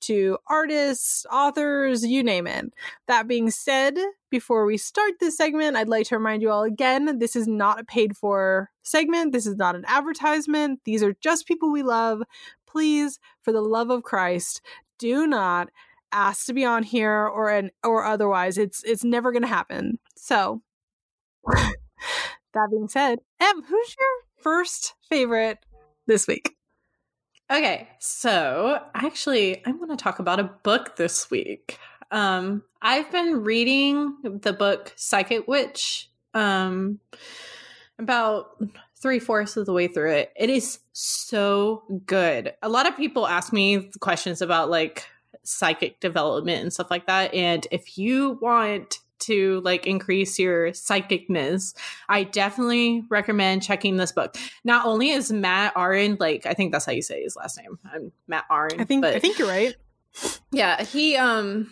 to 0.00 0.38
artists, 0.48 1.24
authors, 1.30 2.04
you 2.04 2.24
name 2.24 2.48
it. 2.48 2.72
That 3.06 3.28
being 3.28 3.52
said, 3.52 3.96
before 4.30 4.66
we 4.66 4.76
start 4.76 5.14
this 5.20 5.36
segment, 5.36 5.76
I'd 5.76 5.88
like 5.88 6.06
to 6.08 6.16
remind 6.16 6.42
you 6.42 6.50
all 6.50 6.64
again 6.64 7.18
this 7.18 7.36
is 7.36 7.46
not 7.46 7.80
a 7.80 7.84
paid 7.84 8.16
for 8.16 8.70
segment. 8.82 9.32
This 9.32 9.46
is 9.46 9.56
not 9.56 9.74
an 9.74 9.84
advertisement. 9.86 10.80
These 10.84 11.02
are 11.02 11.14
just 11.20 11.46
people 11.46 11.70
we 11.70 11.82
love. 11.82 12.22
Please, 12.66 13.18
for 13.42 13.52
the 13.52 13.60
love 13.60 13.90
of 13.90 14.02
Christ, 14.02 14.60
do 14.98 15.26
not 15.26 15.68
ask 16.12 16.46
to 16.46 16.54
be 16.54 16.64
on 16.64 16.82
here 16.82 17.26
or 17.26 17.50
an 17.50 17.70
or 17.84 18.04
otherwise. 18.04 18.58
It's 18.58 18.82
it's 18.84 19.04
never 19.04 19.32
going 19.32 19.42
to 19.42 19.48
happen. 19.48 19.98
So, 20.16 20.62
that 21.46 22.68
being 22.70 22.88
said, 22.88 23.20
Em, 23.40 23.62
who's 23.62 23.96
your 23.98 24.42
first 24.42 24.94
favorite 25.08 25.58
this 26.06 26.26
week? 26.26 26.54
Okay, 27.50 27.88
so 27.98 28.78
actually, 28.94 29.62
I'm 29.64 29.78
going 29.78 29.88
to 29.88 29.96
talk 29.96 30.18
about 30.18 30.38
a 30.38 30.44
book 30.44 30.96
this 30.96 31.30
week. 31.30 31.78
Um, 32.10 32.62
I've 32.80 33.10
been 33.10 33.42
reading 33.42 34.16
the 34.22 34.52
book 34.52 34.92
Psychic 34.96 35.46
Witch 35.48 36.10
um, 36.34 37.00
about 37.98 38.62
three 39.00 39.18
fourths 39.18 39.56
of 39.56 39.66
the 39.66 39.72
way 39.72 39.88
through 39.88 40.12
it. 40.12 40.32
It 40.36 40.50
is 40.50 40.78
so 40.92 41.84
good. 42.06 42.54
A 42.62 42.68
lot 42.68 42.88
of 42.88 42.96
people 42.96 43.26
ask 43.26 43.52
me 43.52 43.90
questions 44.00 44.42
about 44.42 44.70
like 44.70 45.06
psychic 45.44 46.00
development 46.00 46.62
and 46.62 46.72
stuff 46.72 46.90
like 46.90 47.06
that. 47.06 47.32
And 47.34 47.66
if 47.70 47.96
you 47.98 48.38
want 48.40 48.98
to 49.20 49.60
like 49.64 49.86
increase 49.86 50.38
your 50.38 50.70
psychicness, 50.70 51.74
I 52.08 52.24
definitely 52.24 53.04
recommend 53.08 53.62
checking 53.62 53.96
this 53.96 54.12
book. 54.12 54.36
Not 54.64 54.86
only 54.86 55.10
is 55.10 55.32
Mat 55.32 55.74
Auryn, 55.74 56.18
like 56.20 56.46
I 56.46 56.54
think 56.54 56.72
that's 56.72 56.84
how 56.84 56.92
you 56.92 57.02
say 57.02 57.22
his 57.22 57.36
last 57.36 57.58
name. 57.58 57.78
I'm 57.92 58.12
Mat 58.26 58.44
Auryn. 58.50 58.80
I 58.80 58.84
think 58.84 59.04
I 59.04 59.18
think 59.18 59.38
you're 59.38 59.48
right. 59.48 59.74
Yeah, 60.50 60.82
he 60.84 61.16
um 61.16 61.70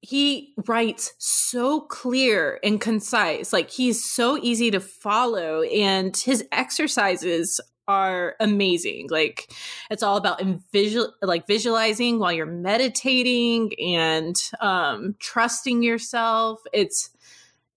he 0.00 0.54
writes 0.66 1.12
so 1.18 1.80
clear 1.80 2.60
and 2.62 2.80
concise. 2.80 3.52
Like 3.52 3.70
he's 3.70 4.04
so 4.04 4.38
easy 4.38 4.70
to 4.70 4.80
follow 4.80 5.62
and 5.62 6.16
his 6.16 6.44
exercises 6.52 7.60
are 7.88 8.36
amazing. 8.40 9.08
Like 9.10 9.50
it's 9.90 10.02
all 10.02 10.16
about 10.16 10.40
visual 10.72 11.12
like 11.22 11.46
visualizing 11.46 12.18
while 12.18 12.32
you're 12.32 12.46
meditating 12.46 13.72
and 13.80 14.36
um 14.60 15.16
trusting 15.18 15.82
yourself. 15.82 16.60
It's 16.72 17.10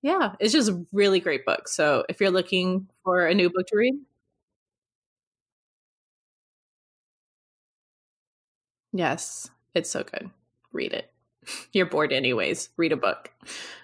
yeah, 0.02 0.36
it's 0.40 0.54
just 0.54 0.70
a 0.70 0.86
really 0.94 1.20
great 1.20 1.46
book. 1.46 1.68
So 1.70 2.06
if 2.10 2.20
you're 2.22 2.32
looking 2.32 2.88
for 3.04 3.28
a 3.28 3.34
new 3.36 3.50
book 3.50 3.68
to 3.68 3.78
read, 3.78 3.96
Yes, 8.94 9.50
it's 9.74 9.90
so 9.90 10.04
good. 10.04 10.30
Read 10.72 10.94
it. 10.94 11.12
You're 11.74 11.86
bored 11.86 12.12
anyways. 12.14 12.70
Read 12.78 12.92
a 12.92 12.98
book. 12.98 13.32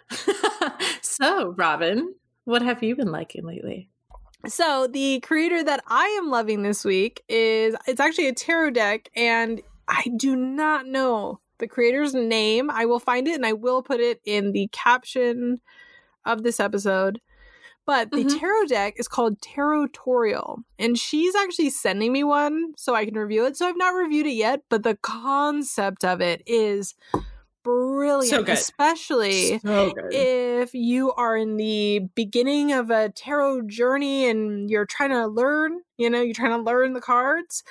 so, 1.02 1.54
Robyn, 1.58 2.14
what 2.46 2.62
have 2.62 2.84
you 2.84 2.96
been 2.96 3.12
liking 3.12 3.46
lately? 3.46 3.90
So, 4.48 4.88
the 4.88 5.20
creator 5.22 5.64
that 5.64 5.84
I 5.88 6.06
am 6.22 6.30
loving 6.30 6.64
this 6.64 6.86
week 6.86 7.24
is 7.28 7.76
it's 7.88 8.00
actually 8.00 8.28
a 8.28 8.34
tarot 8.34 8.72
deck 8.72 9.10
and 9.16 9.62
I 9.88 10.12
do 10.16 10.36
not 10.36 10.86
know 10.86 11.40
the 11.60 11.68
creator's 11.68 12.14
name. 12.14 12.70
I 12.70 12.86
will 12.86 13.00
find 13.00 13.28
it 13.28 13.36
and 13.36 13.46
I 13.46 13.54
will 13.54 13.82
put 13.82 14.00
it 14.00 14.22
in 14.26 14.52
the 14.52 14.70
caption 14.72 15.60
of 16.26 16.44
this 16.44 16.60
episode. 16.60 17.20
But 17.88 18.12
the 18.12 18.26
mm-hmm. 18.26 18.38
tarot 18.38 18.66
deck 18.66 18.96
is 18.98 19.08
called 19.08 19.40
Tarotorial, 19.40 20.58
and 20.78 21.00
she's 21.00 21.34
actually 21.36 21.70
sending 21.70 22.12
me 22.12 22.22
one 22.22 22.74
so 22.76 22.94
I 22.94 23.06
can 23.06 23.14
review 23.14 23.46
it. 23.46 23.56
So 23.56 23.66
I've 23.66 23.78
not 23.78 23.94
reviewed 23.94 24.28
it 24.28 24.34
yet, 24.34 24.60
but 24.70 24.84
the 24.84 24.98
concept 25.02 26.04
of 26.04 26.20
it 26.20 26.44
is 26.46 26.96
brilliant, 27.68 28.48
so 28.48 28.52
especially 28.54 29.60
so 29.60 29.94
if 30.12 30.74
you 30.74 31.12
are 31.14 31.36
in 31.36 31.58
the 31.58 32.08
beginning 32.16 32.72
of 32.72 32.90
a 32.90 33.10
tarot 33.10 33.64
journey 33.64 34.30
and 34.30 34.70
you're 34.70 34.86
trying 34.86 35.10
to 35.10 35.28
learn, 35.28 35.82
you 35.98 36.10
know, 36.10 36.22
you're 36.22 36.34
trying 36.34 36.58
to 36.58 36.64
learn 36.64 36.94
the 36.94 37.02
cards. 37.02 37.64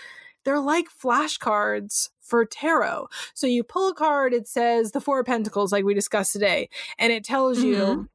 They're 0.44 0.61
like 0.61 0.86
flashcards 1.03 2.11
for 2.20 2.44
tarot. 2.44 3.09
So 3.34 3.47
you 3.47 3.64
pull 3.64 3.88
a 3.88 3.94
card, 3.94 4.32
it 4.32 4.47
says 4.47 4.92
the 4.92 5.01
Four 5.01 5.20
of 5.20 5.26
Pentacles, 5.26 5.72
like 5.72 5.84
we 5.84 5.94
discussed 5.94 6.32
today, 6.32 6.68
and 6.99 7.12
it 7.12 7.24
tells 7.24 7.59
mm-hmm. 7.59 7.66
you 7.66 8.09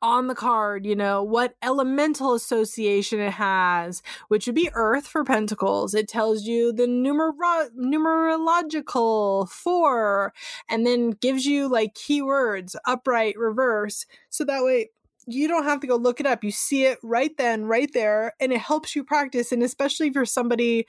on 0.00 0.26
the 0.26 0.34
card, 0.34 0.86
you 0.86 0.96
know, 0.96 1.22
what 1.22 1.54
elemental 1.62 2.34
association 2.34 3.20
it 3.20 3.32
has, 3.32 4.02
which 4.28 4.46
would 4.46 4.54
be 4.54 4.70
Earth 4.74 5.06
for 5.06 5.24
Pentacles. 5.24 5.94
It 5.94 6.08
tells 6.08 6.44
you 6.44 6.72
the 6.72 6.86
numero- 6.86 7.70
numerological 7.78 9.48
four, 9.48 10.32
and 10.68 10.86
then 10.86 11.10
gives 11.10 11.46
you 11.46 11.68
like 11.68 11.94
keywords, 11.94 12.76
upright, 12.86 13.38
reverse. 13.38 14.06
So 14.30 14.44
that 14.44 14.64
way 14.64 14.90
you 15.26 15.46
don't 15.46 15.64
have 15.64 15.80
to 15.80 15.86
go 15.86 15.96
look 15.96 16.20
it 16.20 16.26
up. 16.26 16.42
You 16.42 16.50
see 16.50 16.84
it 16.86 16.98
right 17.02 17.36
then, 17.36 17.66
right 17.66 17.90
there, 17.92 18.34
and 18.40 18.52
it 18.52 18.60
helps 18.60 18.96
you 18.96 19.04
practice. 19.04 19.52
And 19.52 19.62
especially 19.62 20.08
if 20.08 20.14
you're 20.14 20.24
somebody 20.24 20.86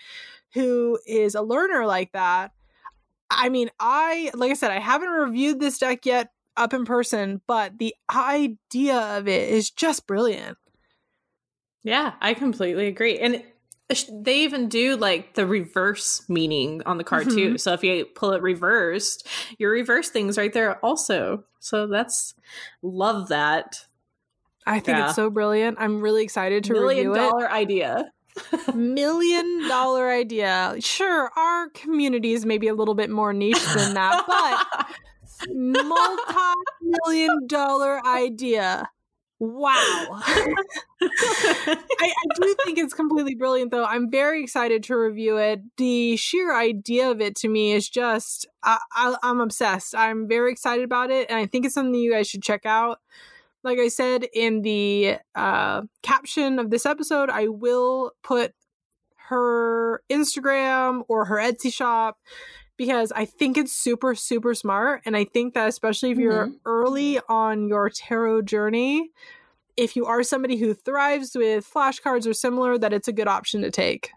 who 0.54 1.00
is 1.06 1.36
a 1.36 1.42
learner 1.42 1.86
like 1.86 2.12
that. 2.14 2.52
I 3.30 3.50
mean, 3.50 3.70
I, 3.80 4.30
like 4.36 4.52
I 4.52 4.54
said, 4.54 4.72
I 4.72 4.80
haven't 4.80 5.10
reviewed 5.10 5.60
this 5.60 5.80
deck 5.80 6.06
yet, 6.06 6.30
up 6.58 6.74
in 6.74 6.86
person, 6.86 7.42
but 7.48 7.78
the 7.80 7.96
idea 8.14 9.18
of 9.18 9.28
it 9.28 9.50
is 9.50 9.70
just 9.70 10.08
brilliant. 10.08 10.58
Yeah, 11.84 12.14
I 12.22 12.34
completely 12.34 12.88
agree. 12.88 13.20
And 13.20 13.44
they 14.10 14.40
even 14.44 14.70
do 14.70 14.96
like 14.96 15.36
the 15.36 15.46
reverse 15.46 16.28
meaning 16.30 16.82
on 16.86 16.98
the 16.98 17.04
card 17.04 17.28
mm-hmm. 17.28 17.36
too. 17.36 17.58
So 17.58 17.74
if 17.74 17.84
you 17.84 18.06
pull 18.06 18.32
it 18.32 18.42
reversed, 18.42 19.28
your 19.58 19.72
reverse 19.72 20.10
things 20.10 20.38
right 20.38 20.54
there 20.54 20.84
also. 20.84 21.44
So 21.60 21.88
that's 21.88 22.34
love 22.82 23.30
that. 23.30 23.86
I 24.66 24.80
think 24.80 24.98
yeah. 24.98 25.08
it's 25.08 25.16
so 25.16 25.30
brilliant. 25.30 25.78
I'm 25.80 26.02
really 26.02 26.24
excited 26.24 26.64
to 26.66 26.74
Million 26.74 27.10
review 27.10 27.16
dollar 27.16 27.52
idea. 27.52 28.12
Million 28.74 29.68
dollar 29.68 30.10
idea. 30.10 30.76
Sure, 30.80 31.30
our 31.36 31.70
community 31.70 32.34
is 32.34 32.46
maybe 32.46 32.68
a 32.68 32.74
little 32.74 32.96
bit 32.96 33.10
more 33.10 33.34
niche 33.34 33.64
than 33.76 33.94
that, 33.94 34.24
but 34.26 34.88
multi-million 35.50 37.48
dollar 37.48 38.06
idea. 38.06 38.90
Wow. 39.40 39.72
I, 41.02 41.78
I, 42.02 42.14
do 42.36 42.56
think 42.64 42.78
it's 42.78 42.94
completely 42.94 43.36
brilliant, 43.36 43.72
though. 43.72 43.84
I'm 43.84 44.10
very 44.10 44.42
excited 44.42 44.84
to 44.84 44.96
review 44.96 45.38
it. 45.38 45.60
The 45.76 46.16
sheer 46.16 46.56
idea 46.56 47.12
of 47.12 47.20
it 47.20 47.36
to 47.38 47.50
me 47.50 47.74
is 47.74 47.90
just, 47.90 48.48
I, 48.64 48.80
I, 48.94 49.16
I'm 49.22 49.42
obsessed. 49.42 49.96
I'm 49.96 50.30
very 50.30 50.52
excited 50.52 50.86
about 50.86 51.12
it, 51.12 51.30
and 51.30 51.38
I 51.38 51.46
think 51.46 51.66
it's 51.66 51.74
something 51.74 51.94
you 51.94 52.14
guys 52.14 52.30
should 52.30 52.42
check 52.42 52.66
out. 52.66 53.00
Like 53.64 53.80
I 53.80 53.90
said 53.90 54.26
in 54.34 54.62
the 54.62 55.18
uh, 55.36 55.82
caption 56.04 56.58
of 56.58 56.70
this 56.70 56.86
episode, 56.86 57.30
I 57.30 57.48
will 57.48 58.12
put 58.24 58.54
her 59.28 60.04
Instagram 60.10 61.04
or 61.10 61.26
her 61.26 61.38
Etsy 61.38 61.74
shop 61.74 62.18
because 62.78 63.12
I 63.12 63.26
think 63.26 63.58
it's 63.58 63.72
super, 63.72 64.16
super 64.16 64.54
smart. 64.54 65.02
And 65.06 65.16
I 65.16 65.26
think 65.26 65.54
that 65.54 65.68
especially 65.68 66.12
if 66.12 66.18
you're 66.18 66.48
mm-hmm. 66.48 66.56
early 66.66 67.20
on 67.30 67.68
your 67.68 67.90
tarot 67.90 68.44
journey, 68.44 69.12
if 69.78 69.96
you 69.96 70.06
are 70.06 70.24
somebody 70.24 70.58
who 70.58 70.74
thrives 70.74 71.36
with 71.36 71.70
flashcards 71.72 72.28
or 72.28 72.34
similar, 72.34 72.78
that 72.78 72.94
it's 72.94 73.08
a 73.08 73.14
good 73.14 73.28
option 73.28 73.62
to 73.62 73.72
take. 73.72 74.12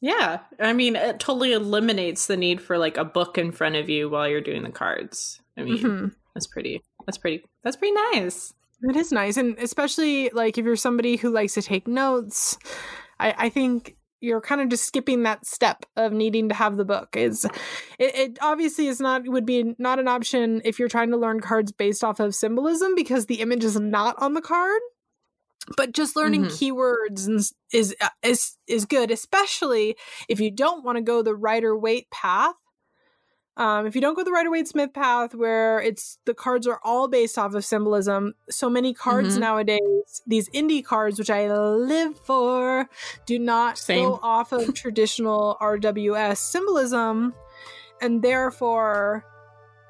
Yeah. 0.00 0.40
I 0.60 0.74
mean, 0.74 0.96
it 0.96 1.18
totally 1.18 1.52
eliminates 1.52 2.26
the 2.26 2.36
need 2.36 2.60
for 2.60 2.76
like 2.76 2.96
a 2.96 3.04
book 3.04 3.38
in 3.38 3.52
front 3.52 3.76
of 3.76 3.88
you 3.88 4.10
while 4.10 4.28
you're 4.28 4.42
doing 4.42 4.62
the 4.62 4.70
cards. 4.70 5.40
I 5.56 5.62
mean, 5.62 5.78
mm-hmm. 5.78 6.08
that's 6.34 6.46
pretty, 6.46 6.82
that's 7.06 7.16
pretty, 7.16 7.42
that's 7.62 7.76
pretty 7.76 7.94
nice. 8.12 8.52
It 8.82 8.96
is 8.96 9.12
nice. 9.12 9.38
And 9.38 9.58
especially 9.58 10.28
like 10.30 10.58
if 10.58 10.64
you're 10.66 10.76
somebody 10.76 11.16
who 11.16 11.30
likes 11.30 11.54
to 11.54 11.62
take 11.62 11.88
notes, 11.88 12.58
I, 13.18 13.34
I 13.38 13.48
think 13.48 13.96
you're 14.24 14.40
kind 14.40 14.60
of 14.60 14.68
just 14.68 14.84
skipping 14.84 15.22
that 15.22 15.46
step 15.46 15.84
of 15.96 16.12
needing 16.12 16.48
to 16.48 16.54
have 16.54 16.76
the 16.76 16.84
book 16.84 17.16
is 17.16 17.44
it, 17.98 18.14
it, 18.14 18.38
obviously 18.40 18.86
is 18.86 19.00
not 19.00 19.26
would 19.28 19.46
be 19.46 19.74
not 19.78 19.98
an 19.98 20.08
option 20.08 20.60
if 20.64 20.78
you're 20.78 20.88
trying 20.88 21.10
to 21.10 21.16
learn 21.16 21.40
cards 21.40 21.70
based 21.70 22.02
off 22.02 22.20
of 22.20 22.34
symbolism 22.34 22.94
because 22.94 23.26
the 23.26 23.40
image 23.40 23.62
is 23.62 23.78
not 23.78 24.14
on 24.18 24.34
the 24.34 24.40
card 24.40 24.80
but 25.76 25.92
just 25.92 26.16
learning 26.16 26.44
mm-hmm. 26.44 26.74
keywords 26.74 27.28
is 27.72 27.94
is 28.22 28.56
is 28.66 28.84
good 28.84 29.10
especially 29.10 29.96
if 30.28 30.40
you 30.40 30.50
don't 30.50 30.84
want 30.84 30.96
to 30.96 31.02
go 31.02 31.22
the 31.22 31.34
Rider 31.34 31.76
Waite 31.76 32.10
path 32.10 32.54
um, 33.56 33.86
if 33.86 33.94
you 33.94 34.00
don't 34.00 34.14
go 34.14 34.24
the 34.24 34.32
Rider 34.32 34.50
Waite 34.50 34.66
Smith 34.66 34.92
path, 34.92 35.34
where 35.34 35.80
it's 35.80 36.18
the 36.24 36.34
cards 36.34 36.66
are 36.66 36.80
all 36.82 37.06
based 37.06 37.38
off 37.38 37.54
of 37.54 37.64
symbolism, 37.64 38.34
so 38.50 38.68
many 38.68 38.92
cards 38.92 39.30
mm-hmm. 39.30 39.40
nowadays, 39.40 40.22
these 40.26 40.48
indie 40.50 40.84
cards, 40.84 41.18
which 41.18 41.30
I 41.30 41.46
live 41.52 42.18
for, 42.18 42.88
do 43.26 43.38
not 43.38 43.78
Same. 43.78 44.08
go 44.08 44.20
off 44.22 44.52
of 44.52 44.74
traditional 44.74 45.56
RWS 45.60 46.38
symbolism, 46.38 47.32
and 48.00 48.22
therefore, 48.22 49.24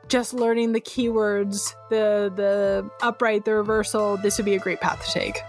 just 0.08 0.34
learning 0.34 0.72
the 0.72 0.80
keywords, 0.80 1.74
the 1.88 2.30
the 2.36 2.90
upright, 3.00 3.46
the 3.46 3.54
reversal, 3.54 4.18
this 4.18 4.36
would 4.36 4.44
be 4.44 4.54
a 4.54 4.58
great 4.60 4.82
path 4.82 5.02
to 5.06 5.12
take. 5.12 5.40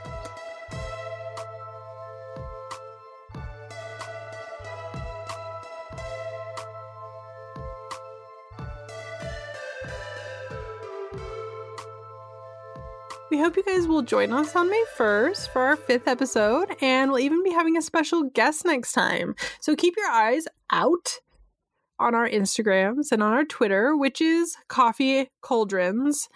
We 13.36 13.42
hope 13.42 13.58
you 13.58 13.64
guys 13.64 13.86
will 13.86 14.02
join 14.02 14.32
us 14.32 14.56
on 14.56 14.70
May 14.70 14.86
1st 14.98 15.50
for 15.50 15.62
our 15.62 15.76
fifth 15.76 16.08
episode, 16.08 16.74
and 16.80 17.12
we'll 17.12 17.20
even 17.20 17.44
be 17.44 17.52
having 17.52 17.76
a 17.76 17.82
special 17.82 18.24
guest 18.24 18.64
next 18.64 18.94
time. 18.94 19.36
So 19.60 19.76
keep 19.76 19.98
your 19.98 20.10
eyes 20.10 20.46
out 20.72 21.20
on 22.00 22.16
our 22.16 22.30
Instagrams 22.30 23.12
and 23.12 23.22
on 23.22 23.34
our 23.34 23.44
Twitter, 23.44 23.98
which 23.98 24.22
is 24.22 24.56
Coffee 24.70 25.30
Cauldrons 25.42 26.30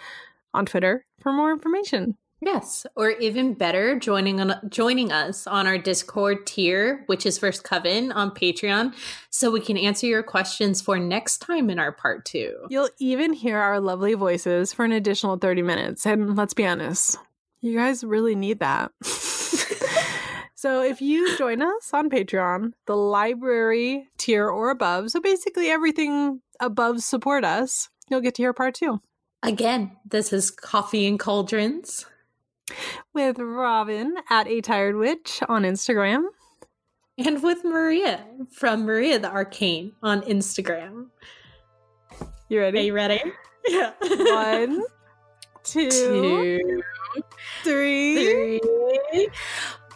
on 0.53 0.65
Twitter 0.65 1.05
for 1.21 1.31
more 1.31 1.53
information. 1.53 2.17
Yes, 2.41 2.85
or 2.95 3.09
even 3.11 3.53
better, 3.53 3.99
joining 3.99 4.39
on 4.39 4.55
joining 4.69 5.11
us 5.11 5.45
on 5.45 5.67
our 5.67 5.77
Discord 5.77 6.47
tier, 6.47 7.03
which 7.07 7.25
is 7.25 7.37
First 7.37 7.65
Coven 7.65 8.13
on 8.13 8.31
Patreon, 8.31 8.93
so 9.29 9.51
we 9.51 9.59
can 9.59 9.77
answer 9.77 10.07
your 10.07 10.23
questions 10.23 10.81
for 10.81 10.97
next 10.97 11.39
time 11.39 11.69
in 11.69 11.79
our 11.79 11.91
part 11.91 12.23
two. 12.23 12.55
You'll 12.69 12.89
even 12.97 13.33
hear 13.33 13.57
our 13.57 13.81
lovely 13.81 14.13
voices 14.13 14.71
for 14.71 14.85
an 14.85 14.93
additional 14.93 15.37
30 15.37 15.63
minutes. 15.63 16.05
And 16.05 16.37
let's 16.37 16.53
be 16.53 16.65
honest, 16.65 17.17
you 17.59 17.75
guys 17.75 18.05
really 18.05 18.35
need 18.35 18.59
that. 18.59 18.91
so 20.55 20.81
if 20.81 21.01
you 21.01 21.37
join 21.37 21.61
us 21.61 21.93
on 21.93 22.09
Patreon, 22.09 22.71
the 22.85 22.95
library 22.95 24.07
tier 24.17 24.47
or 24.47 24.69
above, 24.69 25.11
so 25.11 25.19
basically 25.19 25.69
everything 25.69 26.39
above 26.61 27.01
support 27.01 27.43
us, 27.43 27.89
you'll 28.09 28.21
get 28.21 28.35
to 28.35 28.43
hear 28.43 28.53
part 28.53 28.75
two. 28.75 29.01
Again, 29.43 29.91
this 30.05 30.31
is 30.31 30.51
Coffee 30.51 31.05
and 31.05 31.19
Cauldrons 31.19 32.05
with 33.13 33.37
Robyn 33.37 34.15
at 34.29 34.47
A 34.47 34.61
Tired 34.61 34.95
Witch 34.95 35.41
on 35.47 35.63
Instagram. 35.63 36.23
And 37.17 37.43
with 37.43 37.63
Maria 37.63 38.25
from 38.51 38.85
Maria 38.85 39.19
the 39.19 39.29
Arcane 39.29 39.91
on 40.01 40.21
Instagram. 40.21 41.07
You 42.47 42.59
ready? 42.59 42.79
Are 42.79 42.83
you 42.83 42.93
ready? 42.93 43.21
Yeah. 43.67 43.91
One, 44.01 44.83
two, 45.63 45.89
two 45.91 46.81
three, 47.63 48.59
three. 48.59 49.29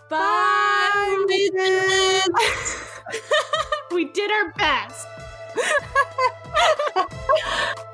Bye, 0.09 1.26
Bye 1.28 2.21
we 3.91 4.05
did 4.05 4.32
our 4.32 4.51
best. 4.53 5.07